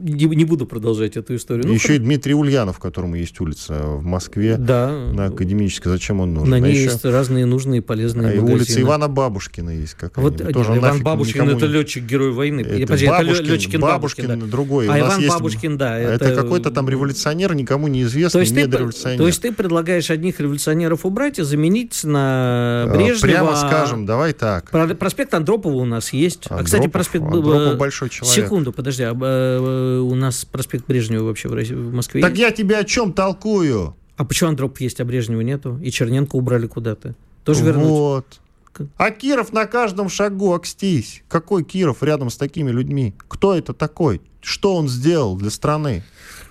не, 0.00 0.24
не 0.24 0.44
буду 0.44 0.66
продолжать 0.66 1.16
эту 1.16 1.36
историю. 1.36 1.66
Ну, 1.66 1.72
Еще 1.72 1.96
и 1.96 1.98
Дмитрий 1.98 2.34
Ульянов, 2.34 2.78
которому 2.78 3.16
есть 3.16 3.40
улица 3.40 3.74
в 3.82 4.04
Москве. 4.04 4.56
Да. 4.56 4.90
На 5.12 5.26
Академической. 5.26 5.88
Зачем 5.88 6.20
он 6.20 6.34
нужен? 6.34 6.50
На 6.50 6.58
ней 6.58 6.72
а 6.72 6.74
есть 6.74 6.98
еще... 6.98 7.10
разные 7.10 7.46
нужные 7.46 7.78
и 7.78 7.80
полезные 7.80 8.32
а 8.32 8.34
магазины. 8.34 8.54
улица 8.54 8.80
Ивана 8.80 9.08
Бабушкина 9.08 9.70
есть 9.70 9.94
какая-нибудь. 9.94 10.40
Вот, 10.40 10.52
Тоже 10.52 10.76
Иван 10.76 11.02
Бабушкин 11.02 11.42
никому... 11.42 11.58
это 11.58 11.66
летчик-герой 11.66 12.32
войны. 12.32 12.60
Это 12.60 12.80
Подожди, 12.80 13.06
Бабушкин, 13.06 13.34
это 13.34 13.52
летчик 13.52 13.80
Бабушкин, 13.80 14.26
Бабушкин 14.26 14.40
да. 14.40 14.46
другой. 14.46 14.88
А 14.88 14.98
Иван 14.98 15.20
есть... 15.20 15.34
Бабушкин, 15.34 15.78
да. 15.78 15.94
А 15.94 15.98
это, 15.98 16.24
это 16.24 16.42
какой-то 16.42 16.70
там 16.70 16.88
революционер, 16.88 17.54
никому 17.54 17.88
неизвестный, 17.88 18.38
то 18.38 18.40
есть 18.40 18.52
недореволюционер. 18.52 19.18
То 19.18 19.26
есть 19.26 19.42
ты 19.42 19.52
предлагаешь 19.52 20.10
одних 20.10 20.40
революционеров 20.40 21.04
убрать 21.04 21.38
и 21.38 21.42
заменить 21.42 22.04
на 22.04 22.84
а, 22.84 22.94
Брежнева... 22.94 23.20
Прямо 23.20 23.56
скажем, 23.56 24.06
давай 24.06 24.32
так. 24.32 24.70
Проспект 24.98 25.34
Андропова 25.34 25.74
у 25.74 25.84
нас 25.84 26.12
есть. 26.12 26.46
Андропов, 26.50 26.60
а, 26.60 26.64
кстати, 26.64 26.88
проспект... 26.88 27.24
Андропов 27.24 27.76
большой 27.76 28.10
человек. 28.10 28.34
Секунду, 28.34 28.72
подожди. 28.72 29.04
У 29.98 30.14
нас 30.14 30.44
проспект 30.44 30.86
Брежнева 30.86 31.24
вообще 31.24 31.48
в, 31.48 31.54
России, 31.54 31.74
в 31.74 31.92
Москве 31.92 32.22
Так 32.22 32.36
я 32.36 32.50
тебе 32.50 32.78
о 32.78 32.84
чем 32.84 33.12
толкую? 33.12 33.94
А 34.16 34.24
почему 34.24 34.50
Андропов 34.50 34.80
есть, 34.80 35.00
а 35.00 35.04
Брежнева 35.04 35.40
нету? 35.40 35.78
И 35.82 35.90
Черненко 35.90 36.36
убрали 36.36 36.66
куда-то. 36.66 37.14
Тоже 37.44 37.64
вернуть? 37.64 37.86
Вот. 37.86 38.40
А 38.96 39.10
Киров 39.10 39.52
на 39.52 39.66
каждом 39.66 40.08
шагу 40.08 40.52
окстись. 40.52 41.22
Какой 41.28 41.64
Киров 41.64 42.02
рядом 42.02 42.30
с 42.30 42.36
такими 42.36 42.70
людьми? 42.70 43.14
Кто 43.28 43.54
это 43.54 43.74
такой? 43.74 44.20
Что 44.40 44.76
он 44.76 44.88
сделал 44.88 45.36
для 45.36 45.50
страны? 45.50 46.04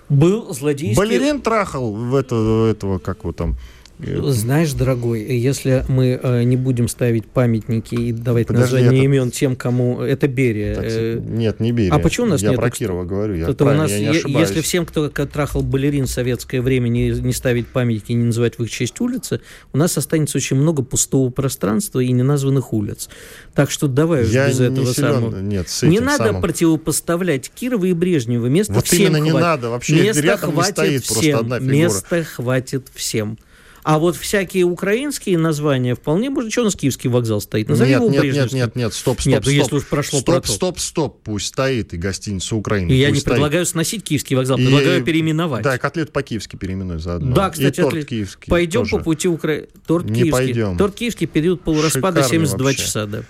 Был 0.08 0.52
злодейский... 0.52 0.96
Балерин 0.96 1.40
трахал 1.40 1.92
в 1.92 2.14
это, 2.14 2.66
этого, 2.70 2.98
как 2.98 3.20
его 3.20 3.32
там, 3.32 3.56
Знаешь, 4.02 4.72
дорогой, 4.72 5.22
если 5.22 5.84
мы 5.88 6.18
э, 6.22 6.42
не 6.44 6.56
будем 6.56 6.88
ставить 6.88 7.26
памятники 7.26 7.94
и 7.94 8.12
давать 8.12 8.46
Подожди, 8.46 8.76
название 8.76 9.00
это... 9.00 9.04
имен 9.04 9.30
тем, 9.30 9.56
кому... 9.56 10.00
Это 10.00 10.28
Берия. 10.28 10.74
Так, 10.74 10.84
э... 10.86 11.20
Нет, 11.22 11.60
не 11.60 11.72
Берия. 11.72 11.92
А 11.92 11.98
почему 11.98 12.26
у 12.26 12.30
нас 12.30 12.42
я 12.42 12.50
нет... 12.50 12.58
Я 12.58 12.60
про 12.60 12.70
Кирова 12.70 13.04
говорю, 13.04 13.34
я, 13.34 13.48
это 13.48 13.64
у 13.64 13.72
нас, 13.72 13.90
я 13.90 13.98
не 14.00 14.06
ошибаюсь. 14.08 14.48
Если 14.48 14.60
всем, 14.62 14.86
кто 14.86 15.08
трахал 15.08 15.62
балерин 15.62 16.06
в 16.06 16.10
советское 16.10 16.60
время, 16.60 16.88
не, 16.88 17.10
не 17.10 17.32
ставить 17.32 17.68
памятники 17.68 18.12
и 18.12 18.14
не 18.14 18.24
называть 18.24 18.58
в 18.58 18.62
их 18.62 18.70
честь 18.70 19.00
улицы, 19.00 19.40
у 19.72 19.78
нас 19.78 19.96
останется 19.98 20.38
очень 20.38 20.56
много 20.56 20.82
пустого 20.82 21.30
пространства 21.30 22.00
и 22.00 22.10
неназванных 22.12 22.72
улиц. 22.72 23.08
Так 23.54 23.70
что 23.70 23.88
давай 23.88 24.26
я 24.26 24.48
без 24.48 24.60
этого 24.60 24.86
силен, 24.94 24.94
самого... 24.94 25.40
Нет, 25.40 25.68
с 25.68 25.82
этим 25.82 25.92
не 25.92 26.00
надо 26.00 26.26
самым... 26.26 26.42
противопоставлять 26.42 27.50
Кирова 27.50 27.84
и 27.84 27.92
Брежнева. 27.92 28.46
Места 28.46 28.72
вот 28.72 28.86
всем 28.86 29.00
именно 29.00 29.18
хватит. 29.18 29.34
не 29.34 29.40
надо. 29.40 29.70
Вообще 29.70 30.02
Места 30.02 30.22
рядом 30.22 30.52
хватит 30.52 30.68
не 30.68 30.72
стоит 30.72 31.04
всем. 31.04 31.14
просто 31.14 31.38
одна 31.38 31.58
фигура. 31.58 31.74
Места 31.74 32.24
хватит 32.24 32.88
всем. 32.94 33.38
А 33.82 33.98
вот 33.98 34.16
всякие 34.16 34.64
украинские 34.64 35.38
названия 35.38 35.94
вполне 35.94 36.30
можно. 36.30 36.50
Что 36.50 36.62
у 36.62 36.64
нас 36.64 36.76
Киевский 36.76 37.08
вокзал 37.08 37.40
стоит? 37.40 37.68
Назови 37.68 37.90
нет, 37.90 38.00
его 38.00 38.10
нет, 38.10 38.24
нет, 38.24 38.52
нет, 38.52 38.76
нет, 38.76 38.94
стоп, 38.94 39.20
стоп, 39.20 39.32
нет, 39.32 39.42
стоп. 39.42 39.52
если 39.52 39.76
уж 39.76 39.86
прошло 39.86 40.20
стоп, 40.20 40.34
про 40.34 40.40
то. 40.42 40.52
стоп, 40.52 40.78
стоп, 40.78 41.22
пусть 41.22 41.46
стоит 41.46 41.94
и 41.94 41.96
гостиница 41.96 42.56
Украины. 42.56 42.90
И 42.90 42.94
я 42.96 43.10
не 43.10 43.20
стоит. 43.20 43.34
предлагаю 43.34 43.64
сносить 43.66 44.04
Киевский 44.04 44.36
вокзал, 44.36 44.58
и, 44.58 44.64
предлагаю 44.64 45.02
переименовать. 45.04 45.62
Да, 45.62 45.78
котлет 45.78 46.12
по-киевски 46.12 46.56
переименуй 46.56 46.98
заодно. 46.98 47.34
Да, 47.34 47.50
кстати, 47.50 47.78
и 47.78 47.82
торт 47.82 47.88
отлично. 47.94 48.08
киевский 48.08 48.50
Пойдем 48.50 48.80
тоже. 48.82 48.96
по 48.96 49.02
пути 49.02 49.28
Украины. 49.28 49.66
Торт 49.86 50.04
не 50.04 50.22
киевский. 50.22 50.32
пойдем. 50.32 50.76
Торт 50.76 50.94
киевский, 50.94 51.26
период 51.26 51.62
полураспада, 51.62 52.22
Шикарный 52.22 52.46
72 52.46 52.64
вообще. 52.64 52.82
часа, 52.82 53.06
да. 53.06 53.22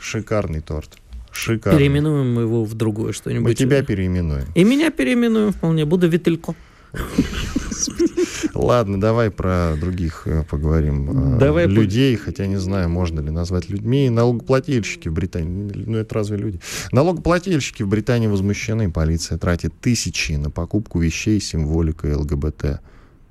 Шикарный 0.00 0.60
торт. 0.60 0.90
Шикарный. 1.32 1.78
Переименуем 1.78 2.40
его 2.40 2.64
в 2.64 2.74
другое 2.74 3.12
что-нибудь. 3.12 3.48
Мы 3.48 3.54
тебя 3.54 3.82
переименуем. 3.82 4.46
И 4.54 4.64
меня 4.64 4.90
переименуем 4.90 5.52
вполне. 5.52 5.84
Буду 5.84 6.08
Вителько. 6.08 6.54
Ладно, 8.54 9.00
давай 9.00 9.30
про 9.30 9.76
других 9.80 10.22
э, 10.26 10.44
поговорим. 10.48 11.36
Э, 11.36 11.38
Давай 11.38 11.66
людей, 11.66 12.16
хотя 12.16 12.46
не 12.46 12.56
знаю, 12.56 12.88
можно 12.88 13.20
ли 13.20 13.30
назвать 13.30 13.68
людьми. 13.68 14.10
Налогоплательщики 14.10 15.08
в 15.08 15.12
Британии. 15.12 15.72
Ну, 15.74 15.98
это 15.98 16.14
разве 16.14 16.36
люди? 16.36 16.60
Налогоплательщики 16.92 17.82
в 17.82 17.88
Британии 17.88 18.26
возмущены. 18.26 18.90
Полиция 18.90 19.38
тратит 19.38 19.72
тысячи 19.80 20.32
на 20.32 20.50
покупку 20.50 21.00
вещей 21.00 21.40
с 21.40 21.48
символикой 21.48 22.14
ЛГБТ. 22.14 22.80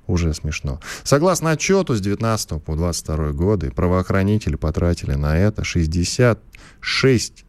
Уже 0.06 0.34
смешно. 0.34 0.80
Согласно 1.04 1.52
отчету 1.52 1.94
с 1.94 2.00
19 2.00 2.62
по 2.64 2.74
22 2.74 3.30
годы, 3.32 3.70
правоохранители 3.70 4.56
потратили 4.56 5.14
на 5.14 5.38
это 5.38 5.62
66 5.62 7.44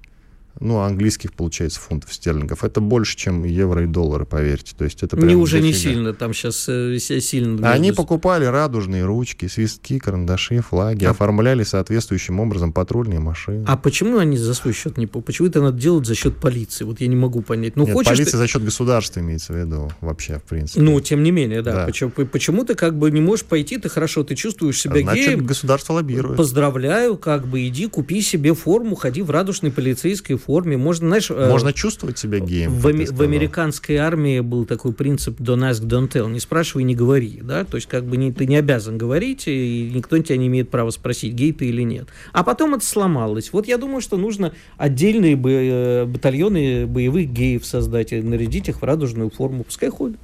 ну, 0.60 0.80
английских, 0.80 1.34
получается, 1.34 1.80
фунтов 1.80 2.14
стерлингов. 2.14 2.64
Это 2.64 2.82
больше, 2.82 3.18
чем 3.18 3.43
евро 3.43 3.84
и 3.84 3.88
доллары, 3.88 4.26
поверьте. 4.26 4.74
То 4.78 4.84
есть 4.84 5.02
это 5.04 5.18
Не 5.18 5.36
уже 5.36 5.60
не 5.62 5.72
дофига. 5.72 5.91
сильно, 5.93 6.14
там 6.14 6.34
сейчас 6.34 6.66
э, 6.70 6.97
сильно. 6.99 7.72
Они 7.72 7.88
между- 7.89 8.02
покупали 8.04 8.45
радужные 8.45 9.06
ручки, 9.06 9.47
свистки, 9.47 9.99
карандаши, 9.99 10.62
флаги, 10.62 11.06
А- 11.06 11.12
оформляли 11.12 11.64
соответствующим 11.64 12.39
образом 12.39 12.74
патрульные 12.74 13.20
машины. 13.20 13.64
А 13.68 13.78
почему 13.78 14.18
они 14.18 14.38
за 14.38 14.54
свой 14.54 14.74
счет 14.74 14.97
не... 14.97 15.08
по- 15.08 15.22
Почему 15.22 15.47
это 15.47 15.62
надо 15.62 15.78
делать 15.80 16.06
за 16.06 16.16
счет 16.16 16.38
полиции? 16.38 16.84
Вот 16.84 17.02
я 17.02 17.08
не 17.08 17.16
могу 17.16 17.41
понять. 17.41 17.76
Ну, 17.76 17.86
Нет, 17.86 17.93
хочешь 17.93 18.10
полиция 18.12 18.32
ты- 18.34 18.38
за 18.38 18.47
счет 18.47 18.64
государства 18.64 19.20
имеется 19.20 19.54
в 19.54 19.58
виду 19.58 19.91
вообще, 20.02 20.39
в 20.39 20.43
принципе. 20.43 20.82
Ну, 20.82 20.99
тем 21.02 21.24
не 21.24 21.32
менее, 21.32 21.62
да. 21.62 21.72
Да. 21.74 21.86
Почему, 21.86 22.12
почему 22.12 22.66
ты 22.66 22.76
как 22.76 22.97
бы 22.97 23.10
не 23.12 23.22
можешь 23.22 23.45
пойти, 23.45 23.78
ты 23.78 23.89
хорошо, 23.89 24.24
ты 24.24 24.36
чувствуешь 24.36 24.80
себя 24.80 25.02
Значит, 25.02 25.28
геем, 25.28 25.45
государство 25.45 25.93
лоббирует. 25.93 26.38
Поздравляю, 26.38 27.18
как 27.18 27.47
бы 27.47 27.66
иди, 27.68 27.88
купи 27.88 28.22
себе 28.22 28.54
форму, 28.54 28.95
ходи 28.95 29.22
в 29.22 29.30
радужной 29.32 29.72
полицейской 29.72 30.38
форме. 30.41 30.77
Можно, 30.77 31.07
знаешь, 31.07 31.29
э, 31.29 31.49
Можно 31.49 31.73
чувствовать 31.73 32.17
себя 32.17 32.39
геем. 32.39 32.71
в, 32.71 32.81
в 32.81 33.21
американской 33.21 33.97
армии 33.97 34.39
был 34.39 34.65
такой 34.65 34.93
принцип 34.93 35.39
don't 35.39 35.69
ask, 35.69 35.81
don't 35.81 36.11
tell. 36.11 36.29
Не 36.29 36.39
спрашивай, 36.39 36.83
не 36.83 36.95
говори. 36.95 37.39
Да? 37.41 37.63
То 37.63 37.75
есть, 37.75 37.87
как 37.87 38.05
бы 38.05 38.17
не, 38.17 38.31
ты 38.31 38.45
не 38.45 38.57
обязан 38.57 38.97
говорить, 38.97 39.47
и 39.47 39.91
никто 39.93 40.17
тебя 40.17 40.37
не 40.37 40.47
имеет 40.47 40.69
права 40.69 40.89
спросить, 40.89 41.33
гей 41.33 41.53
ты 41.53 41.65
или 41.65 41.83
нет. 41.83 42.07
А 42.33 42.43
потом 42.43 42.75
это 42.75 42.85
сломалось. 42.85 43.53
Вот 43.53 43.67
я 43.67 43.77
думаю, 43.77 44.01
что 44.01 44.17
нужно 44.17 44.53
отдельные 44.77 45.33
э, 45.33 46.05
батальоны 46.05 46.85
боевых 46.87 47.31
геев 47.31 47.65
создать 47.65 48.13
и 48.13 48.21
нарядить 48.21 48.69
их 48.69 48.81
в 48.81 48.83
радужную 48.83 49.29
форму. 49.29 49.63
Пускай 49.63 49.89
ходят. 49.89 50.19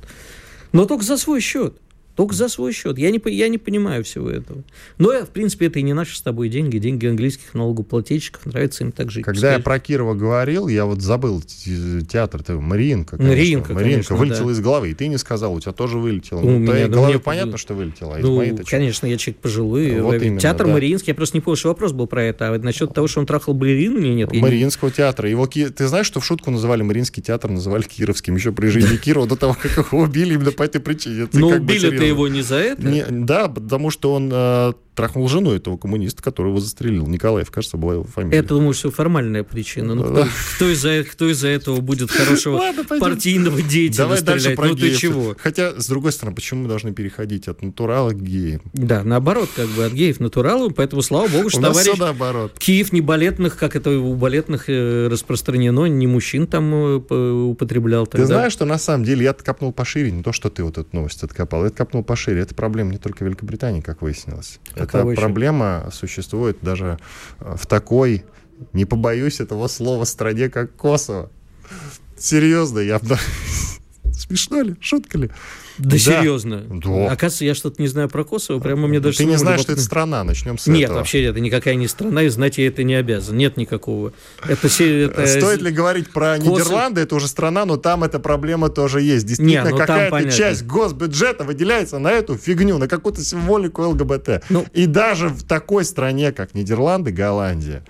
Но 0.72 0.86
только 0.86 1.04
за 1.04 1.18
свой 1.18 1.42
счет. 1.42 1.76
Только 2.18 2.34
за 2.34 2.50
свой 2.50 2.74
счет. 2.74 2.98
Я 2.98 3.12
не, 3.12 3.22
я 3.32 3.48
не 3.48 3.60
понимаю 3.60 4.04
всего 4.04 4.30
этого. 4.32 4.64
Но, 4.98 5.12
в 5.24 5.30
принципе, 5.30 5.68
это 5.68 5.78
и 5.78 5.84
не 5.84 5.94
наши 5.94 6.18
с 6.18 6.22
тобой 6.22 6.50
деньги, 6.50 6.80
деньги 6.80 7.06
английских 7.06 7.54
налогоплательщиков. 7.54 8.44
Нравится 8.48 8.84
им 8.84 8.92
так 8.92 9.12
жить. 9.12 9.24
Когда 9.24 9.52
я 9.52 9.58
Пускай- 9.60 9.64
про 9.64 9.80
Кирова 9.80 10.14
говорил, 10.16 10.68
я 10.68 10.86
вот 10.86 11.00
забыл 11.02 11.42
те- 11.44 12.02
театр, 12.02 12.42
это 12.42 12.54
Мариинка. 12.60 13.18
конечно. 13.18 13.36
Мариинка, 13.36 13.76
конечно, 13.76 14.16
вылетела 14.16 14.48
да. 14.48 14.52
из 14.52 14.60
головы. 14.60 14.90
И 14.90 14.94
ты 14.96 15.08
не 15.10 15.18
сказал, 15.18 15.54
у 15.54 15.60
тебя 15.60 15.74
тоже 15.74 16.00
вылетело. 16.00 16.40
У 16.40 16.46
Ну, 16.46 16.58
меня, 16.58 16.66
твоей 16.72 16.88
голове 16.88 17.14
мне- 17.14 17.20
понятно, 17.20 17.58
что 17.58 17.76
вылетело, 17.76 18.16
а 18.16 18.20
из 18.20 18.24
Ну, 18.26 18.58
конечно, 18.66 19.06
я 19.06 19.18
человек 19.18 19.40
пожилой. 19.40 20.02
Вот 20.02 20.16
Э, 20.16 20.26
именно, 20.26 20.40
Театр 20.40 20.66
да. 20.66 20.74
Мариинский, 20.74 21.12
я 21.12 21.16
просто 21.16 21.38
не 21.38 21.42
помню, 21.42 21.56
что 21.58 21.70
вопрос 21.70 21.92
был 21.92 22.08
про 22.08 22.24
это. 22.24 22.50
А 22.52 22.58
насчет 22.58 22.96
того, 22.96 23.08
что 23.08 23.20
он 23.20 23.28
трахал 23.28 23.54
балерину 23.54 24.00
или 24.00 24.08
нет? 24.14 24.30
я 24.34 24.38
не- 24.38 24.42
Мариинского 24.42 24.90
театра. 24.90 25.30
Его, 25.30 25.46
ты 25.46 25.88
знаешь, 25.88 26.08
что 26.08 26.20
в 26.20 26.26
шутку 26.26 26.50
называли 26.50 26.82
Мариинский 26.82 27.22
театр, 27.22 27.52
называли 27.52 27.84
Кировским 27.84 28.36
еще 28.36 28.52
при 28.52 28.70
жизни 28.70 28.98
Кирова, 28.98 29.28
до 29.28 29.36
того, 29.36 29.56
как 29.62 29.78
его 29.78 30.00
убили 30.02 30.34
именно 30.34 30.52
по 30.52 30.64
этой 30.64 30.82
причине. 30.82 31.28
Ты 31.28 31.38
Но 31.38 31.50
его 32.08 32.28
не 32.28 32.42
за 32.42 32.56
это. 32.56 32.88
Не- 32.88 33.06
да, 33.10 33.48
потому 33.48 33.90
что 33.90 34.14
он 34.14 34.30
э, 34.34 34.74
трахнул 34.98 35.30
жену 35.30 35.52
этого 35.52 35.78
коммуниста, 35.78 36.24
который 36.24 36.48
его 36.48 36.60
застрелил. 36.60 37.06
Николаев, 37.06 37.52
кажется, 37.52 37.78
была 37.78 37.94
его 37.94 38.04
фамилия. 38.04 38.40
Это, 38.40 38.50
думаю, 38.56 38.74
что 38.74 38.90
формальная 38.90 39.44
причина. 39.44 39.94
Ну, 39.94 40.04
Да. 40.04 40.24
кто, 40.24 40.28
кто 40.56 40.70
из-за, 40.72 41.04
кто 41.04 41.30
из-за 41.30 41.50
этого 41.50 41.82
будет 41.82 42.10
хорошего 42.10 42.56
Ладно, 42.58 42.84
партийного 42.84 43.62
деятеля 43.62 44.06
Давай 44.06 44.22
дальше 44.24 44.40
стрелять? 44.40 44.58
про 44.58 44.68
Ну 44.70 44.76
ты 44.76 44.96
чего? 44.96 45.36
Хотя, 45.40 45.80
с 45.80 45.88
другой 45.88 46.12
стороны, 46.12 46.36
почему 46.36 46.64
мы 46.64 46.68
должны 46.68 46.94
переходить 46.94 47.48
от 47.48 47.62
натурала 47.62 48.10
к 48.10 48.20
геям? 48.22 48.62
Да, 48.74 49.04
наоборот, 49.04 49.50
как 49.56 49.68
бы 49.70 49.86
от 49.86 49.94
геев 49.94 50.20
натуралу, 50.20 50.72
поэтому 50.72 51.04
слава 51.04 51.28
богу, 51.28 51.52
что 51.52 51.62
товарищ 51.62 51.92
все 51.92 51.96
наоборот. 51.96 52.54
Киев 52.58 52.92
не 52.92 53.02
балетных, 53.02 53.56
как 53.56 53.76
это 53.76 53.92
у 53.92 54.16
балетных 54.16 54.64
э, 54.68 55.10
распространено, 55.12 55.86
не 55.86 56.08
мужчин 56.08 56.48
там 56.48 56.74
э, 56.74 57.32
употреблял 57.44 58.08
Ты 58.08 58.14
тогда. 58.14 58.26
знаешь, 58.26 58.54
что 58.54 58.66
на 58.66 58.80
самом 58.80 59.04
деле 59.04 59.26
я 59.26 59.30
откопнул 59.30 59.72
пошире, 59.72 60.10
не 60.10 60.24
то, 60.24 60.32
что 60.32 60.50
ты 60.50 60.64
вот 60.64 60.80
эту 60.80 60.90
новость 60.92 61.22
откопал, 61.22 61.62
я 61.62 61.68
откопнул 61.68 62.04
пошире. 62.04 62.42
Это 62.42 62.56
проблема 62.56 62.94
не 62.94 62.98
только 62.98 63.24
Великобритании, 63.24 63.82
как 63.82 64.02
выяснилось. 64.02 64.60
Какова 64.74 64.87
Еще? 65.12 65.22
проблема 65.22 65.90
существует 65.92 66.58
даже 66.62 67.00
э, 67.40 67.56
в 67.58 67.66
такой, 67.66 68.24
не 68.74 68.86
побоюсь 68.86 69.40
этого 69.40 69.68
слова, 69.68 70.06
стране, 70.06 70.50
как 70.50 70.76
Косово. 70.76 71.30
Серьезно, 72.18 72.80
я... 72.80 73.00
Смешно 74.12 74.62
ли? 74.62 74.76
Шутка 74.80 75.18
ли? 75.18 75.30
Да, 75.78 75.92
Да. 75.92 75.98
серьезно. 75.98 76.64
Да. 76.70 77.12
Оказывается, 77.12 77.46
я 77.46 77.54
что-то 77.56 77.82
не 77.82 77.88
знаю 77.88 78.10
про 78.10 78.24
Kosovo, 78.24 78.60
прямо 78.62 78.88
мне 78.88 79.00
даже 79.00 79.18
Ты 79.18 79.26
не 79.26 79.36
знаешь, 79.38 79.62
что 79.62 79.74
это 79.74 79.82
страна, 79.82 80.24
начнем 80.24 80.58
с 80.58 80.68
Нет, 80.68 80.86
этого. 80.86 80.98
вообще 81.00 81.24
это 81.24 81.40
никакая 81.40 81.76
не 81.76 81.88
страна, 81.88 82.24
и 82.24 82.30
знать 82.30 82.58
я 82.58 82.68
это 82.68 82.84
не 82.84 82.96
обязан. 82.96 83.38
Нет 83.38 83.58
никакого. 83.58 84.14
Это, 84.48 84.68
это- 84.68 85.22
Э, 85.22 85.28
Стоит 85.40 85.62
ли 85.62 85.72
говорить 85.72 86.10
про 86.12 86.38
Косово- 86.38 86.52
Нидерланды, 86.60 87.02
это 87.02 87.16
уже 87.16 87.28
страна, 87.28 87.66
но 87.66 87.78
там 87.78 88.04
эта 88.04 88.20
проблема 88.20 88.70
тоже 88.70 89.02
есть. 89.02 89.26
Действительно, 89.26 89.70
ну 89.70 89.78
какая-то 89.78 90.32
часть 90.32 90.66
госбюджета 90.66 91.44
выделяется 91.44 92.00
на 92.00 92.12
эту 92.12 92.38
фигню, 92.38 92.78
на 92.78 92.88
какую-то 92.88 93.22
символику 93.24 93.84
ЛГБТ. 93.84 94.44
Ну- 94.50 94.66
И 94.74 94.86
даже 94.88 95.30
в 95.30 95.44
такой 95.44 95.86
стране, 95.86 96.32
как 96.32 96.54
Нидерланды, 96.56 97.12
Голландия, 97.12 97.84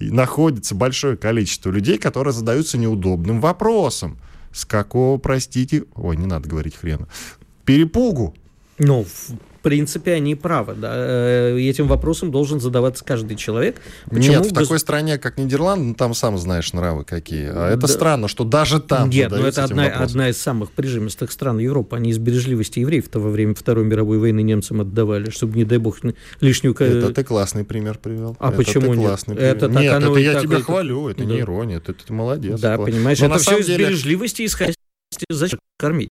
находится 0.00 0.74
большое 0.74 1.16
количество 1.16 1.70
людей, 1.70 1.98
которые 1.98 2.32
задаются 2.32 2.78
неудобным 2.78 3.40
вопросом. 3.40 4.18
С 4.54 4.64
какого, 4.64 5.18
простите, 5.18 5.84
ой, 5.96 6.16
не 6.16 6.26
надо 6.26 6.48
говорить 6.48 6.76
хрена, 6.76 7.08
перепугу. 7.64 8.34
Ну, 8.78 9.04
принципе, 9.64 10.12
они 10.12 10.36
правы. 10.36 10.74
Да. 10.74 10.92
Э, 10.94 11.58
Этим 11.58 11.88
вопросом 11.88 12.30
должен 12.30 12.60
задаваться 12.60 13.04
каждый 13.04 13.36
человек. 13.36 13.80
Почему 14.08 14.36
Нет, 14.36 14.46
в 14.46 14.52
гос- 14.52 14.62
такой 14.62 14.78
стране, 14.78 15.18
как 15.18 15.36
Нидерланды, 15.38 15.84
ну, 15.86 15.94
там 15.94 16.14
сам 16.14 16.38
знаешь 16.38 16.72
нравы 16.72 17.04
какие. 17.04 17.48
А 17.52 17.70
это 17.70 17.80
Да. 17.82 17.88
странно, 17.88 18.28
что 18.28 18.44
даже 18.44 18.78
там 18.80 19.10
Нет, 19.10 19.30
но 19.30 19.36
задаются 19.38 19.62
это 19.62 19.70
одна, 19.72 19.82
вопросом. 19.84 20.04
одна 20.06 20.28
из 20.28 20.36
самых 20.38 20.70
прижимистых 20.70 21.32
стран 21.32 21.58
Европы. 21.58 21.96
Они 21.96 22.10
из 22.10 22.18
бережливости 22.18 22.78
евреев-то 22.78 23.18
во 23.18 23.30
время 23.30 23.56
Второй 23.56 23.84
мировой 23.84 24.18
войны 24.18 24.42
немцам 24.42 24.80
отдавали, 24.82 25.30
чтобы, 25.30 25.56
не 25.56 25.64
дай 25.64 25.78
бог, 25.78 25.98
лишнюю... 26.40 26.74
Это 26.78 27.12
ты 27.12 27.24
классный 27.24 27.64
пример 27.64 27.98
привел. 27.98 28.36
А 28.38 28.48
Это 28.50 28.56
почему 28.58 28.92
ты 28.92 28.98
нет? 28.98 29.08
классный 29.08 29.34
Это 29.34 29.66
пример. 29.66 29.72
так 29.74 29.82
Нет, 29.82 29.92
оно 29.94 30.10
это 30.12 30.20
я 30.20 30.32
так, 30.34 30.42
тебя 30.42 30.56
это- 30.56 30.64
хвалю, 30.64 31.08
это 31.08 31.24
не 31.24 31.32
Да. 31.34 31.40
ирония, 31.40 31.76
это 31.78 31.92
ты 31.94 32.12
молодец. 32.12 32.60
Да, 32.60 32.76
Класс. 32.76 32.90
понимаешь, 32.90 33.18
Но 33.20 33.26
это 33.26 33.36
все 33.38 33.44
самом 33.46 33.60
из 33.62 33.66
деле- 33.66 33.86
бережливости 33.86 34.44
исходя 34.44 34.72
зачем 35.30 35.58
кормить. 35.78 36.10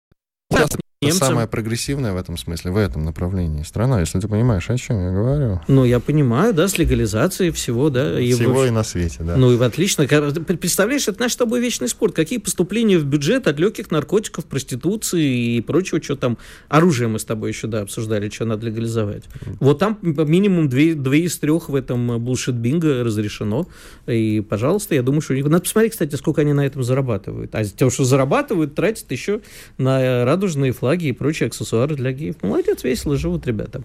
Немцам. 1.06 1.28
самая 1.30 1.48
прогрессивная 1.48 2.14
в 2.14 2.18
этом 2.18 2.38
смысле, 2.38 2.72
в 2.72 2.78
этом 2.78 3.04
направлении 3.06 3.64
страна, 3.64 4.00
если 4.00 4.20
ты 4.20 4.28
понимаешь, 4.28 4.70
о 4.70 4.78
чем 4.78 4.98
я 5.04 5.12
говорю. 5.12 5.62
Ну, 5.68 5.86
я 5.86 6.00
понимаю, 6.00 6.54
да, 6.54 6.68
с 6.68 6.78
легализацией 6.78 7.52
всего, 7.52 7.90
да. 7.90 8.20
и 8.20 8.34
Всего 8.34 8.62
в- 8.62 8.66
и 8.68 8.70
на 8.70 8.84
свете, 8.84 9.18
да. 9.22 9.36
Ну, 9.36 9.52
и 9.52 9.60
отлично. 9.64 10.06
Представляешь, 10.06 11.08
это 11.08 11.20
наш 11.22 11.34
с 11.34 11.36
тобой 11.36 11.60
вечный 11.62 11.88
спорт. 11.88 12.14
Какие 12.16 12.40
поступления 12.40 12.98
в 13.00 13.06
бюджет 13.06 13.48
от 13.48 13.60
легких 13.60 13.90
наркотиков, 13.92 14.46
проституции 14.46 15.56
и 15.58 15.62
прочего, 15.62 16.02
что 16.02 16.16
там. 16.16 16.38
Оружие 16.70 17.08
мы 17.08 17.20
с 17.20 17.26
тобой 17.26 17.50
еще, 17.50 17.68
да, 17.68 17.82
обсуждали, 17.82 18.30
что 18.30 18.46
надо 18.46 18.68
легализовать. 18.68 19.24
Вот 19.60 19.80
там 19.80 19.98
минимум 20.02 20.70
две, 20.70 20.94
две 20.94 21.22
из 21.22 21.38
трех 21.38 21.70
в 21.70 21.76
этом 21.76 22.20
булшит 22.24 22.56
бинго 22.56 23.04
разрешено. 23.04 23.68
И, 24.08 24.42
пожалуйста, 24.48 24.96
я 24.96 25.02
думаю, 25.04 25.22
что... 25.22 25.34
у 25.34 25.36
них- 25.36 25.46
Надо 25.46 25.64
посмотреть, 25.64 25.94
кстати, 25.94 26.16
сколько 26.16 26.42
они 26.42 26.54
на 26.54 26.66
этом 26.66 26.84
зарабатывают. 26.84 27.54
А 27.56 27.64
то, 27.66 27.90
что 27.90 28.04
зарабатывают, 28.06 28.76
тратят 28.76 29.12
еще 29.12 29.42
на 29.78 30.26
радужные 30.26 30.72
флаги 30.72 30.93
и 31.02 31.12
прочие 31.12 31.48
аксессуары 31.48 31.96
для 31.96 32.12
геев. 32.12 32.36
Молодец, 32.42 32.84
весело 32.84 33.18
живут 33.18 33.48
ребята. 33.48 33.84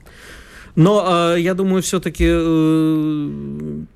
Но 0.78 1.34
э, 1.34 1.40
я 1.40 1.54
думаю, 1.54 1.82
все-таки 1.82 2.24
э, 2.28 3.30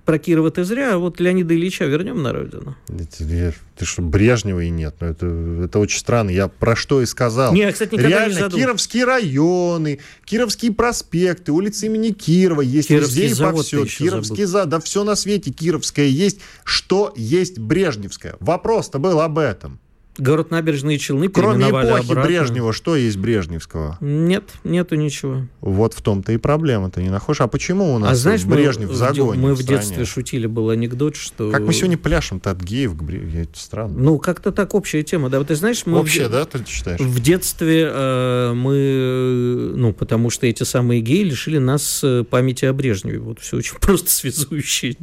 про 0.05 0.19
Кирова 0.19 0.51
ты 0.51 0.65
зря, 0.65 0.95
а 0.95 0.99
вот 0.99 1.21
Леонида 1.21 1.55
Ильича 1.55 1.85
вернем 1.85 2.23
на 2.23 2.33
родину. 2.33 2.77
Ты, 2.89 3.55
ты 3.77 3.85
что, 3.85 4.03
Брежнева 4.03 4.59
и 4.59 4.69
нет? 4.69 4.97
Ну, 4.99 5.07
это, 5.07 5.27
это 5.65 5.79
очень 5.79 6.01
странно. 6.01 6.31
Я 6.31 6.49
про 6.49 6.75
что 6.75 7.01
и 7.01 7.07
сказал. 7.07 7.55
Не, 7.55 7.71
кстати, 7.71 7.95
никогда 7.95 8.09
Реально, 8.09 8.35
не 8.35 8.41
задумал. 8.41 8.65
Кировские 8.65 9.05
районы, 9.05 10.01
Кировские 10.25 10.73
проспекты, 10.73 11.53
улицы 11.53 11.87
имени 11.87 12.11
Кирова 12.11 12.63
есть 12.63 12.89
Кировский 12.89 13.29
везде 13.29 13.45
и 13.45 13.47
повсюду. 13.47 13.87
Кировский 13.87 14.45
завод, 14.45 14.69
да 14.71 14.81
все 14.81 15.05
на 15.05 15.15
свете 15.15 15.53
Кировское 15.53 16.07
есть. 16.07 16.41
Что 16.65 17.13
есть 17.17 17.61
Брежневское? 17.61 18.35
Вопрос-то 18.41 18.99
был 18.99 19.21
об 19.21 19.39
этом. 19.39 19.79
Город 20.19 20.51
Набережные 20.51 20.99
Челны 20.99 21.29
Кроме 21.29 21.71
эпохи 21.71 22.03
обратно. 22.05 22.23
Брежнева, 22.23 22.73
что 22.75 22.97
есть 22.97 23.17
Брежневского? 23.17 23.97
Нет, 24.01 24.45
нету 24.63 24.95
ничего. 24.97 25.47
Вот 25.63 25.95
в 25.95 26.03
том-то 26.03 26.33
и 26.33 26.37
проблема. 26.37 26.91
Ты 26.91 27.03
не 27.03 27.09
находишь. 27.09 27.41
А 27.41 27.47
почему 27.47 27.95
у 27.95 27.99
нас 27.99 28.13
а 28.13 28.15
знаешь, 28.15 28.45
мы, 28.45 28.57
Брежнев 28.57 28.91
в 28.91 28.93
в, 28.93 28.97
загоне? 28.97 29.41
мы 29.41 29.55
в 29.55 29.63
стране? 29.63 29.81
детстве 29.81 30.05
шутили, 30.05 30.47
был 30.47 30.69
анекдот, 30.69 31.17
что... 31.17 31.51
Как 31.51 31.63
мы 31.63 31.73
сегодня 31.73 31.97
пляшем-то 31.97 32.51
от 32.51 32.61
геев 32.61 32.95
к 32.95 33.03
Брежневу? 33.03 33.43
Это 33.43 33.59
странно. 33.59 33.99
Ну, 33.99 34.19
как-то 34.19 34.53
так 34.53 34.75
общая 34.75 35.03
тема, 35.03 35.31
да. 35.31 35.39
Вот 35.39 35.49
ты 35.49 35.55
знаешь, 35.55 35.87
мы... 35.87 35.95
в 35.95 35.97
Вообще, 35.97 36.25
де- 36.25 36.29
да, 36.29 36.45
ты 36.45 36.63
считаешь? 36.67 37.01
В 37.01 37.21
детстве 37.21 37.89
э, 37.91 38.53
мы, 38.55 39.73
ну, 39.77 39.95
потому 39.95 40.29
что 40.29 40.47
эти 40.47 40.65
самые 40.65 41.01
геи 41.01 41.23
лишили 41.23 41.57
нас 41.57 42.01
э, 42.05 42.25
памяти 42.29 42.67
о 42.67 42.75
Брежневе. 42.75 43.19
Вот 43.19 43.41
все 43.41 43.57
очень 43.57 43.77
просто 43.81 44.11
связующие. 44.11 44.97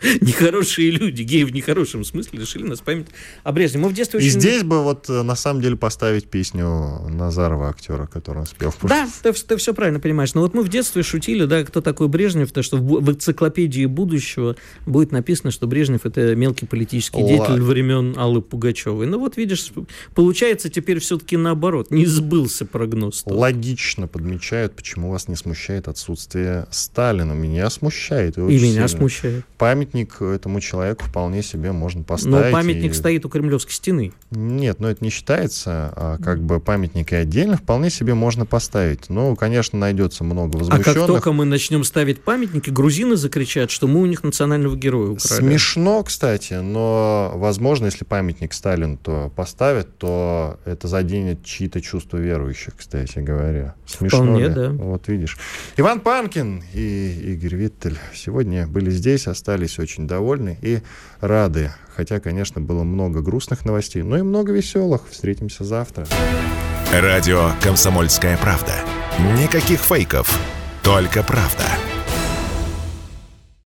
Нехорошие 0.20 0.90
люди, 0.90 1.22
геи 1.22 1.44
в 1.44 1.52
нехорошем 1.52 2.04
смысле 2.04 2.40
лишили 2.40 2.64
нас 2.64 2.80
памяти 2.80 3.08
о 3.42 3.52
Брежневе. 3.52 3.84
Мы 3.84 3.88
в 3.90 3.94
детстве 3.94 4.20
И 4.20 4.22
очень... 4.22 4.40
здесь 4.40 4.62
бы 4.62 4.82
вот 4.82 5.08
э, 5.08 5.22
на 5.22 5.34
самом 5.34 5.62
деле 5.62 5.76
поставить 5.76 6.28
песню 6.28 7.00
Назарова, 7.08 7.70
актера, 7.70 8.06
который 8.06 8.38
он 8.38 8.46
спел 8.46 8.70
в 8.70 8.76
прошлом. 8.76 9.08
Да, 9.22 9.32
ты, 9.32 9.56
все 9.56 9.74
правильно 9.74 10.00
понимаешь. 10.00 10.34
Но 10.34 10.42
вот 10.42 10.54
мы 10.54 10.62
в 10.62 10.68
детстве 10.68 11.02
шутили, 11.02 11.44
да, 11.44 11.64
кто 11.64 11.80
такой 11.80 12.08
Брежнев, 12.08 12.52
то 12.52 12.62
что 12.62 12.76
в, 12.76 13.00
в 13.00 13.10
энциклопедии 13.10 13.86
будущего 13.86 14.56
будет 14.86 15.12
написано, 15.12 15.50
что 15.50 15.66
Брежнев 15.66 16.04
это 16.04 16.34
мелкий 16.34 16.66
политический 16.66 17.22
Ладно. 17.22 17.36
деятель 17.36 17.62
времен 17.62 18.14
Аллы 18.18 18.42
Пугачевой. 18.42 19.06
Ну 19.06 19.18
вот 19.18 19.36
видишь, 19.36 19.72
получается 20.14 20.68
теперь 20.68 20.98
все-таки 20.98 21.36
наоборот, 21.36 21.90
не 21.90 22.06
сбылся 22.06 22.66
прогноз. 22.66 23.22
тот. 23.22 23.32
Логично 23.32 24.06
подмечают, 24.08 24.74
почему 24.74 25.10
вас 25.10 25.28
не 25.28 25.36
смущает 25.36 25.88
отсутствие 25.88 26.66
Сталина. 26.70 27.32
Меня 27.32 27.70
смущает. 27.70 28.38
И 28.38 28.40
очень 28.40 28.56
меня 28.56 28.72
сильно. 28.72 28.88
смущает. 28.88 29.44
Памятник 29.84 30.22
этому 30.22 30.60
человеку 30.60 31.04
вполне 31.04 31.42
себе 31.42 31.72
можно 31.72 32.00
Но 32.00 32.04
поставить. 32.04 32.52
памятник 32.52 32.92
и- 32.92 32.94
стоит 32.94 33.24
у 33.26 33.28
Кремлевской 33.28 33.72
стены. 33.72 34.12
Нет, 34.30 34.80
но 34.80 34.88
это 34.90 35.04
не 35.04 35.10
считается. 35.10 35.92
А 35.94 36.18
как 36.22 36.42
бы 36.42 36.58
памятник 36.60 37.12
и 37.12 37.16
отдельно 37.16 37.56
вполне 37.56 37.90
себе 37.90 38.14
можно 38.14 38.46
поставить. 38.46 39.10
Ну, 39.10 39.36
конечно, 39.36 39.78
найдется 39.78 40.24
много 40.24 40.56
А 40.56 40.60
возмущенных. 40.60 40.84
как 40.96 41.06
только 41.06 41.32
мы 41.32 41.44
начнем 41.44 41.84
ставить 41.84 42.22
памятники, 42.22 42.70
грузины 42.70 43.16
закричат, 43.16 43.70
что 43.70 43.86
мы 43.86 44.00
у 44.00 44.06
них 44.06 44.22
национального 44.22 44.74
героя 44.76 45.10
украли. 45.10 45.40
Смешно, 45.40 46.02
кстати, 46.02 46.54
но, 46.54 47.32
возможно, 47.34 47.86
если 47.86 48.04
памятник 48.04 48.52
Сталину 48.54 48.96
то 48.96 49.30
поставят, 49.36 49.98
то 49.98 50.58
это 50.64 50.88
заденет 50.88 51.44
чьи-то 51.44 51.80
чувства 51.80 52.16
верующих, 52.18 52.74
кстати 52.76 53.18
говоря. 53.18 53.74
Смешно 53.86 54.24
Вполне, 54.24 54.48
ли? 54.48 54.54
да. 54.54 54.70
Вот 54.70 55.08
видишь. 55.08 55.36
Иван 55.76 56.00
Панкин 56.00 56.62
и 56.72 57.34
Игорь 57.34 57.56
Виттель 57.56 57.98
сегодня 58.14 58.66
были 58.66 58.90
здесь, 58.90 59.26
остались 59.26 59.73
очень 59.78 60.06
довольны 60.06 60.58
и 60.62 60.80
рады. 61.20 61.70
Хотя, 61.94 62.20
конечно, 62.20 62.60
было 62.60 62.82
много 62.82 63.20
грустных 63.20 63.64
новостей, 63.64 64.02
но 64.02 64.18
и 64.18 64.22
много 64.22 64.52
веселых. 64.52 65.02
Встретимся 65.10 65.64
завтра. 65.64 66.06
Радио 66.92 67.50
«Комсомольская 67.62 68.36
правда». 68.36 68.74
Никаких 69.38 69.80
фейков, 69.80 70.38
только 70.82 71.22
правда. 71.22 71.64